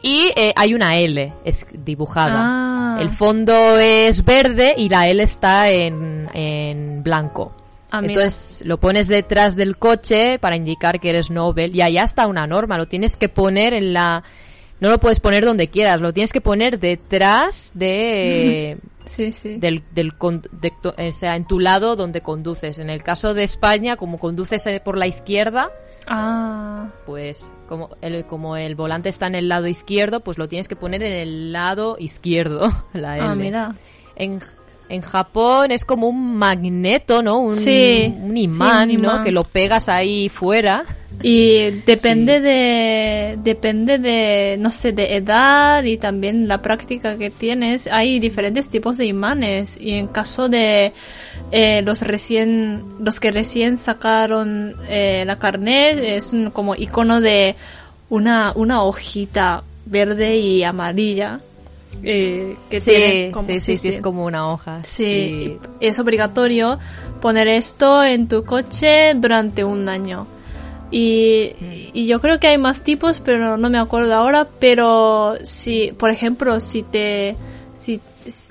y 0.00 0.32
eh, 0.36 0.54
hay 0.56 0.72
una 0.72 0.96
L 0.96 1.34
es 1.44 1.66
dibujada. 1.72 2.38
Ah. 2.38 2.98
El 2.98 3.10
fondo 3.10 3.78
es 3.78 4.24
verde 4.24 4.74
y 4.76 4.88
la 4.88 5.06
L 5.08 5.22
está 5.22 5.70
en, 5.70 6.28
en 6.32 7.02
blanco. 7.02 7.52
Ah. 7.90 8.00
Entonces 8.02 8.62
lo 8.64 8.80
pones 8.80 9.06
detrás 9.06 9.54
del 9.54 9.76
coche 9.76 10.38
para 10.38 10.56
indicar 10.56 10.98
que 10.98 11.10
eres 11.10 11.30
Nobel 11.30 11.76
y 11.76 11.82
allá 11.82 12.04
está 12.04 12.26
una 12.26 12.46
norma, 12.46 12.78
lo 12.78 12.88
tienes 12.88 13.16
que 13.16 13.28
poner 13.28 13.74
en 13.74 13.92
la... 13.92 14.22
No 14.80 14.88
lo 14.88 14.98
puedes 14.98 15.20
poner 15.20 15.44
donde 15.44 15.68
quieras, 15.68 16.00
lo 16.00 16.14
tienes 16.14 16.32
que 16.32 16.40
poner 16.40 16.78
detrás 16.78 17.72
de... 17.74 18.78
sí, 19.04 19.30
sí. 19.32 19.56
del, 19.58 19.82
del 19.92 20.12
de- 20.52 20.72
o 21.08 21.12
sea, 21.12 21.36
en 21.36 21.46
tu 21.46 21.58
lado 21.60 21.96
donde 21.96 22.20
conduces. 22.20 22.78
En 22.78 22.90
el 22.90 23.02
caso 23.02 23.34
de 23.34 23.44
España, 23.44 23.96
como 23.96 24.18
conduces 24.18 24.66
eh, 24.66 24.80
por 24.84 24.96
la 24.98 25.06
izquierda, 25.06 25.70
Ah, 26.06 26.88
pues 27.06 27.52
como 27.68 27.90
el, 28.00 28.24
como 28.24 28.56
el 28.56 28.74
volante 28.74 29.08
está 29.10 29.26
en 29.26 29.34
el 29.34 29.48
lado 29.48 29.66
izquierdo, 29.66 30.20
pues 30.20 30.38
lo 30.38 30.48
tienes 30.48 30.66
que 30.66 30.74
poner 30.74 31.02
en 31.02 31.12
el 31.12 31.52
lado 31.52 31.96
izquierdo, 31.98 32.68
la 32.94 33.18
L. 33.18 33.26
ah, 33.26 33.34
mira. 33.34 33.74
En, 34.16 34.40
en 34.90 35.02
Japón 35.02 35.70
es 35.70 35.84
como 35.84 36.08
un 36.08 36.36
magneto, 36.36 37.22
¿no? 37.22 37.38
Un, 37.38 37.56
Sí, 37.56 38.12
un 38.20 38.34
sí, 38.34 38.42
imán, 38.42 38.88
un 38.88 38.94
imán. 38.96 39.18
¿no? 39.18 39.24
Que 39.24 39.30
lo 39.30 39.44
pegas 39.44 39.88
ahí 39.88 40.28
fuera. 40.28 40.84
Y 41.22 41.70
depende 41.86 42.40
de, 42.40 43.38
depende 43.42 43.98
de, 43.98 44.56
no 44.58 44.72
sé, 44.72 44.92
de 44.92 45.16
edad 45.16 45.84
y 45.84 45.96
también 45.96 46.48
la 46.48 46.60
práctica 46.60 47.16
que 47.16 47.30
tienes. 47.30 47.86
Hay 47.86 48.18
diferentes 48.18 48.68
tipos 48.68 48.98
de 48.98 49.06
imanes 49.06 49.76
y 49.80 49.92
en 49.92 50.08
caso 50.08 50.48
de 50.48 50.92
eh, 51.52 51.82
los 51.82 52.02
recién, 52.02 52.84
los 52.98 53.20
que 53.20 53.30
recién 53.30 53.76
sacaron 53.76 54.74
eh, 54.88 55.22
la 55.24 55.38
carnet 55.38 55.98
es 55.98 56.32
un 56.32 56.50
como 56.50 56.74
icono 56.74 57.20
de 57.20 57.54
una, 58.08 58.52
una 58.56 58.82
hojita 58.82 59.62
verde 59.86 60.36
y 60.36 60.64
amarilla. 60.64 61.40
Eh, 62.02 62.56
que 62.70 62.80
tiene 62.80 63.30
como- 63.32 63.46
sí, 63.46 63.58
sí, 63.58 63.76
sí, 63.76 63.88
es 63.90 64.00
como 64.00 64.24
una 64.24 64.48
hoja. 64.48 64.82
Sí, 64.84 65.58
es 65.80 65.98
obligatorio 65.98 66.78
poner 67.20 67.48
esto 67.48 68.02
en 68.02 68.28
tu 68.28 68.44
coche 68.44 69.14
durante 69.14 69.64
un 69.64 69.88
año. 69.88 70.26
Y, 70.90 71.52
y 71.92 72.06
yo 72.06 72.20
creo 72.20 72.40
que 72.40 72.48
hay 72.48 72.58
más 72.58 72.82
tipos, 72.82 73.20
pero 73.20 73.56
no 73.56 73.70
me 73.70 73.78
acuerdo 73.78 74.14
ahora. 74.14 74.48
Pero 74.58 75.34
si, 75.44 75.92
por 75.92 76.10
ejemplo, 76.10 76.58
si 76.60 76.82
te, 76.82 77.36
si, 77.78 78.00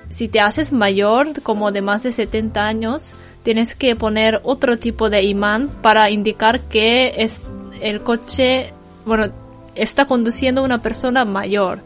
si 0.10 0.28
te 0.30 0.40
haces 0.40 0.72
mayor, 0.72 1.42
como 1.42 1.72
de 1.72 1.82
más 1.82 2.04
de 2.04 2.12
70 2.12 2.66
años, 2.66 3.14
tienes 3.44 3.76
que 3.76 3.96
poner 3.96 4.40
otro 4.44 4.78
tipo 4.78 5.10
de 5.10 5.24
imán 5.24 5.70
para 5.82 6.10
indicar 6.12 6.62
que 6.62 7.14
es 7.18 7.42
el 7.82 8.04
coche, 8.04 8.74
bueno, 9.06 9.28
está 9.76 10.06
conduciendo 10.06 10.64
una 10.64 10.82
persona 10.82 11.26
mayor. 11.26 11.82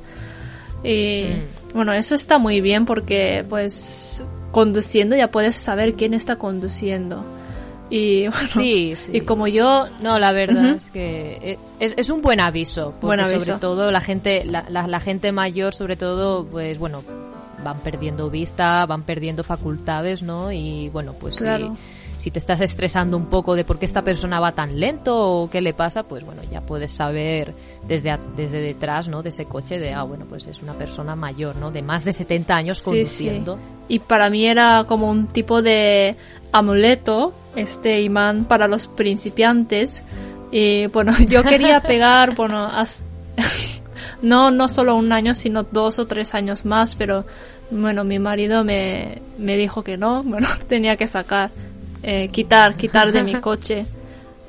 Y 0.84 1.26
bueno, 1.74 1.94
eso 1.94 2.14
está 2.16 2.38
muy 2.38 2.62
bien 2.62 2.86
porque 2.86 3.46
pues 3.48 4.24
conduciendo 4.52 5.16
ya 5.16 5.32
puedes 5.32 5.56
saber 5.56 5.94
quién 5.96 6.14
está 6.14 6.36
conduciendo. 6.38 7.26
Y 7.90 8.28
bueno, 8.28 8.48
Sí, 8.48 8.94
sí. 8.96 9.12
y 9.14 9.22
como 9.22 9.48
yo 9.48 9.86
No, 10.02 10.18
la 10.20 10.32
verdad 10.32 10.76
es 10.78 10.90
que 10.90 11.58
es, 11.80 11.94
es 11.98 12.10
un 12.10 12.22
buen 12.22 12.40
aviso. 12.40 12.92
Porque 12.92 13.06
Buen 13.06 13.20
aviso. 13.20 13.46
sobre 13.46 13.60
todo 13.60 13.92
la 13.92 14.02
gente, 14.02 14.46
la, 14.46 14.66
la, 14.70 14.88
la 14.88 15.00
gente 15.00 15.32
mayor, 15.32 15.74
sobre 15.74 15.96
todo, 15.96 16.46
pues 16.46 16.78
bueno, 16.80 17.04
van 17.64 17.80
perdiendo 17.80 18.30
vista, 18.30 18.86
van 18.86 19.04
perdiendo 19.04 19.44
facultades, 19.44 20.22
¿no? 20.24 20.52
Y 20.52 20.90
bueno, 20.90 21.14
pues 21.14 21.36
si- 21.36 21.42
Claro. 21.42 21.76
si, 22.18 22.30
te 22.32 22.40
estás 22.40 22.62
estresando 22.62 23.18
un 23.18 23.26
poco 23.26 23.56
de 23.56 23.64
por 23.66 23.80
qué 23.80 23.86
esta 23.86 24.02
persona 24.04 24.40
va 24.40 24.52
tan 24.54 24.80
lento 24.80 25.18
o 25.18 25.50
qué 25.50 25.62
le 25.62 25.74
pasa, 25.74 26.04
pues 26.04 26.24
bueno, 26.26 26.42
ya 26.52 26.62
puedes 26.62 26.92
saber 26.92 27.54
desde, 27.88 28.12
a- 28.12 28.20
desde 28.38 28.60
detrás, 28.62 29.08
¿no? 29.08 29.24
De 29.24 29.30
ese 29.30 29.46
coche 29.46 29.80
de, 29.80 29.94
ah, 29.94 30.04
bueno, 30.04 30.26
pues 30.30 30.46
es 30.48 30.62
una 30.62 30.74
persona 30.74 31.16
mayor, 31.16 31.56
¿no? 31.56 31.72
De 31.72 31.82
más 31.82 32.04
de 32.06 32.14
70 32.14 32.56
años 32.56 32.78
Sí, 32.80 32.84
conduciendo. 32.86 33.58
Y 33.90 34.00
para 34.00 34.30
mí 34.30 34.46
era 34.46 34.86
como 34.88 35.10
un 35.10 35.28
tipo 35.28 35.62
de 35.62 36.16
amuleto, 36.54 37.34
este 37.56 38.02
imán 38.02 38.46
para 38.46 38.68
los 38.68 38.88
principiantes. 38.88 40.02
Y 40.52 40.86
bueno, 40.88 41.12
yo 41.28 41.44
quería 41.44 41.82
pegar, 41.82 42.36
bueno, 42.36 42.70
no, 44.22 44.52
no 44.52 44.70
solo 44.70 44.96
un 44.96 45.12
año, 45.12 45.36
sino 45.36 45.64
dos 45.64 46.00
o 46.00 46.08
tres 46.08 46.34
años 46.34 46.64
más, 46.66 46.96
pero 46.96 47.26
bueno, 47.74 48.04
mi 48.04 48.20
marido 48.20 48.64
me, 48.64 49.22
me 49.38 49.58
dijo 49.58 49.84
que 49.84 49.98
no, 49.98 50.24
bueno, 50.26 50.48
tenía 50.68 50.96
que 50.98 51.08
sacar, 51.08 51.52
eh, 52.04 52.28
quitar, 52.32 52.76
quitar 52.76 53.12
de 53.12 53.24
mi 53.24 53.36
coche. 53.42 53.86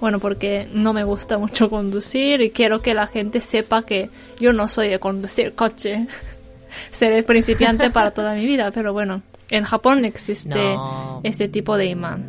Bueno, 0.01 0.18
porque 0.18 0.68
no 0.75 0.93
me 0.93 1.03
gusta 1.05 1.39
mucho 1.39 1.70
conducir 1.70 2.41
y 2.43 2.51
quiero 2.51 2.83
que 2.83 2.93
la 2.95 3.07
gente 3.07 3.41
sepa 3.41 3.85
que 3.87 4.11
yo 4.39 4.53
no 4.53 4.68
soy 4.68 4.89
de 4.89 4.99
conducir 4.99 5.55
coche. 5.55 6.07
Seré 6.91 7.22
principiante 7.22 7.91
para 7.91 8.11
toda 8.11 8.35
mi 8.35 8.45
vida, 8.45 8.70
pero 8.72 8.93
bueno, 8.93 9.22
en 9.51 9.64
Japón 9.64 10.05
existe 10.05 10.75
No. 10.75 11.20
este 11.22 11.49
tipo 11.49 11.77
de 11.77 11.87
imán. 11.87 12.25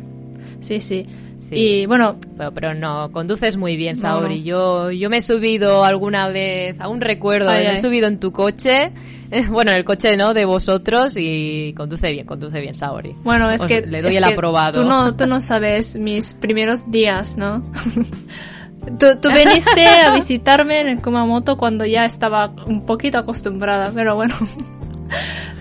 Sí, 0.60 0.80
sí. 0.80 1.06
Sí. 1.38 1.54
Y 1.54 1.86
bueno, 1.86 2.16
Pero, 2.36 2.52
pero 2.52 2.74
no, 2.74 3.12
conduces 3.12 3.56
muy 3.56 3.76
bien, 3.76 3.96
Saori. 3.96 4.42
Yo, 4.42 4.90
yo 4.90 5.10
me 5.10 5.18
he 5.18 5.22
subido 5.22 5.84
alguna 5.84 6.28
vez, 6.28 6.80
aún 6.80 7.00
recuerdo, 7.00 7.50
Ay, 7.50 7.64
me 7.66 7.72
he 7.74 7.76
subido 7.76 8.08
en 8.08 8.18
tu 8.18 8.32
coche, 8.32 8.90
bueno, 9.50 9.70
en 9.70 9.76
el 9.76 9.84
coche 9.84 10.16
no 10.16 10.34
de 10.34 10.44
vosotros 10.44 11.14
y 11.16 11.72
conduce 11.76 12.10
bien, 12.12 12.26
conduce 12.26 12.60
bien, 12.60 12.74
Saori. 12.74 13.14
bueno, 13.22 13.50
es 13.50 13.60
Os- 13.60 13.66
que... 13.66 13.82
le 13.82 14.02
doy 14.02 14.10
es 14.12 14.16
el 14.16 14.24
que 14.28 14.32
aprobado. 14.32 14.82
Tú 14.82 14.88
no, 14.88 15.14
tú 15.14 15.26
no 15.26 15.40
sabes 15.40 15.94
mis 15.96 16.34
primeros 16.34 16.90
días, 16.90 17.36
¿no? 17.36 17.62
tú, 18.98 19.06
tú 19.20 19.28
viniste 19.30 19.86
a 19.86 20.10
visitarme 20.14 20.80
en 20.80 20.88
el 20.88 21.02
Kumamoto 21.02 21.56
cuando 21.56 21.84
ya 21.84 22.04
estaba 22.06 22.52
un 22.66 22.84
poquito 22.86 23.18
acostumbrada, 23.18 23.92
pero 23.94 24.14
bueno. 24.16 24.34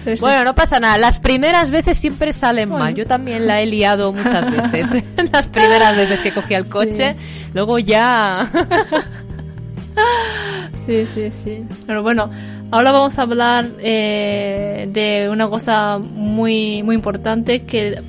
Sí, 0.03 0.15
sí. 0.17 0.21
Bueno, 0.21 0.43
no 0.43 0.55
pasa 0.55 0.79
nada. 0.79 0.97
Las 0.97 1.19
primeras 1.19 1.71
veces 1.71 1.97
siempre 1.97 2.31
salen 2.33 2.69
Bueno. 2.69 2.85
mal. 2.85 2.95
Yo 2.95 3.05
también 3.07 3.47
la 3.47 3.61
he 3.61 3.65
liado 3.65 4.11
muchas 4.13 4.45
veces. 4.71 5.03
Las 5.31 5.47
primeras 5.47 5.95
veces 5.95 6.21
que 6.21 6.33
cogí 6.33 6.53
el 6.53 6.67
coche. 6.67 7.15
Luego 7.53 7.79
ya... 7.79 8.49
Sí, 10.85 11.05
sí, 11.05 11.31
sí. 11.31 11.65
Pero 11.87 12.03
bueno, 12.03 12.29
ahora 12.69 12.91
vamos 12.91 13.17
a 13.17 13.21
hablar 13.23 13.65
eh, 13.79 14.87
de 14.91 15.29
una 15.29 15.47
cosa 15.49 15.97
muy, 15.99 16.83
muy 16.83 16.95
importante 16.95 17.63
que 17.63 18.01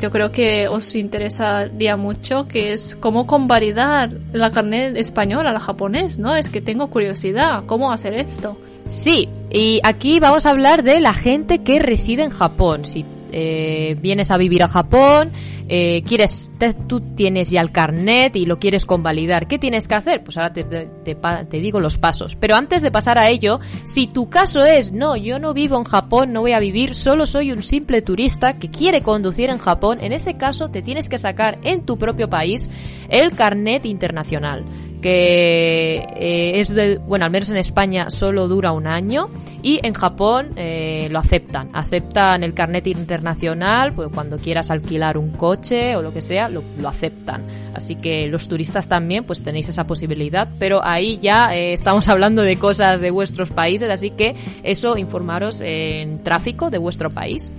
yo 0.00 0.10
creo 0.10 0.30
que 0.32 0.68
os 0.68 0.94
interesaría 0.94 1.96
mucho, 1.96 2.46
que 2.48 2.72
es 2.72 2.96
cómo 2.96 3.26
convalidar 3.26 4.10
la 4.32 4.50
carnet 4.50 4.96
española 4.96 5.50
a 5.50 5.52
la 5.52 5.60
japonés, 5.60 6.18
¿no? 6.18 6.36
Es 6.36 6.48
que 6.48 6.60
tengo 6.60 6.88
curiosidad, 6.88 7.64
¿cómo 7.66 7.92
hacer 7.92 8.14
esto? 8.14 8.56
Sí, 8.86 9.28
y 9.50 9.80
aquí 9.82 10.20
vamos 10.20 10.46
a 10.46 10.50
hablar 10.50 10.84
de 10.84 11.00
la 11.00 11.12
gente 11.12 11.58
que 11.62 11.80
reside 11.80 12.22
en 12.22 12.30
Japón. 12.30 12.84
Si 12.84 13.04
eh, 13.32 13.96
vienes 14.00 14.30
a 14.30 14.36
vivir 14.36 14.62
a 14.62 14.68
Japón, 14.68 15.32
eh, 15.68 16.02
quieres, 16.06 16.52
te- 16.58 16.74
tú 16.74 17.00
tienes 17.00 17.50
ya 17.50 17.60
el 17.60 17.72
carnet 17.72 18.36
y 18.36 18.46
lo 18.46 18.58
quieres 18.58 18.86
convalidar, 18.86 19.48
¿qué 19.48 19.58
tienes 19.58 19.88
que 19.88 19.94
hacer? 19.94 20.22
Pues 20.22 20.36
ahora 20.36 20.52
te, 20.52 21.60
digo 21.60 21.80
los 21.80 21.98
pasos. 21.98 22.36
Pero 22.36 22.54
antes 22.56 22.82
de 22.82 22.90
pasar 22.90 23.18
a 23.18 23.28
ello, 23.28 23.60
si 23.84 24.06
tu 24.06 24.30
caso 24.30 24.64
es, 24.64 24.92
no, 24.92 25.16
yo 25.16 25.38
no 25.38 25.54
vivo 25.54 25.76
en 25.78 25.84
Japón, 25.84 26.32
no 26.32 26.40
voy 26.40 26.52
a 26.52 26.60
vivir, 26.60 26.94
solo 26.94 27.26
soy 27.26 27.52
un 27.52 27.62
simple 27.62 28.02
turista 28.02 28.54
que 28.58 28.70
quiere 28.70 29.00
conducir 29.02 29.50
en 29.50 29.58
Japón, 29.58 29.98
en 30.00 30.12
ese 30.12 30.36
caso 30.36 30.68
te 30.68 30.82
tienes 30.82 31.08
que 31.08 31.18
sacar 31.18 31.58
en 31.62 31.84
tu 31.84 31.98
propio 31.98 32.28
país 32.28 32.70
el 33.08 33.32
carnet 33.32 33.84
internacional 33.86 34.64
que 35.02 35.98
eh, 36.16 36.58
es 36.60 36.74
de, 36.74 36.96
bueno, 36.98 37.26
al 37.26 37.30
menos 37.30 37.50
en 37.50 37.58
España 37.58 38.10
solo 38.10 38.48
dura 38.48 38.72
un 38.72 38.86
año 38.86 39.28
y 39.62 39.78
en 39.86 39.94
Japón 39.94 40.50
eh, 40.56 41.08
lo 41.10 41.18
aceptan, 41.18 41.70
aceptan 41.74 42.42
el 42.42 42.54
carnet 42.54 42.86
internacional, 42.86 43.92
pues 43.94 44.08
cuando 44.12 44.38
quieras 44.38 44.70
alquilar 44.70 45.18
un 45.18 45.30
coche 45.32 45.55
o 45.96 46.02
lo 46.02 46.12
que 46.12 46.20
sea, 46.20 46.48
lo, 46.48 46.62
aceptan. 46.86 47.42
Así 47.74 47.96
que 47.96 48.26
los 48.26 48.48
turistas 48.48 48.88
también 48.88 49.24
pues 49.24 49.42
tenéis 49.42 49.68
esa 49.68 49.86
posibilidad, 49.86 50.48
pero 50.58 50.84
ahí 50.84 51.18
ya 51.20 51.54
eh, 51.54 51.72
estamos 51.72 52.08
hablando 52.08 52.42
de 52.42 52.56
cosas 52.56 53.00
de 53.00 53.10
vuestros 53.10 53.50
países, 53.50 53.90
así 53.90 54.10
que 54.10 54.34
eso 54.62 54.96
informaros 54.96 55.60
en 55.60 56.22
tráfico 56.22 56.70
de 56.70 56.78
vuestro 56.78 57.10
país. 57.10 57.50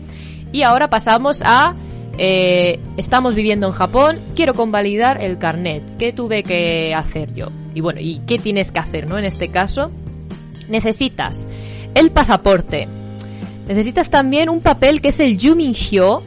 Y 0.51 0.61
ahora 0.63 0.89
pasamos 0.89 1.41
a 1.43 1.75
eh, 2.19 2.79
estamos 2.97 3.35
viviendo 3.35 3.67
en 3.67 3.73
Japón, 3.73 4.19
quiero 4.35 4.53
convalidar 4.53 5.21
el 5.21 5.37
carnet. 5.37 5.83
¿Qué 5.97 6.13
tuve 6.13 6.43
que 6.43 6.93
hacer 6.95 7.33
yo? 7.33 7.49
Y 7.75 7.81
bueno, 7.81 7.99
¿y 8.01 8.19
qué 8.25 8.39
tienes 8.39 8.71
que 8.71 8.79
hacer, 8.79 9.07
no? 9.07 9.17
En 9.19 9.25
este 9.25 9.49
caso, 9.49 9.91
necesitas 10.67 11.47
el 11.93 12.11
pasaporte. 12.11 12.87
Necesitas 13.67 14.09
también 14.09 14.49
un 14.49 14.61
papel 14.61 15.01
que 15.01 15.09
es 15.09 15.19
el 15.19 15.37
Yuminhyo, 15.37 16.23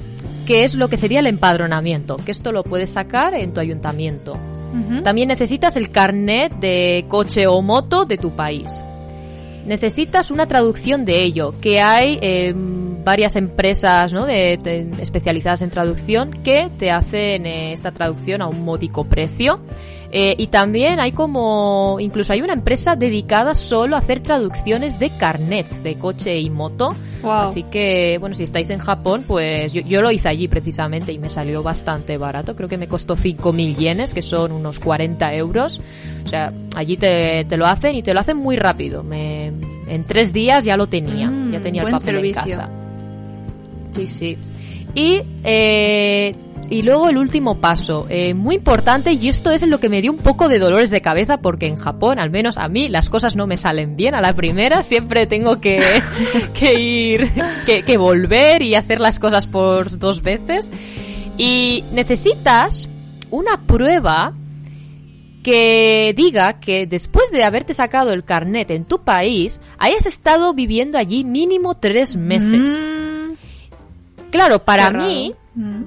que 0.47 0.65
es 0.65 0.75
lo 0.75 0.89
que 0.89 0.97
sería 0.97 1.21
el 1.21 1.27
empadronamiento, 1.27 2.17
que 2.17 2.33
esto 2.33 2.53
lo 2.53 2.63
puedes 2.65 2.91
sacar 2.91 3.35
en 3.35 3.53
tu 3.55 3.61
ayuntamiento. 3.61 4.37
También 5.03 5.29
necesitas 5.29 5.75
el 5.77 5.91
carnet 5.91 6.53
de 6.61 7.05
coche 7.09 7.47
o 7.49 7.61
moto 7.61 8.05
de 8.05 8.19
tu 8.19 8.31
país. 8.37 8.83
Necesitas 9.67 10.31
una 10.31 10.47
traducción 10.47 11.05
de 11.05 11.23
ello, 11.23 11.55
que 11.61 11.81
hay 11.81 12.19
eh, 12.23 12.53
varias 12.55 13.37
empresas 13.37 14.13
¿no? 14.13 14.27
de, 14.27 14.59
de- 14.63 14.89
especializadas 15.03 15.63
en 15.63 15.71
traducción 15.71 16.31
que 16.43 16.69
te 16.79 16.91
hacen 16.91 17.47
eh, 17.47 17.73
esta 17.73 17.91
traducción 17.93 18.43
a 18.43 18.47
un 18.47 18.65
módico 18.65 19.05
precio. 19.05 19.61
Eh, 20.13 20.35
y 20.39 20.49
también 20.49 20.99
hay 20.99 21.13
como, 21.13 21.99
incluso 22.01 22.33
hay 22.33 22.43
una 22.43 22.53
empresa 22.53 22.97
dedicada 22.97 23.55
solo 23.55 23.95
a 23.95 24.01
hacer 24.01 24.21
traducciones 24.21 24.99
de 24.99 25.11
carnets 25.11 25.85
de 25.85 25.95
coche 25.97 26.39
y 26.41 26.51
moto. 26.51 26.95
Wow. 27.23 27.33
Así 27.33 27.63
que, 27.65 28.17
bueno, 28.19 28.35
si 28.35 28.43
estáis 28.43 28.71
en 28.71 28.79
Japón, 28.81 29.25
pues 29.27 29.73
yo, 29.73 29.83
yo 29.83 30.03
lo 30.03 30.11
hice 30.11 30.29
allí 30.29 30.49
precisamente 30.49 31.13
y 31.13 31.19
me 31.19 31.31
salió 31.31 31.63
bastante 31.63 32.19
barato. 32.19 32.57
Creo 32.57 32.69
que 32.69 32.77
me 32.79 32.89
costó 32.89 33.17
5.000 33.17 33.77
yenes, 33.77 34.13
que 34.13 34.23
son 34.23 34.51
unos 34.53 34.81
40 34.81 35.33
euros. 35.35 35.81
O 36.25 36.29
sea, 36.29 36.53
allí 36.75 36.97
te, 36.97 37.45
te 37.45 37.57
lo 37.57 37.67
hacen 37.67 37.95
y 37.95 38.03
te 38.03 38.13
lo 38.13 38.21
hacen 38.21 38.37
muy 38.37 38.57
rápido. 38.57 39.05
Me, 39.05 39.47
en 39.87 40.05
tres 40.07 40.33
días 40.33 40.65
ya 40.65 40.77
lo 40.77 40.89
tenía, 40.89 41.29
Mm, 41.29 41.53
ya 41.53 41.61
tenía 41.61 41.83
el 41.83 41.91
papel 41.93 42.15
servicio. 42.17 42.43
en 42.53 42.59
casa. 42.59 42.69
Sí, 43.93 44.07
sí. 44.07 44.39
Y, 44.95 45.23
eh, 45.45 46.35
y 46.71 46.83
luego 46.83 47.09
el 47.09 47.19
último 47.19 47.57
paso, 47.57 48.07
eh, 48.09 48.33
muy 48.33 48.55
importante, 48.55 49.13
y 49.13 49.29
esto 49.29 49.51
es 49.51 49.67
lo 49.67 49.81
que 49.81 49.89
me 49.89 50.01
dio 50.01 50.13
un 50.13 50.19
poco 50.19 50.49
de 50.49 50.61
dolores 50.61 50.91
de 50.91 51.03
cabeza, 51.03 51.39
porque 51.39 51.67
en 51.67 51.77
Japón, 51.77 52.21
al 52.21 52.31
menos 52.31 52.59
a 52.59 52.69
mí, 52.69 52.89
las 52.89 53.09
cosas 53.09 53.35
no 53.35 53.49
me 53.49 53.57
salen 53.57 53.97
bien 53.97 54.15
a 54.15 54.21
la 54.21 54.33
primera, 54.35 54.85
siempre 54.85 55.27
tengo 55.27 55.61
que, 55.61 55.83
que 56.55 56.79
ir, 56.79 57.31
que, 57.67 57.97
volver 57.97 58.63
y 58.63 58.77
hacer 58.77 59.01
las 59.01 59.19
cosas 59.19 59.49
por 59.49 59.99
dos 59.99 60.23
veces. 60.23 60.71
Y 61.37 61.85
necesitas 61.93 62.89
una 63.31 63.67
prueba 63.67 64.35
que 65.43 66.13
diga 66.17 66.61
que 66.61 66.87
después 66.87 67.31
de 67.33 67.43
haberte 67.43 67.75
sacado 67.75 68.13
el 68.13 68.25
carnet 68.25 68.71
en 68.71 68.85
tu 68.85 69.01
país, 69.01 69.61
hayas 69.79 70.07
estado 70.07 70.55
viviendo 70.55 70.99
allí 70.99 71.25
mínimo 71.25 71.75
tres 71.75 72.15
meses. 72.15 72.81
Mm, 72.81 73.00
Claro, 74.31 74.65
para 74.65 74.91
mí, 74.91 75.35
Mm. 75.55 75.83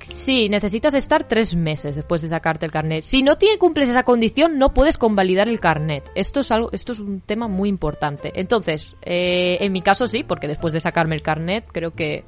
sí, 0.00 0.48
necesitas 0.48 0.94
estar 0.94 1.26
tres 1.26 1.56
meses 1.56 1.96
después 1.96 2.22
de 2.22 2.28
sacarte 2.28 2.66
el 2.66 2.72
carnet. 2.72 3.02
Si 3.02 3.22
no 3.22 3.36
tiene, 3.36 3.58
cumples 3.58 3.88
esa 3.88 4.02
condición, 4.04 4.58
no 4.58 4.72
puedes 4.72 4.98
convalidar 4.98 5.48
el 5.48 5.60
carnet. 5.60 6.10
Esto 6.14 6.40
es 6.40 6.50
algo, 6.50 6.70
esto 6.72 6.92
es 6.92 7.00
un 7.00 7.20
tema 7.20 7.48
muy 7.48 7.68
importante. 7.68 8.32
Entonces, 8.34 8.94
eh, 9.02 9.58
en 9.60 9.72
mi 9.72 9.82
caso 9.82 10.06
sí, 10.06 10.22
porque 10.22 10.46
después 10.48 10.72
de 10.72 10.80
sacarme 10.80 11.14
el 11.16 11.22
carnet, 11.22 11.64
creo 11.72 11.92
que 11.92 12.24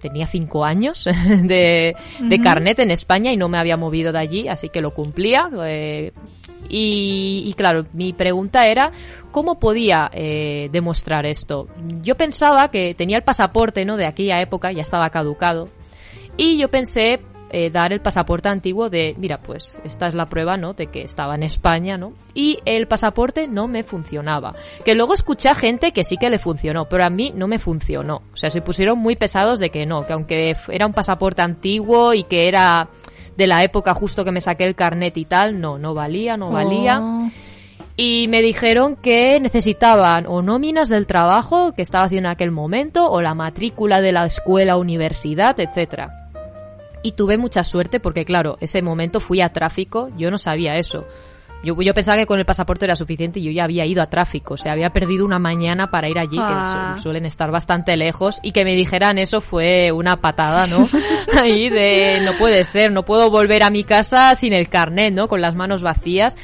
tenía 0.00 0.26
cinco 0.26 0.64
años 0.64 1.04
de, 1.44 1.94
carnet 2.42 2.78
en 2.80 2.90
España 2.90 3.32
y 3.32 3.36
no 3.36 3.48
me 3.48 3.58
había 3.58 3.76
movido 3.76 4.12
de 4.12 4.18
allí, 4.18 4.48
así 4.48 4.68
que 4.68 4.80
lo 4.80 4.92
cumplía. 4.94 5.48
eh, 5.64 6.12
y, 6.68 7.44
y 7.46 7.52
claro, 7.54 7.84
mi 7.92 8.12
pregunta 8.12 8.66
era, 8.66 8.92
¿cómo 9.30 9.58
podía 9.58 10.10
eh, 10.12 10.68
demostrar 10.72 11.26
esto? 11.26 11.68
Yo 12.02 12.16
pensaba 12.16 12.70
que 12.70 12.94
tenía 12.94 13.16
el 13.16 13.24
pasaporte, 13.24 13.84
¿no? 13.84 13.96
De 13.96 14.06
aquella 14.06 14.40
época, 14.40 14.72
ya 14.72 14.82
estaba 14.82 15.10
caducado. 15.10 15.68
Y 16.36 16.56
yo 16.56 16.68
pensé 16.68 17.20
eh, 17.52 17.68
dar 17.68 17.92
el 17.92 18.00
pasaporte 18.00 18.48
antiguo 18.48 18.90
de, 18.90 19.16
mira, 19.18 19.38
pues 19.38 19.80
esta 19.84 20.06
es 20.06 20.14
la 20.14 20.26
prueba, 20.26 20.56
¿no? 20.56 20.74
De 20.74 20.86
que 20.86 21.02
estaba 21.02 21.34
en 21.34 21.42
España, 21.42 21.98
¿no? 21.98 22.12
Y 22.32 22.58
el 22.64 22.86
pasaporte 22.86 23.48
no 23.48 23.66
me 23.66 23.82
funcionaba. 23.82 24.54
Que 24.84 24.94
luego 24.94 25.14
escuché 25.14 25.48
a 25.48 25.56
gente 25.56 25.90
que 25.90 26.04
sí 26.04 26.16
que 26.16 26.30
le 26.30 26.38
funcionó, 26.38 26.88
pero 26.88 27.04
a 27.04 27.10
mí 27.10 27.32
no 27.34 27.48
me 27.48 27.58
funcionó. 27.58 28.22
O 28.32 28.36
sea, 28.36 28.50
se 28.50 28.60
pusieron 28.60 28.98
muy 28.98 29.16
pesados 29.16 29.58
de 29.58 29.70
que 29.70 29.84
no, 29.84 30.06
que 30.06 30.12
aunque 30.12 30.56
era 30.68 30.86
un 30.86 30.92
pasaporte 30.92 31.42
antiguo 31.42 32.14
y 32.14 32.22
que 32.22 32.46
era 32.46 32.88
de 33.40 33.46
la 33.46 33.64
época 33.64 33.94
justo 33.94 34.22
que 34.22 34.32
me 34.32 34.42
saqué 34.42 34.64
el 34.64 34.74
carnet 34.74 35.16
y 35.16 35.24
tal, 35.24 35.60
no, 35.62 35.78
no 35.78 35.94
valía, 35.94 36.36
no 36.36 36.50
valía 36.50 37.00
Oh. 37.00 37.30
y 37.96 38.26
me 38.28 38.42
dijeron 38.42 38.96
que 38.96 39.40
necesitaban 39.40 40.26
o 40.26 40.42
nóminas 40.42 40.90
del 40.90 41.06
trabajo 41.06 41.72
que 41.72 41.80
estaba 41.80 42.04
haciendo 42.04 42.28
en 42.28 42.34
aquel 42.34 42.50
momento 42.50 43.10
o 43.10 43.22
la 43.22 43.34
matrícula 43.34 44.02
de 44.02 44.12
la 44.12 44.26
escuela, 44.26 44.76
universidad, 44.76 45.58
etcétera. 45.58 46.28
Y 47.02 47.12
tuve 47.12 47.38
mucha 47.38 47.64
suerte 47.64 47.98
porque, 47.98 48.26
claro, 48.26 48.58
ese 48.60 48.82
momento 48.82 49.20
fui 49.20 49.40
a 49.40 49.54
tráfico, 49.54 50.10
yo 50.18 50.30
no 50.30 50.36
sabía 50.36 50.76
eso. 50.76 51.06
Yo, 51.62 51.80
yo 51.82 51.92
pensaba 51.94 52.16
que 52.16 52.24
con 52.26 52.38
el 52.38 52.46
pasaporte 52.46 52.86
era 52.86 52.96
suficiente 52.96 53.38
y 53.38 53.42
yo 53.44 53.50
ya 53.50 53.64
había 53.64 53.84
ido 53.84 54.00
a 54.02 54.06
tráfico, 54.08 54.54
o 54.54 54.56
sea, 54.56 54.72
había 54.72 54.90
perdido 54.94 55.26
una 55.26 55.38
mañana 55.38 55.90
para 55.90 56.08
ir 56.08 56.18
allí, 56.18 56.38
Ah. 56.40 56.92
que 56.94 56.96
su- 56.98 57.02
suelen 57.04 57.26
estar 57.26 57.50
bastante 57.50 57.96
lejos, 57.96 58.38
y 58.42 58.52
que 58.52 58.64
me 58.64 58.74
dijeran 58.74 59.18
eso 59.18 59.40
fue 59.42 59.92
una 59.92 60.16
patada, 60.22 60.66
¿no? 60.66 60.78
Ahí 61.42 61.68
de, 61.68 62.20
no 62.24 62.36
puede 62.38 62.64
ser, 62.64 62.92
no 62.92 63.04
puedo 63.04 63.30
volver 63.30 63.62
a 63.62 63.68
mi 63.70 63.84
casa 63.84 64.34
sin 64.34 64.52
el 64.54 64.68
carnet, 64.70 65.12
¿no? 65.12 65.28
Con 65.28 65.40
las 65.42 65.54
manos 65.54 65.82
vacías. 65.82 66.36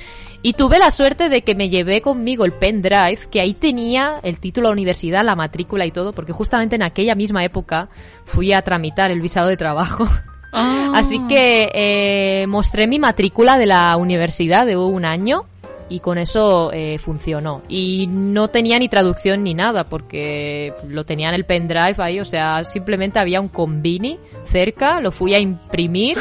Y 0.43 0.53
tuve 0.53 0.79
la 0.79 0.91
suerte 0.91 1.29
de 1.31 1.43
que 1.43 1.55
me 1.55 1.71
llevé 1.71 2.03
conmigo 2.03 2.45
el 2.45 2.53
pendrive, 2.53 3.19
que 3.31 3.41
ahí 3.41 3.55
tenía 3.55 4.21
el 4.23 4.39
título 4.39 4.69
de 4.69 4.73
universidad, 4.75 5.25
la 5.25 5.35
matrícula 5.35 5.87
y 5.87 5.91
todo, 5.91 6.13
porque 6.13 6.33
justamente 6.33 6.77
en 6.77 6.83
aquella 6.83 7.15
misma 7.15 7.43
época 7.43 7.89
fui 8.27 8.53
a 8.53 8.61
tramitar 8.63 9.11
el 9.11 9.21
visado 9.23 9.49
de 9.49 9.57
trabajo. 9.57 10.07
Ah. 10.59 10.93
Así 10.95 11.21
que 11.29 11.71
eh, 11.75 12.47
mostré 12.47 12.87
mi 12.87 12.99
matrícula 12.99 13.59
de 13.59 13.67
la 13.67 13.95
universidad 13.99 14.65
de 14.65 14.75
un 14.77 15.05
año 15.05 15.45
y 15.89 16.01
con 16.01 16.19
eso 16.19 16.71
eh, 16.73 16.99
funcionó. 16.99 17.63
Y 17.69 18.07
no 18.09 18.49
tenía 18.49 18.79
ni 18.79 18.89
traducción 18.89 19.45
ni 19.45 19.53
nada, 19.53 19.85
porque 19.85 20.73
lo 20.89 21.05
tenía 21.05 21.29
en 21.29 21.35
el 21.35 21.45
pendrive 21.45 21.97
ahí, 21.99 22.21
o 22.21 22.25
sea, 22.25 22.65
simplemente 22.65 23.19
había 23.19 23.41
un 23.41 23.49
convini 23.49 24.19
cerca, 24.51 25.01
lo 25.01 25.13
fui 25.13 25.35
a 25.35 25.39
imprimir 25.39 26.17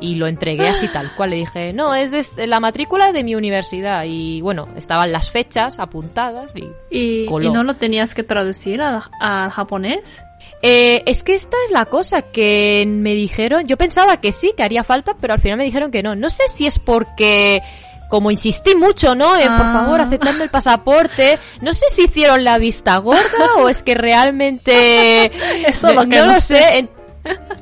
y 0.00 0.16
lo 0.16 0.26
entregué 0.26 0.68
así 0.68 0.88
tal 0.88 1.14
cual. 1.16 1.30
Le 1.30 1.36
dije, 1.36 1.72
no, 1.72 1.94
es 1.94 2.10
de 2.36 2.46
la 2.46 2.60
matrícula 2.60 3.12
de 3.12 3.24
mi 3.24 3.34
universidad. 3.34 4.04
Y 4.06 4.40
bueno, 4.42 4.68
estaban 4.76 5.12
las 5.12 5.30
fechas 5.30 5.78
apuntadas 5.78 6.52
y... 6.54 6.68
¿Y, 6.90 7.24
¿y 7.24 7.50
no 7.50 7.64
lo 7.64 7.74
tenías 7.74 8.14
que 8.14 8.22
traducir 8.22 8.82
al, 8.82 9.00
al 9.20 9.50
japonés? 9.50 10.22
Eh, 10.62 11.02
es 11.06 11.22
que 11.22 11.34
esta 11.34 11.56
es 11.66 11.70
la 11.70 11.84
cosa 11.86 12.22
que 12.22 12.84
me 12.86 13.14
dijeron, 13.14 13.66
yo 13.66 13.76
pensaba 13.76 14.20
que 14.20 14.32
sí, 14.32 14.52
que 14.56 14.62
haría 14.64 14.82
falta, 14.82 15.14
pero 15.20 15.34
al 15.34 15.40
final 15.40 15.58
me 15.58 15.64
dijeron 15.64 15.90
que 15.90 16.02
no. 16.02 16.16
No 16.16 16.30
sé 16.30 16.44
si 16.48 16.66
es 16.66 16.78
porque 16.78 17.62
como 18.10 18.30
insistí 18.30 18.74
mucho, 18.74 19.14
¿no? 19.14 19.28
por 19.32 19.38
Ah. 19.42 19.72
favor, 19.72 20.00
aceptadme 20.00 20.44
el 20.44 20.50
pasaporte. 20.50 21.38
No 21.60 21.74
sé 21.74 21.86
si 21.90 22.04
hicieron 22.04 22.42
la 22.42 22.58
vista 22.58 22.96
gorda 22.96 23.20
o 23.58 23.68
es 23.68 23.82
que 23.82 23.94
realmente... 23.94 25.30
Eso 25.66 25.92
lo 25.92 26.00
que 26.08 26.16
no 26.16 26.26
no 26.26 26.32
lo 26.32 26.40
sé. 26.40 26.88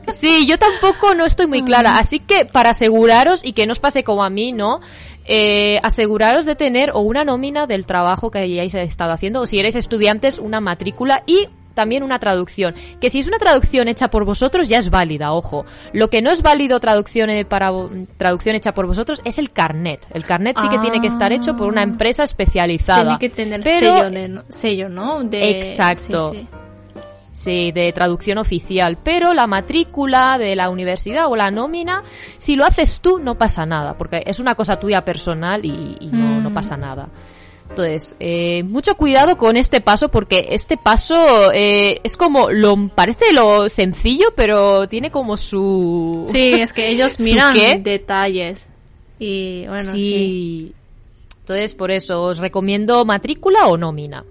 Sí, 0.09 0.47
yo 0.47 0.57
tampoco 0.59 1.15
no 1.15 1.27
estoy 1.27 1.47
muy 1.49 1.63
clara. 1.65 1.99
Así 1.99 2.21
que 2.21 2.45
para 2.45 2.71
aseguraros 2.71 3.45
y 3.45 3.53
que 3.53 3.67
no 3.67 3.73
os 3.73 3.81
pase 3.81 4.05
como 4.05 4.23
a 4.23 4.31
mí, 4.31 4.53
¿no? 4.53 4.81
Eh, 5.25 5.81
aseguraros 5.83 6.45
de 6.47 6.55
tener 6.55 6.93
o 6.93 7.01
una 7.01 7.25
nómina 7.25 7.67
del 7.67 7.85
trabajo 7.85 8.31
que 8.31 8.39
hayáis 8.39 8.75
estado 8.75 9.13
haciendo 9.13 9.41
o 9.41 9.47
si 9.47 9.59
eres 9.59 9.75
estudiantes 9.75 10.39
una 10.39 10.61
matrícula 10.61 11.25
y 11.27 11.49
también 11.77 12.03
una 12.03 12.19
traducción. 12.19 12.75
Que 13.01 13.09
si 13.11 13.21
es 13.21 13.29
una 13.29 13.39
traducción 13.39 13.87
hecha 13.87 14.09
por 14.11 14.25
vosotros 14.25 14.67
ya 14.69 14.79
es 14.79 14.91
válida, 14.91 15.33
ojo. 15.33 15.65
Lo 15.93 16.11
que 16.11 16.23
no 16.23 16.33
es 16.33 16.43
válido 16.43 16.81
traducción 16.81 17.31
eh, 17.31 17.45
para 17.45 17.71
vo- 17.71 18.09
traducción 18.17 18.57
hecha 18.57 18.75
por 18.75 18.87
vosotros 18.89 19.23
es 19.25 19.39
el 19.39 19.53
carnet. 19.53 20.05
El 20.13 20.25
carnet 20.25 20.57
sí 20.61 20.69
que 20.69 20.79
tiene 20.81 21.01
que 21.01 21.07
estar 21.07 21.33
hecho 21.33 21.57
por 21.57 21.69
una 21.69 21.83
empresa 21.83 22.25
especializada. 22.25 23.03
Tiene 23.03 23.19
que 23.21 23.29
tener 23.29 23.61
Pero 23.63 23.99
sello, 23.99 24.11
de, 24.11 24.43
sello, 24.49 24.89
¿no? 24.89 25.23
De, 25.23 25.51
Exacto. 25.51 26.33
sí, 26.33 26.39
sí. 26.41 26.49
Sí, 27.33 27.71
de 27.71 27.93
traducción 27.93 28.39
oficial. 28.39 28.97
Pero 29.03 29.35
la 29.35 29.47
matrícula 29.47 30.39
de 30.39 30.57
la 30.57 30.71
universidad 30.71 31.27
o 31.31 31.37
la 31.37 31.51
nómina, 31.51 32.03
si 32.39 32.57
lo 32.57 32.65
haces 32.65 33.03
tú, 33.03 33.19
no 33.19 33.37
pasa 33.37 33.67
nada, 33.67 33.99
porque 33.99 34.23
es 34.25 34.39
una 34.41 34.55
cosa 34.55 34.79
tuya 34.81 35.05
personal 35.05 35.63
y, 35.67 35.99
y 36.01 36.07
no, 36.07 36.41
Mm. 36.41 36.43
no 36.45 36.55
pasa 36.55 36.79
nada. 36.79 37.11
Entonces, 37.71 38.17
eh, 38.21 38.63
mucho 38.63 38.97
cuidado 38.97 39.37
con 39.37 39.57
este 39.57 39.81
paso, 39.81 40.09
porque 40.09 40.49
este 40.51 40.77
paso 40.77 41.53
eh, 41.53 42.01
es 42.05 42.17
como 42.17 42.51
lo 42.51 42.89
parece 42.89 43.33
lo 43.35 43.69
sencillo, 43.69 44.29
pero 44.35 44.89
tiene 44.89 45.11
como 45.11 45.37
su 45.37 46.27
Sí, 46.31 46.53
es 46.55 46.73
que 46.73 46.89
ellos 46.89 47.13
¿Su 47.13 47.25
miran 47.25 47.55
qué? 47.55 47.79
detalles. 47.83 48.69
Y 49.19 49.67
bueno, 49.67 49.93
sí. 49.93 50.01
sí. 50.01 50.73
Entonces, 51.41 51.75
por 51.75 51.91
eso 51.91 52.23
os 52.23 52.39
recomiendo 52.39 53.05
matrícula 53.05 53.69
o 53.69 53.77
nómina. 53.77 54.25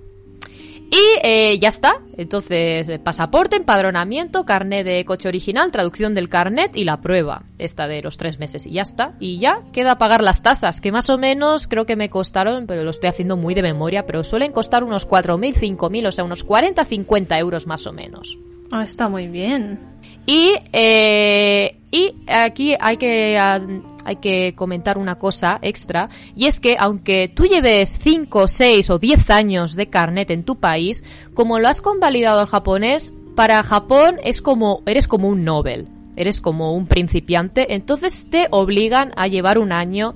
Y 0.92 1.20
eh, 1.24 1.58
ya 1.60 1.70
está. 1.70 2.02
Entonces, 2.18 2.90
eh, 2.90 3.00
pasaporte, 3.00 3.56
empadronamiento, 3.56 4.46
carnet 4.46 4.86
de 4.86 5.04
coche 5.06 5.28
original, 5.28 5.72
traducción 5.72 6.14
del 6.14 6.30
carnet 6.30 6.76
y 6.76 6.84
la 6.84 7.02
prueba. 7.02 7.44
Esta 7.58 7.88
de 7.88 8.02
los 8.02 8.18
tres 8.18 8.40
meses 8.40 8.66
y 8.66 8.72
ya 8.72 8.84
está. 8.84 9.16
Y 9.20 9.40
ya 9.40 9.62
queda 9.74 9.98
pagar 9.98 10.22
las 10.22 10.42
tasas, 10.42 10.82
que 10.82 10.92
más 10.92 11.10
o 11.10 11.18
menos 11.18 11.68
creo 11.68 11.86
que 11.86 11.96
me 11.96 12.10
costaron, 12.10 12.68
pero 12.68 12.84
lo 12.84 12.92
estoy 12.92 13.10
haciendo 13.10 13.38
muy 13.38 13.54
de 13.54 13.64
memoria, 13.64 14.06
pero 14.06 14.24
suelen 14.24 14.52
costar 14.52 14.84
unos 14.84 15.08
4.000, 15.08 15.56
5.000, 15.78 16.08
o 16.08 16.12
sea, 16.12 16.24
unos 16.24 16.44
40, 16.44 16.86
50 16.86 17.40
euros 17.40 17.68
más 17.68 17.88
o 17.88 17.94
menos. 17.94 18.38
Ah, 18.72 18.84
está 18.84 19.10
muy 19.10 19.28
bien. 19.28 19.80
Y, 20.26 20.54
eh, 20.74 21.78
y 21.92 22.16
aquí 22.28 22.76
hay 22.80 22.98
que, 22.98 23.38
hay 23.38 24.16
que 24.18 24.54
comentar 24.56 24.98
una 24.98 25.16
cosa 25.16 25.60
extra, 25.62 26.10
y 26.36 26.48
es 26.48 26.60
que 26.60 26.78
aunque 26.80 27.32
tú 27.34 27.46
lleves 27.46 27.98
5, 28.02 28.48
6 28.48 28.90
o 28.90 29.00
10 29.00 29.30
años 29.30 29.76
de 29.76 29.88
carnet 29.88 30.32
en 30.32 30.44
tu 30.44 30.58
país, 30.60 31.04
como 31.34 31.60
lo 31.60 31.68
has 31.68 31.82
convalidado 31.82 32.40
al 32.40 32.48
japonés, 32.48 33.14
para 33.36 33.62
Japón 33.64 34.18
es 34.24 34.42
como, 34.42 34.82
eres 34.86 35.08
como 35.08 35.28
un 35.28 35.44
Nobel, 35.44 35.88
eres 36.16 36.42
como 36.42 36.74
un 36.74 36.88
principiante, 36.88 37.74
entonces 37.76 38.28
te 38.30 38.48
obligan 38.50 39.12
a 39.18 39.28
llevar 39.28 39.60
un 39.60 39.72
año 39.72 40.16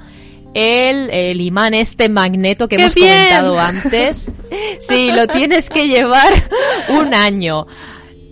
el, 0.53 1.09
el 1.11 1.41
imán 1.41 1.73
este 1.73 2.09
magneto 2.09 2.67
que 2.67 2.77
¡Qué 2.77 2.81
hemos 2.83 2.95
bien! 2.95 3.15
comentado 3.15 3.59
antes. 3.59 4.31
Sí, 4.79 5.11
lo 5.11 5.27
tienes 5.27 5.69
que 5.69 5.87
llevar 5.87 6.31
un 6.89 7.13
año 7.13 7.67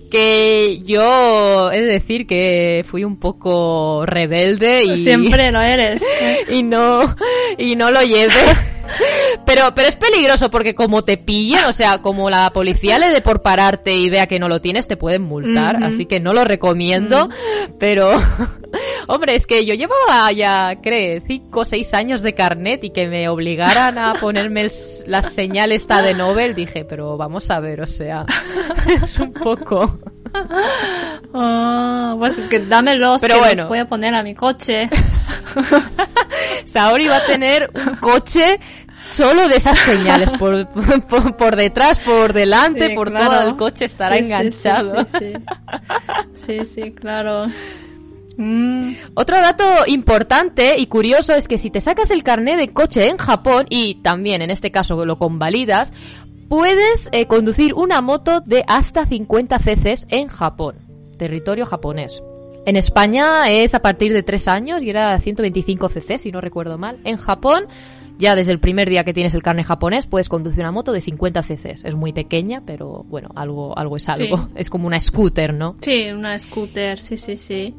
que 0.09 0.81
yo 0.85 1.71
he 1.71 1.81
de 1.81 1.85
decir 1.85 2.27
que 2.27 2.83
fui 2.87 3.03
un 3.03 3.17
poco 3.17 4.05
rebelde 4.05 4.83
y 4.83 5.03
Siempre 5.03 5.51
lo 5.51 5.61
eres. 5.61 6.03
y 6.49 6.63
no 6.63 7.15
y 7.57 7.75
no 7.75 7.91
lo 7.91 8.01
llevé 8.01 8.33
pero 9.45 9.73
pero 9.75 9.87
es 9.87 9.95
peligroso 9.95 10.49
porque 10.49 10.75
como 10.75 11.03
te 11.03 11.17
pillen 11.17 11.65
o 11.65 11.73
sea 11.73 11.99
como 11.99 12.29
la 12.29 12.51
policía 12.51 12.99
le 12.99 13.09
dé 13.09 13.21
por 13.21 13.41
pararte 13.41 13.95
y 13.95 14.09
vea 14.09 14.27
que 14.27 14.39
no 14.39 14.49
lo 14.49 14.61
tienes 14.61 14.87
te 14.87 14.97
pueden 14.97 15.23
multar. 15.23 15.83
Así 15.83 16.05
que 16.05 16.19
no 16.19 16.33
lo 16.33 16.43
recomiendo 16.43 17.29
pero 17.79 18.11
hombre 19.07 19.35
es 19.35 19.45
que 19.45 19.65
yo 19.65 19.73
llevaba 19.73 20.31
ya 20.31 20.79
creo 20.81 21.21
cinco 21.25 21.61
o 21.61 21.65
seis 21.65 21.93
años 21.93 22.21
de 22.21 22.33
carnet 22.33 22.83
y 22.83 22.89
que 22.89 23.07
me 23.07 23.29
obligaran 23.29 23.97
a 23.97 24.13
ponerme 24.21 24.61
el 24.61 24.71
la 25.05 25.21
señal 25.21 25.71
esta 25.71 26.01
de 26.01 26.13
Nobel 26.13 26.55
dije 26.55 26.85
pero 26.85 27.17
vamos 27.17 27.49
a 27.49 27.59
ver 27.59 27.81
o 27.81 27.87
sea 27.87 28.25
es 29.03 29.17
un 29.19 29.33
poco 29.33 29.99
Ah, 31.33 32.15
pues 32.17 32.39
que 32.49 32.59
dámelos, 32.59 33.21
Pero 33.21 33.35
que 33.35 33.39
bueno. 33.41 33.61
los 33.61 33.69
voy 33.69 33.79
a 33.79 33.85
poner 33.87 34.15
a 34.15 34.23
mi 34.23 34.33
coche. 34.35 34.89
Saori 36.65 37.07
va 37.07 37.17
a 37.17 37.25
tener 37.25 37.69
un 37.73 37.95
coche 37.97 38.59
solo 39.03 39.47
de 39.47 39.57
esas 39.57 39.77
señales 39.79 40.31
por, 40.33 40.67
por, 41.07 41.35
por 41.35 41.55
detrás, 41.55 41.99
por 41.99 42.33
delante, 42.33 42.87
Sí, 42.87 42.95
por 42.95 43.09
claro. 43.11 43.31
todo 43.31 43.41
el 43.49 43.55
coche 43.57 43.85
estará 43.85 44.15
Sí, 44.15 44.23
enganchado. 44.23 45.05
Sí, 45.05 45.33
sí, 46.35 46.59
sí, 46.65 46.65
sí, 46.65 46.91
claro. 46.91 47.47
Mm, 48.37 48.93
Otro 49.15 49.37
dato 49.37 49.63
importante 49.87 50.77
y 50.77 50.87
curioso 50.87 51.33
es 51.33 51.47
que 51.47 51.57
si 51.57 51.69
te 51.71 51.81
sacas 51.81 52.11
el 52.11 52.23
carnet 52.23 52.57
de 52.57 52.69
coche 52.73 53.07
en 53.07 53.17
Japón 53.17 53.65
y 53.69 53.95
también 53.95 54.41
en 54.41 54.51
este 54.51 54.71
caso 54.71 55.05
lo 55.05 55.17
convalidas, 55.17 55.91
puedes 56.49 57.09
eh, 57.11 57.25
conducir 57.27 57.73
una 57.73 58.01
moto 58.01 58.41
de 58.41 58.63
hasta 58.67 59.05
50 59.05 59.59
cc 59.59 59.95
en 60.09 60.27
Japón, 60.27 60.75
territorio 61.17 61.65
japonés. 61.65 62.21
En 62.65 62.75
España 62.75 63.49
es 63.49 63.73
a 63.75 63.81
partir 63.81 64.11
de 64.13 64.23
3 64.23 64.47
años 64.49 64.83
y 64.83 64.89
era 64.89 65.17
125 65.17 65.89
cc 65.89 66.17
si 66.17 66.31
no 66.31 66.41
recuerdo 66.41 66.77
mal. 66.77 66.99
En 67.05 67.15
Japón, 67.15 67.67
ya 68.17 68.35
desde 68.35 68.51
el 68.51 68.59
primer 68.59 68.89
día 68.89 69.05
que 69.05 69.13
tienes 69.13 69.33
el 69.35 69.43
carnet 69.43 69.65
japonés, 69.65 70.05
puedes 70.05 70.27
conducir 70.27 70.61
una 70.61 70.71
moto 70.73 70.91
de 70.91 70.99
50 70.99 71.43
cc. 71.43 71.75
Es 71.83 71.95
muy 71.95 72.11
pequeña, 72.11 72.63
pero 72.65 73.05
bueno, 73.07 73.29
algo, 73.35 73.77
algo 73.77 73.95
es 73.95 74.09
algo. 74.09 74.37
Sí. 74.37 74.43
Es 74.55 74.69
como 74.69 74.87
una 74.87 74.99
scooter, 74.99 75.53
¿no? 75.53 75.75
sí, 75.81 76.09
una 76.11 76.37
scooter, 76.37 76.99
sí, 76.99 77.15
sí, 77.15 77.37
sí. 77.37 77.73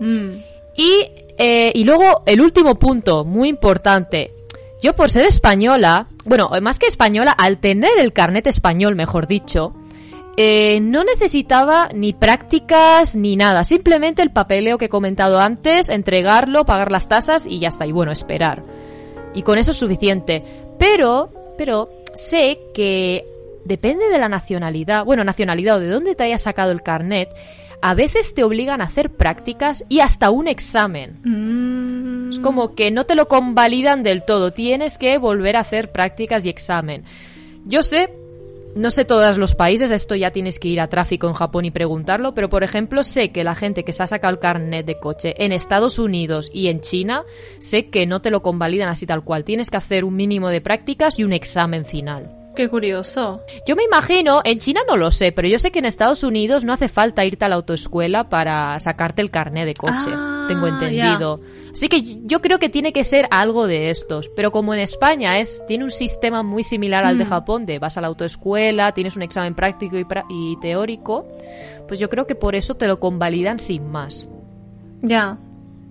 Mm, 0.00 0.30
Y, 0.76 1.04
eh, 1.36 1.72
y 1.74 1.84
luego 1.84 2.22
el 2.24 2.40
último 2.40 2.76
punto, 2.76 3.24
muy 3.26 3.48
importante. 3.50 4.32
Yo 4.82 4.96
por 4.96 5.10
ser 5.10 5.26
española, 5.26 6.06
bueno, 6.24 6.50
más 6.62 6.78
que 6.78 6.86
española, 6.86 7.32
al 7.32 7.58
tener 7.58 7.92
el 7.98 8.12
carnet 8.12 8.46
español, 8.46 8.94
mejor 8.94 9.26
dicho, 9.26 9.74
eh, 10.36 10.80
no 10.80 11.04
necesitaba 11.04 11.90
ni 11.94 12.14
prácticas 12.14 13.14
ni 13.14 13.36
nada. 13.36 13.62
Simplemente 13.64 14.22
el 14.22 14.30
papeleo 14.30 14.78
que 14.78 14.86
he 14.86 14.88
comentado 14.88 15.38
antes, 15.38 15.90
entregarlo, 15.90 16.64
pagar 16.64 16.90
las 16.90 17.08
tasas 17.08 17.44
y 17.44 17.58
ya 17.58 17.68
está. 17.68 17.86
Y 17.86 17.92
bueno, 17.92 18.10
esperar. 18.10 18.62
Y 19.34 19.42
con 19.42 19.58
eso 19.58 19.72
es 19.72 19.76
suficiente. 19.76 20.42
Pero, 20.78 21.30
pero, 21.58 21.90
sé 22.14 22.58
que 22.72 23.26
depende 23.66 24.08
de 24.08 24.18
la 24.18 24.30
nacionalidad, 24.30 25.04
bueno, 25.04 25.24
nacionalidad 25.24 25.76
o 25.76 25.80
de 25.80 25.88
dónde 25.88 26.14
te 26.14 26.24
hayas 26.24 26.40
sacado 26.40 26.70
el 26.70 26.82
carnet, 26.82 27.28
a 27.82 27.94
veces 27.94 28.34
te 28.34 28.44
obligan 28.44 28.80
a 28.80 28.84
hacer 28.84 29.10
prácticas 29.10 29.84
y 29.88 30.00
hasta 30.00 30.30
un 30.30 30.48
examen. 30.48 31.18
mm, 31.24 32.32
Es 32.32 32.40
como 32.40 32.74
que 32.74 32.90
no 32.90 33.06
te 33.06 33.14
lo 33.14 33.26
convalidan 33.28 34.02
del 34.02 34.24
todo, 34.24 34.52
tienes 34.52 34.98
que 34.98 35.18
volver 35.18 35.56
a 35.56 35.60
hacer 35.60 35.90
prácticas 35.90 36.46
y 36.46 36.48
examen. 36.48 37.04
Yo 37.64 37.82
sé, 37.82 38.12
no 38.76 38.90
sé 38.90 39.04
todos 39.04 39.36
los 39.36 39.54
países, 39.56 39.90
esto 39.90 40.14
ya 40.14 40.30
tienes 40.30 40.60
que 40.60 40.68
ir 40.68 40.80
a 40.80 40.88
tráfico 40.88 41.26
en 41.26 41.34
Japón 41.34 41.64
y 41.64 41.70
preguntarlo, 41.72 42.34
pero 42.34 42.48
por 42.48 42.62
ejemplo 42.62 43.02
sé 43.02 43.32
que 43.32 43.42
la 43.42 43.54
gente 43.56 43.82
que 43.84 43.92
se 43.92 44.02
ha 44.02 44.06
sacado 44.06 44.32
el 44.32 44.38
carnet 44.38 44.86
de 44.86 44.98
coche 44.98 45.34
en 45.44 45.52
Estados 45.52 45.98
Unidos 45.98 46.50
y 46.54 46.68
en 46.68 46.80
China, 46.80 47.24
sé 47.58 47.88
que 47.90 48.06
no 48.06 48.22
te 48.22 48.30
lo 48.30 48.42
convalidan 48.42 48.88
así 48.88 49.06
tal 49.06 49.24
cual, 49.24 49.44
tienes 49.44 49.70
que 49.70 49.78
hacer 49.78 50.04
un 50.04 50.14
mínimo 50.14 50.50
de 50.50 50.60
prácticas 50.60 51.18
y 51.18 51.24
un 51.24 51.32
examen 51.32 51.84
final. 51.84 52.39
Qué 52.54 52.68
curioso. 52.68 53.42
Yo 53.66 53.76
me 53.76 53.84
imagino, 53.84 54.40
en 54.44 54.58
China 54.58 54.80
no 54.88 54.96
lo 54.96 55.10
sé, 55.12 55.30
pero 55.32 55.46
yo 55.48 55.58
sé 55.58 55.70
que 55.70 55.78
en 55.78 55.84
Estados 55.84 56.24
Unidos 56.24 56.64
no 56.64 56.72
hace 56.72 56.88
falta 56.88 57.24
irte 57.24 57.44
a 57.44 57.48
la 57.48 57.54
autoescuela 57.54 58.28
para 58.28 58.78
sacarte 58.80 59.22
el 59.22 59.30
carnet 59.30 59.66
de 59.66 59.74
coche. 59.74 60.08
Ah, 60.08 60.46
tengo 60.48 60.66
entendido. 60.66 61.40
Así 61.72 61.88
que 61.88 62.18
yo 62.24 62.40
creo 62.40 62.58
que 62.58 62.68
tiene 62.68 62.92
que 62.92 63.04
ser 63.04 63.28
algo 63.30 63.68
de 63.68 63.90
estos. 63.90 64.28
Pero 64.34 64.50
como 64.50 64.74
en 64.74 64.80
España 64.80 65.38
es, 65.38 65.62
tiene 65.68 65.84
un 65.84 65.90
sistema 65.90 66.42
muy 66.42 66.64
similar 66.64 67.04
al 67.04 67.18
de 67.18 67.24
Mm. 67.24 67.28
Japón, 67.28 67.66
de 67.66 67.78
vas 67.78 67.96
a 67.96 68.00
la 68.00 68.08
autoescuela, 68.08 68.92
tienes 68.92 69.14
un 69.14 69.22
examen 69.22 69.54
práctico 69.54 69.96
y, 69.96 70.04
y 70.28 70.56
teórico, 70.60 71.28
pues 71.86 72.00
yo 72.00 72.10
creo 72.10 72.26
que 72.26 72.34
por 72.34 72.56
eso 72.56 72.74
te 72.74 72.88
lo 72.88 72.98
convalidan 72.98 73.60
sin 73.60 73.88
más. 73.88 74.28
Ya, 75.02 75.38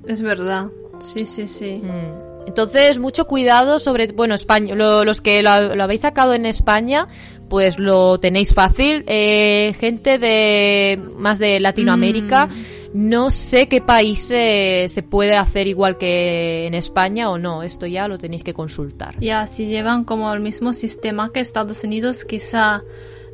es 0.06 0.22
verdad. 0.22 0.68
Sí, 1.00 1.26
sí, 1.26 1.48
sí. 1.48 1.82
Mm. 1.82 2.29
Entonces, 2.50 3.00
mucho 3.00 3.26
cuidado 3.26 3.80
sobre, 3.80 4.08
bueno, 4.08 4.36
España, 4.36 4.76
lo- 4.76 5.06
los 5.06 5.22
que 5.22 5.42
lo, 5.42 5.76
lo 5.76 5.84
habéis 5.84 6.02
sacado 6.02 6.34
en 6.34 6.46
España, 6.46 7.08
pues 7.50 7.80
lo 7.80 8.20
tenéis 8.20 8.54
fácil. 8.54 9.04
Eh, 9.08 9.74
gente 9.80 10.18
de 10.18 11.00
más 11.18 11.40
de 11.40 11.60
Latinoamérica, 11.60 12.50
no 12.94 13.30
sé 13.32 13.68
qué 13.68 13.82
país 13.82 14.30
eh, 14.32 14.88
se 14.90 15.04
puede 15.04 15.36
hacer 15.36 15.68
igual 15.68 15.98
que 15.98 16.66
en 16.68 16.74
España 16.74 17.30
o 17.30 17.38
no. 17.38 17.64
Esto 17.64 17.86
ya 17.86 18.08
lo 18.08 18.18
tenéis 18.18 18.44
que 18.44 18.54
consultar. 18.54 19.20
Ya, 19.20 19.46
si 19.48 19.68
llevan 19.68 20.04
como 20.04 20.34
el 20.34 20.40
mismo 20.42 20.74
sistema 20.74 21.32
que 21.32 21.40
Estados 21.40 21.84
Unidos, 21.84 22.26
quizá 22.26 22.84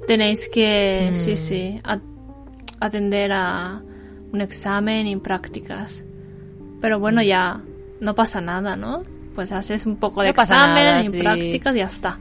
tenéis 0.07 0.49
que, 0.49 1.09
Mm. 1.11 1.16
sí, 1.16 1.38
sí, 1.38 1.80
a- 1.84 1.99
atender 2.80 3.32
a 3.32 3.82
un 4.34 4.41
examen 4.41 5.07
y 5.07 5.16
prácticas. 5.16 6.03
Pero 6.82 6.99
bueno, 6.99 7.22
ya 7.24 7.61
no 8.00 8.16
pasa 8.16 8.41
nada, 8.41 8.76
¿no? 8.76 9.04
Pues 9.36 9.52
haces 9.52 9.86
un 9.86 9.98
poco 9.98 10.22
de 10.22 10.28
No 10.28 10.32
examen 10.41 10.76
nada, 10.86 11.02
y 11.02 11.06
sí. 11.06 11.18
prácticas 11.20 11.76
y 11.76 11.78
ya 11.80 11.86
está. 11.86 12.18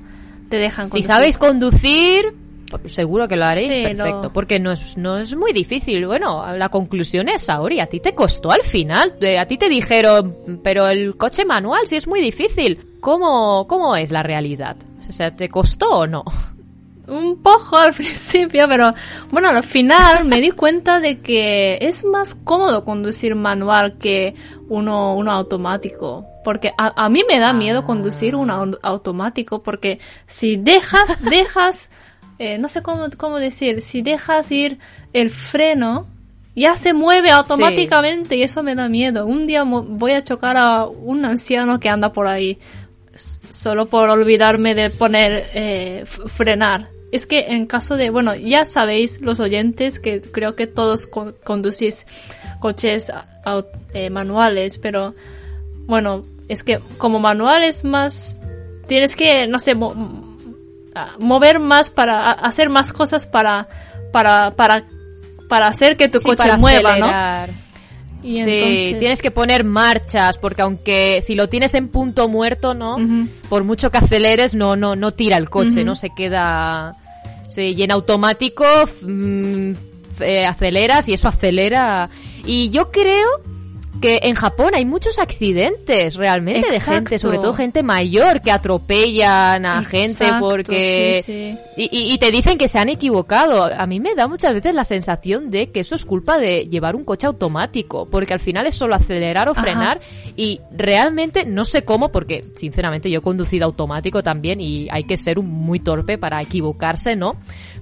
Te 0.49 0.57
dejan 0.59 0.89
Si 0.89 1.03
sabéis 1.03 1.39
conducir, 1.39 2.35
pues 2.71 2.93
seguro 2.95 3.29
que 3.29 3.37
lo 3.37 3.45
haréis 3.45 3.73
Sí, 3.73 3.83
perfecto, 3.83 4.23
lo- 4.25 4.33
porque 4.33 4.59
no 4.59 4.73
es, 4.73 4.97
no 4.97 5.19
es 5.19 5.35
muy 5.37 5.53
difícil. 5.53 6.07
Bueno, 6.07 6.45
la 6.57 6.69
conclusión 6.69 7.29
es, 7.29 7.43
Saori, 7.43 7.81
a 7.81 7.87
ti 7.87 8.01
te 8.01 8.15
costó 8.15 8.51
al 8.51 8.63
final. 8.63 9.15
Eh, 9.21 9.39
A 9.39 9.47
ti 9.47 9.57
te 9.59 9.69
dijeron, 9.69 10.61
pero 10.63 10.89
el 10.89 11.17
coche 11.17 11.45
manual 11.45 11.87
sí 11.87 11.97
es 11.97 12.07
muy 12.07 12.21
difícil. 12.21 12.79
¿Cómo, 13.01 13.67
cómo 13.69 13.95
es 13.97 14.11
la 14.11 14.23
realidad? 14.23 14.77
O 15.09 15.13
sea, 15.13 15.35
¿te 15.37 15.49
costó 15.49 15.89
o 15.91 16.07
no? 16.07 16.25
Un 17.07 17.43
poco 17.43 17.77
al 17.77 17.93
principio, 17.95 18.67
pero 18.69 18.93
bueno, 19.31 19.49
al 19.49 19.63
final 19.65 20.25
me 20.25 20.41
di 20.41 20.51
cuenta 20.51 21.01
de 21.01 21.21
que 21.21 21.79
es 21.83 22.05
más 22.05 22.35
cómodo 22.35 22.85
conducir 22.85 23.35
manual 23.35 23.99
que 23.99 24.35
uno, 24.69 25.15
uno 25.15 25.33
automático. 25.33 26.27
Porque 26.45 26.73
a, 26.77 27.05
a 27.05 27.09
mí 27.09 27.23
me 27.29 27.39
da 27.39 27.53
miedo 27.53 27.85
conducir 27.85 28.35
un 28.37 28.51
au- 28.51 28.79
automático 28.83 29.63
porque 29.63 29.99
si 30.27 30.57
dejas, 30.57 31.05
dejas, 31.31 31.89
eh, 32.39 32.59
no 32.59 32.69
sé 32.69 32.83
cómo, 32.83 33.07
cómo 33.17 33.39
decir, 33.39 33.81
si 33.81 34.03
dejas 34.03 34.51
ir 34.51 34.79
el 35.13 35.31
freno, 35.31 36.07
ya 36.57 36.77
se 36.77 36.93
mueve 36.93 37.31
automáticamente 37.31 38.37
y 38.37 38.43
eso 38.43 38.63
me 38.63 38.75
da 38.75 38.89
miedo. 38.89 39.27
Un 39.27 39.47
día 39.47 39.65
voy 39.65 40.13
a 40.13 40.23
chocar 40.23 40.57
a 40.57 40.85
un 40.87 41.25
anciano 41.25 41.81
que 41.81 41.89
anda 41.89 42.13
por 42.13 42.27
ahí 42.27 42.59
solo 43.49 43.87
por 43.87 44.09
olvidarme 44.11 44.75
de 44.75 44.91
poner 44.91 45.51
eh, 45.55 46.05
frenar. 46.07 46.89
Es 47.15 47.27
que 47.29 47.47
en 47.55 47.67
caso 47.67 47.97
de, 47.97 48.11
bueno, 48.11 48.35
ya 48.35 48.65
sabéis 48.65 49.21
los 49.21 49.39
oyentes 49.39 50.01
que 50.01 50.21
creo 50.21 50.57
que 50.57 50.67
todos 50.67 51.07
con- 51.07 51.35
conducís 51.45 52.07
coches 52.61 53.13
eh, 53.93 54.11
manuales, 54.11 54.79
pero 54.79 55.15
bueno, 55.87 56.25
es 56.49 56.63
que 56.65 56.81
como 56.99 57.21
manual 57.21 57.63
es 57.63 57.85
más, 57.85 58.37
tienes 58.89 59.15
que, 59.15 59.47
no 59.47 59.61
sé, 59.61 59.75
mo- 59.77 59.95
a- 60.97 61.13
mover 61.21 61.61
más 61.61 61.89
para, 61.91 62.33
hacer 62.33 62.69
más 62.69 62.93
cosas 62.93 63.27
para, 63.27 63.69
para, 64.13 64.51
para, 64.57 64.85
para 65.49 65.69
hacer 65.69 65.97
que 65.97 66.09
tu 66.09 66.19
Sí, 66.19 66.25
coche 66.29 66.43
mueva, 66.59 66.97
¿no? 66.99 67.07
Y 68.25 68.33
sí, 68.33 68.51
entonces- 68.51 68.99
tienes 68.99 69.23
que 69.23 69.31
poner 69.31 69.63
marchas, 69.63 70.39
porque 70.39 70.63
aunque 70.63 71.21
si 71.23 71.35
lo 71.37 71.49
tienes 71.49 71.75
en 71.75 71.89
punto 71.89 72.27
muerto, 72.27 72.75
¿no? 72.75 72.97
Por 73.49 73.63
mucho 73.63 73.91
que 73.93 73.99
aceleres, 73.99 74.55
no, 74.57 74.75
no, 74.75 74.97
no 74.97 75.13
tira 75.13 75.37
el 75.37 75.49
coche, 75.49 75.85
no 75.85 75.95
se 75.95 76.11
queda. 76.17 76.97
Sí, 77.55 77.73
y 77.77 77.85
en 77.85 77.93
automático 77.93 78.65
mm, 79.03 79.71
eh, 80.19 80.45
aceleras 80.45 81.09
y 81.09 81.15
eso 81.15 81.29
acelera. 81.29 82.11
Y 82.45 82.71
yo 82.71 82.91
creo 82.91 83.29
que 84.01 84.21
en 84.25 84.35
Japón 84.35 84.73
hay 84.75 84.85
muchos 84.85 85.19
accidentes 85.19 86.15
realmente 86.15 86.69
de 86.71 86.81
gente, 86.81 87.19
sobre 87.19 87.39
todo 87.39 87.55
gente 87.55 87.83
mayor 87.83 88.41
que 88.41 88.51
atropellan 88.53 89.65
a 89.67 89.83
gente 89.85 90.27
porque 90.41 91.23
sí, 91.25 91.57
sí. 91.77 91.89
y, 91.91 92.13
y- 92.15 92.19
te 92.19 92.31
dicen 92.31 92.59
que 92.59 92.69
se 92.69 92.79
han 92.79 92.89
equivocado. 92.89 93.65
A 93.65 93.87
mí 93.87 94.01
me 94.01 94.15
da 94.15 94.27
muchas 94.29 94.53
veces 94.55 94.75
la 94.75 94.85
sensación 94.85 95.51
de 95.51 95.71
que 95.71 95.81
eso 95.81 95.95
es 95.95 96.05
culpa 96.05 96.39
de 96.39 96.67
llevar 96.67 96.97
un 96.97 97.05
coche 97.05 97.27
automático, 97.27 98.07
porque 98.11 98.35
al 98.35 98.41
final 98.41 98.67
es 98.67 98.75
solo 98.75 98.95
acelerar 98.95 99.49
o 99.49 99.53
Ajá. 99.53 99.63
frenar 99.63 100.01
y 100.37 100.61
realmente 100.73 101.45
no 101.47 101.65
sé 101.65 101.85
cómo, 101.85 102.11
porque 102.11 102.45
sinceramente 102.57 103.11
yo 103.11 103.21
he 103.21 103.23
conducido 103.23 103.65
automático 103.67 104.23
también 104.23 104.61
y 104.61 104.89
hay 104.91 105.05
que 105.05 105.17
ser 105.17 105.39
un 105.39 105.47
muy 105.51 105.79
torpe 105.81 106.19
para 106.19 106.43
equivocarse, 106.43 107.17
¿no? 107.17 107.37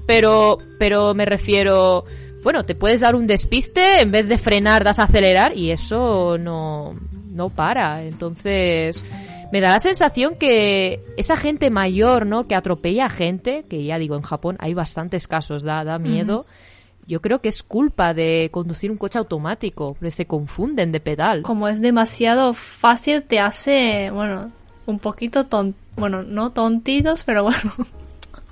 Pero, 0.06 0.58
pero 0.78 1.14
me 1.14 1.24
refiero, 1.24 2.04
bueno, 2.42 2.64
te 2.64 2.74
puedes 2.74 3.00
dar 3.00 3.14
un 3.14 3.26
despiste, 3.26 4.00
en 4.00 4.10
vez 4.10 4.28
de 4.28 4.38
frenar 4.38 4.84
das 4.84 4.98
a 4.98 5.04
acelerar 5.04 5.56
y 5.56 5.70
eso 5.70 6.38
no, 6.38 6.94
no 7.30 7.48
para. 7.50 8.02
Entonces, 8.04 9.04
me 9.52 9.60
da 9.60 9.70
la 9.70 9.80
sensación 9.80 10.34
que 10.36 11.00
esa 11.16 11.36
gente 11.36 11.70
mayor, 11.70 12.26
¿no? 12.26 12.48
Que 12.48 12.54
atropella 12.54 13.06
a 13.06 13.10
gente, 13.10 13.64
que 13.68 13.84
ya 13.84 13.98
digo, 13.98 14.16
en 14.16 14.22
Japón 14.22 14.56
hay 14.60 14.74
bastantes 14.74 15.28
casos, 15.28 15.62
da, 15.62 15.84
da 15.84 15.98
miedo. 15.98 16.46
Yo 17.06 17.20
creo 17.20 17.40
que 17.40 17.48
es 17.48 17.62
culpa 17.62 18.14
de 18.14 18.48
conducir 18.52 18.90
un 18.90 18.96
coche 18.96 19.18
automático, 19.18 19.94
porque 19.94 20.10
se 20.10 20.26
confunden 20.26 20.92
de 20.92 21.00
pedal. 21.00 21.42
como 21.42 21.68
es 21.68 21.80
demasiado 21.80 22.54
fácil, 22.54 23.24
te 23.24 23.40
hace, 23.40 24.10
bueno, 24.10 24.52
un 24.86 24.98
poquito 24.98 25.44
ton, 25.44 25.74
bueno, 25.96 26.22
no 26.22 26.50
tontitos, 26.50 27.22
pero 27.24 27.42
bueno. 27.42 27.72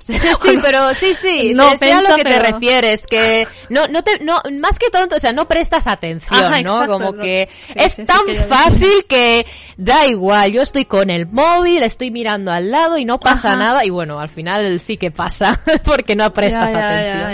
Sí, 0.42 0.58
pero 0.62 0.94
sí, 0.94 1.14
sí, 1.14 1.52
No 1.54 1.70
sé, 1.72 1.78
sé 1.78 1.92
a 1.92 2.02
lo 2.02 2.16
que 2.16 2.24
te 2.24 2.38
refieres, 2.38 3.06
que 3.06 3.46
no, 3.68 3.86
no 3.88 4.02
te, 4.02 4.18
no, 4.24 4.40
más 4.60 4.78
que 4.78 4.90
tonto, 4.90 5.16
o 5.16 5.18
sea, 5.18 5.32
no 5.32 5.46
prestas 5.46 5.86
atención, 5.86 6.42
Ajá, 6.44 6.62
¿no? 6.62 6.82
exacto, 6.82 6.92
Como 6.92 7.12
que 7.20 7.48
sí, 7.64 7.72
es 7.76 7.92
sí, 7.92 8.04
tan 8.04 8.20
fácil 8.48 9.04
que 9.08 9.46
da 9.76 10.06
igual, 10.06 10.52
yo 10.52 10.62
estoy 10.62 10.84
con 10.86 11.10
el 11.10 11.26
móvil, 11.26 11.82
estoy 11.82 12.10
mirando 12.10 12.50
al 12.52 12.70
lado 12.70 12.96
y 12.98 13.04
no 13.04 13.20
pasa 13.20 13.48
Ajá. 13.50 13.56
nada, 13.58 13.84
y 13.84 13.90
bueno, 13.90 14.20
al 14.20 14.28
final 14.28 14.80
sí 14.80 14.96
que 14.96 15.10
pasa, 15.10 15.60
porque 15.84 16.16
no 16.16 16.32
prestas 16.32 16.72
Ya, 16.72 16.78
ya, 16.78 16.88
atención. 16.88 17.32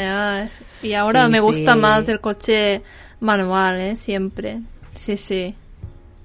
ya, 0.83 0.89
Y 0.89 0.95
ahora 0.95 1.29
me 1.29 1.41
gusta 1.41 1.77
más 1.77 2.09
el 2.09 2.21
coche 2.21 2.83
manual, 3.21 3.81
¿eh? 3.81 3.97
Siempre. 3.97 4.61
Sí, 4.95 5.17
sí. 5.17 5.55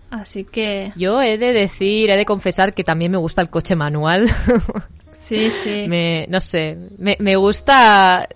Así 0.10 0.44
que, 0.44 0.92
Yo 0.98 1.22
he 1.22 1.38
de 1.38 1.54
decir, 1.54 2.10
he 2.10 2.18
de 2.18 2.26
confesar 2.26 2.74
que 2.74 2.84
también 2.84 3.12
me 3.12 3.18
gusta 3.18 3.42
el 3.42 3.50
coche 3.50 3.76
manual. 3.78 4.30
Sí, 5.22 5.50
sí. 5.52 5.86
me, 5.88 6.26
no 6.30 6.40
sé, 6.40 6.78
me, 6.98 7.16
me 7.20 7.36
gusta... 7.36 8.28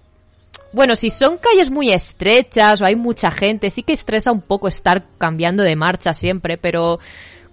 Bueno, 0.74 0.96
si 0.98 1.10
son 1.10 1.38
calles 1.38 1.70
muy 1.70 1.92
estrechas 1.94 2.82
o 2.82 2.86
hay 2.86 2.96
mucha 2.98 3.32
gente, 3.32 3.70
sí 3.70 3.82
que 3.84 3.94
estresa 3.94 4.32
un 4.34 4.42
poco 4.42 4.68
estar 4.68 5.04
cambiando 5.18 5.64
de 5.64 5.76
marcha 5.78 6.14
siempre, 6.14 6.58
pero 6.58 7.00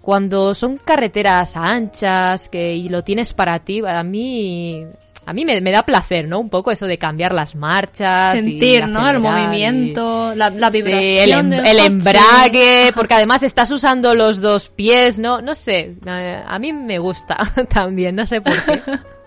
cuando 0.01 0.55
son 0.57 0.77
carreteras 0.79 1.57
anchas 1.57 2.49
que 2.49 2.75
y 2.75 2.89
lo 2.89 3.05
tienes 3.05 3.33
para 3.33 3.61
ti, 3.61 3.81
a 3.87 4.03
mí 4.03 4.85
a 5.25 5.33
mí 5.33 5.45
me, 5.45 5.61
me 5.61 5.71
da 5.71 5.85
placer, 5.85 6.27
¿no? 6.27 6.41
Un 6.41 6.51
poco 6.51 6.73
eso 6.73 6.87
de 6.89 6.99
cambiar 6.99 7.33
las 7.33 7.55
marchas, 7.55 8.35
y 8.35 8.39
Sentir, 8.41 8.89
¿no? 8.89 9.09
El 9.09 9.19
y- 9.19 9.21
movimiento, 9.21 10.35
la, 10.35 10.51
la 10.51 10.69
Sí, 10.73 10.79
vibración. 10.83 11.07
el, 11.23 11.33
em- 11.33 11.51
del 11.51 11.67
el 11.67 11.79
embrague, 11.79 12.91
porque 12.93 13.15
además 13.15 13.45
estás 13.45 13.71
usando 13.71 14.17
los 14.17 14.41
dos 14.41 14.69
pies, 14.69 15.21
¿no? 15.21 15.41
No 15.41 15.55
sé, 15.55 15.95
eh, 16.05 16.43
a 16.45 16.59
mí 16.59 16.73
me 16.73 16.99
gusta 16.99 17.37
también, 17.69 18.17
no 18.17 18.27
sé 18.27 18.41
por 18.41 18.61
qué. 18.65 18.83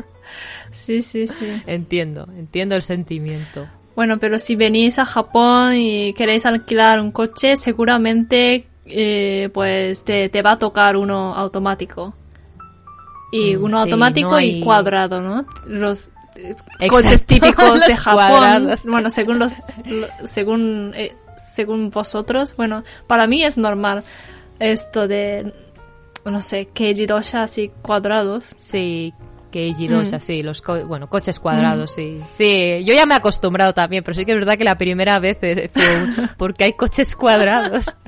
Sí, 0.76 1.02
sí, 1.02 1.26
sí. 1.28 1.48
Entiendo, 1.66 2.28
entiendo 2.38 2.76
el 2.76 2.82
sentimiento. 2.82 3.68
Bueno, 3.96 4.20
pero 4.20 4.38
si 4.40 4.56
venís 4.56 5.00
a 5.00 5.06
Japón 5.06 5.74
y 5.76 6.14
queréis 6.14 6.46
alquilar 6.46 7.00
un 7.00 7.12
coche, 7.12 7.56
seguramente 7.56 8.68
eh, 8.86 9.50
pues 9.54 10.04
te, 10.04 10.30
te 10.30 10.42
va 10.42 10.52
a 10.52 10.60
tocar 10.60 10.98
uno 10.98 11.34
automático. 11.34 12.14
Y 13.32 13.56
Mm, 13.56 13.64
uno 13.64 13.78
sí, 13.78 13.84
automático 13.84 14.30
no 14.32 14.36
hay- 14.36 14.58
y 14.58 14.60
cuadrado, 14.62 15.22
¿no? 15.22 15.46
Los 15.66 16.10
eh, 16.36 16.56
Exacto, 16.80 16.88
coches 16.90 17.24
típicos 17.26 17.80
de 17.88 17.96
Japón. 17.96 18.28
cuadrados. 18.28 18.86
Bueno, 18.86 19.10
según 19.10 19.40
los 19.40 19.54
lo- 19.86 20.28
según 20.28 20.92
eh, 20.96 21.16
según 21.38 21.90
vosotros, 21.90 22.56
bueno, 22.58 22.84
para 23.08 23.28
mí 23.28 23.44
es 23.44 23.58
normal 23.58 24.04
esto 24.60 25.08
de 25.08 25.54
no 26.26 26.42
sé, 26.42 26.68
Dosha 27.08 27.44
así 27.44 27.72
cuadrados. 27.82 28.56
Sí, 28.58 29.14
Keiji 29.56 29.88
Dosha, 29.88 30.18
Mm. 30.18 30.20
sí, 30.20 30.44
los 30.44 30.62
co- 30.62 30.86
bueno, 30.86 31.08
coches 31.10 31.40
cuadrados, 31.40 31.92
sí. 31.94 32.20
Sí, 32.28 32.84
yo 32.84 32.94
ya 32.94 33.06
me 33.06 33.14
he 33.14 33.18
acostumbrado 33.18 33.74
también, 33.74 34.04
pero 34.04 34.14
sí 34.14 34.26
que 34.26 34.32
es 34.34 34.38
verdad 34.38 34.58
que 34.58 34.66
la 34.66 34.78
primera 34.78 35.18
vez 35.20 35.38
un, 35.42 36.30
porque 36.38 36.66
hay 36.66 36.74
coches 36.74 37.16
cuadrados. 37.16 37.86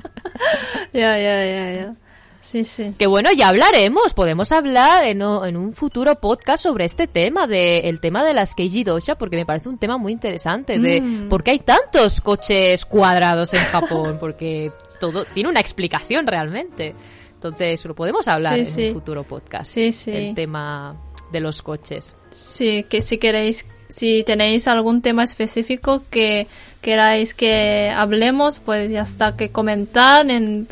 Ya, 0.92 1.18
ya, 1.18 1.44
ya, 1.44 1.72
ya. 1.72 1.94
Sí, 2.40 2.64
sí. 2.64 2.94
Que 2.98 3.06
bueno, 3.06 3.30
ya 3.32 3.48
hablaremos, 3.48 4.14
podemos 4.14 4.52
hablar 4.52 5.04
en, 5.04 5.22
un 5.22 5.72
futuro 5.72 6.14
podcast 6.20 6.62
sobre 6.62 6.84
este 6.84 7.06
tema, 7.06 7.46
de 7.46 7.80
el 7.80 8.00
tema 8.00 8.24
de 8.24 8.32
las 8.34 8.54
Keiji 8.54 8.84
Dosha, 8.84 9.16
porque 9.18 9.36
me 9.36 9.44
parece 9.46 9.68
un 9.68 9.78
tema 9.78 9.98
muy 9.98 10.12
interesante, 10.12 10.78
de 10.78 11.00
Mm. 11.00 11.28
por 11.28 11.42
qué 11.42 11.52
hay 11.52 11.58
tantos 11.60 12.20
coches 12.20 12.84
cuadrados 12.86 13.52
en 13.54 13.60
Japón, 13.60 14.16
porque 14.20 14.70
todo 15.00 15.24
tiene 15.24 15.48
una 15.48 15.60
explicación 15.60 16.26
realmente. 16.26 16.94
Entonces, 17.34 17.84
lo 17.84 17.94
podemos 17.94 18.26
hablar 18.28 18.54
Sí, 18.54 18.58
en 18.60 18.66
sí. 18.66 18.86
un 18.88 18.94
futuro 18.94 19.22
podcast, 19.24 19.70
Sí, 19.70 19.92
sí. 19.92 20.10
el 20.12 20.34
tema 20.34 20.94
de 21.32 21.40
los 21.40 21.62
coches. 21.62 22.14
Sí, 22.30 22.84
que 22.88 23.00
si 23.00 23.18
queréis, 23.18 23.66
si 23.88 24.22
tenéis 24.24 24.68
algún 24.68 25.02
tema 25.02 25.24
específico 25.24 26.02
que 26.10 26.46
queráis 26.80 27.34
que 27.34 27.92
hablemos, 27.94 28.60
pues 28.60 28.90
ya 28.90 29.02
está 29.02 29.36
que 29.36 29.50
comentar 29.50 30.30
en 30.30 30.68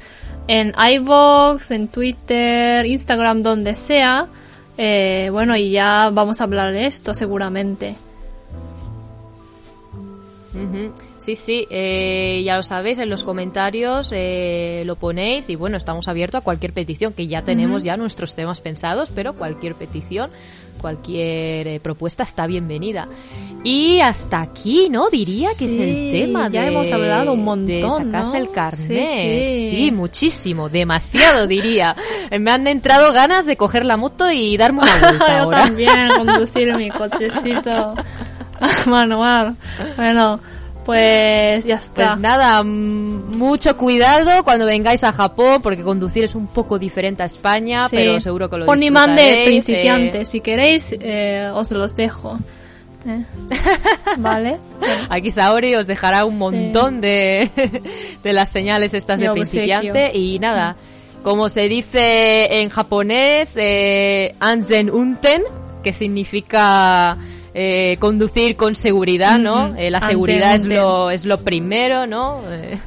en 0.49 0.75
iVoox, 0.79 1.71
en 1.71 1.89
Twitter, 1.89 2.87
Instagram, 2.87 3.43
donde 3.43 3.75
sea. 3.75 4.29
Eh, 4.79 5.29
bueno, 5.33 5.57
y 5.57 5.71
ya 5.71 6.11
vamos 6.13 6.41
a 6.41 6.45
hablar 6.45 6.73
de 6.73 6.87
esto 6.87 7.15
seguramente. 7.15 7.97
Sí, 11.27 11.35
sí, 11.35 11.67
eh, 11.71 12.43
ya 12.45 12.55
lo 12.55 12.63
sabéis, 12.63 13.01
en 13.01 13.11
los 13.11 13.25
comentarios 13.25 14.13
eh, 14.15 14.85
lo 14.87 14.95
ponéis 14.95 15.51
y 15.51 15.57
bueno, 15.57 15.77
estamos 15.77 16.07
abiertos 16.07 16.41
a 16.41 16.45
cualquier 16.45 16.73
petición, 16.73 17.15
que 17.15 17.27
ya 17.27 17.43
tenemos 17.43 17.83
ya 17.83 17.97
nuestros 17.97 18.37
temas 18.37 18.61
pensados, 18.61 19.11
pero 19.13 19.33
cualquier 19.33 19.75
petición, 19.75 20.31
cualquier 20.81 21.67
eh, 21.67 21.81
propuesta 21.83 22.23
está 22.23 22.47
bienvenida. 22.47 23.09
Y 23.65 23.99
hasta 23.99 24.41
aquí, 24.41 24.87
¿no? 24.89 25.11
Diría 25.11 25.49
que 25.59 25.65
es 25.65 25.77
el 25.77 26.13
tema 26.13 26.49
ya 26.49 26.63
de, 26.63 26.69
hemos 26.69 26.93
hablado 26.93 27.33
un 27.33 27.43
montón, 27.43 27.67
de 27.67 27.83
sacarse 27.83 28.39
¿no? 28.39 28.45
el 28.45 28.51
carnet. 28.53 28.79
Sí, 28.79 29.71
sí. 29.71 29.91
muchísimo, 29.91 30.69
demasiado 30.69 31.49
diría. 31.49 31.97
Me 32.39 32.53
han 32.53 32.69
entrado 32.69 33.13
ganas 33.13 33.47
de 33.47 33.57
coger 33.57 33.85
la 33.85 33.97
moto 33.97 34.31
y 34.31 34.57
darme 34.57 34.83
una 34.83 34.97
vuelta 35.01 35.27
Yo 35.27 35.43
ahora. 35.43 35.65
también, 35.65 36.09
conducir 36.17 36.73
mi 36.77 36.89
cochecito 36.93 37.95
manual. 38.87 39.57
Bueno, 39.97 40.39
pues 40.87 41.65
ya 41.67 41.75
está. 41.75 41.93
Pues 41.95 42.19
nada, 42.19 42.63
mm, 42.63 43.37
mucho 43.37 43.77
cuidado 43.77 44.45
cuando 44.45 44.65
vengáis 44.65 45.05
a 45.05 45.13
Japón, 45.13 45.61
porque 45.61 45.83
conducir 45.83 46.25
es 46.25 46.35
un 46.35 46.47
poco 46.47 46.79
diferente 46.79 47.23
a 47.23 47.27
España, 47.27 47.89
Sí. 47.89 47.97
pero 47.97 48.21
seguro 48.21 48.49
que 48.49 48.57
lo 48.59 48.67
Poniman 48.67 49.17
de 49.17 49.23
disfrutaréis, 49.23 49.47
principiantes. 49.65 50.21
eh. 50.23 50.25
Si 50.25 50.41
queréis, 50.41 50.95
eh, 51.01 51.51
os 51.53 51.71
los 51.73 51.95
dejo. 51.97 52.39
Eh, 53.07 53.25
¿Vale? 54.19 54.59
Aquí 55.11 55.31
Saori 55.31 55.75
os 55.75 55.87
dejará 55.87 56.25
un 56.25 56.39
montón 56.39 57.01
de, 57.01 57.51
de 58.23 58.33
las 58.33 58.49
señales 58.51 58.95
estas 58.95 59.19
de 59.19 59.25
De 59.25 59.31
obsequio. 59.31 59.81
principiante 59.81 60.17
y 60.17 60.39
nada, 60.39 60.77
como 61.23 61.49
se 61.49 61.69
dice 61.69 62.61
en 62.61 62.69
japonés, 62.71 63.51
eh, 63.57 64.35
anzen 64.41 64.91
unten, 64.91 65.43
que 65.83 65.93
significa 65.93 67.17
eh, 67.59 67.97
conducir 68.01 68.55
con 68.55 68.75
seguridad, 68.75 69.39
¿no? 69.39 69.75
Eh, 69.77 69.91
la 69.91 70.01
seguridad 70.01 70.55
es 70.55 70.67
lo, 70.67 71.11
es 71.11 71.25
lo 71.25 71.39
primero, 71.39 72.07
¿no? 72.07 72.43
Eh, 72.51 72.79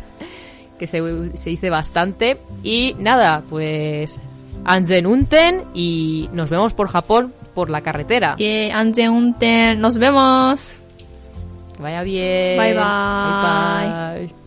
que 0.77 0.85
se, 0.85 1.01
se 1.35 1.49
dice 1.49 1.71
bastante. 1.71 2.37
Y 2.61 2.93
nada, 2.99 3.41
pues 3.49 4.21
anzen 4.65 5.07
unten 5.07 5.63
y 5.73 6.29
nos 6.33 6.51
vemos 6.51 6.75
por 6.75 6.87
Japón 6.87 7.33
por 7.55 7.71
la 7.71 7.81
carretera. 7.81 8.35
Y 8.37 8.69
antes 8.69 9.09
un 9.09 9.33
ten. 9.33 9.79
Nos 9.81 9.97
vemos. 9.97 10.83
Vaya 11.79 12.03
bien. 12.03 12.59
Bye, 12.59 12.73
bye. 12.73 12.83
bye. 12.83 14.27
bye. 14.27 14.38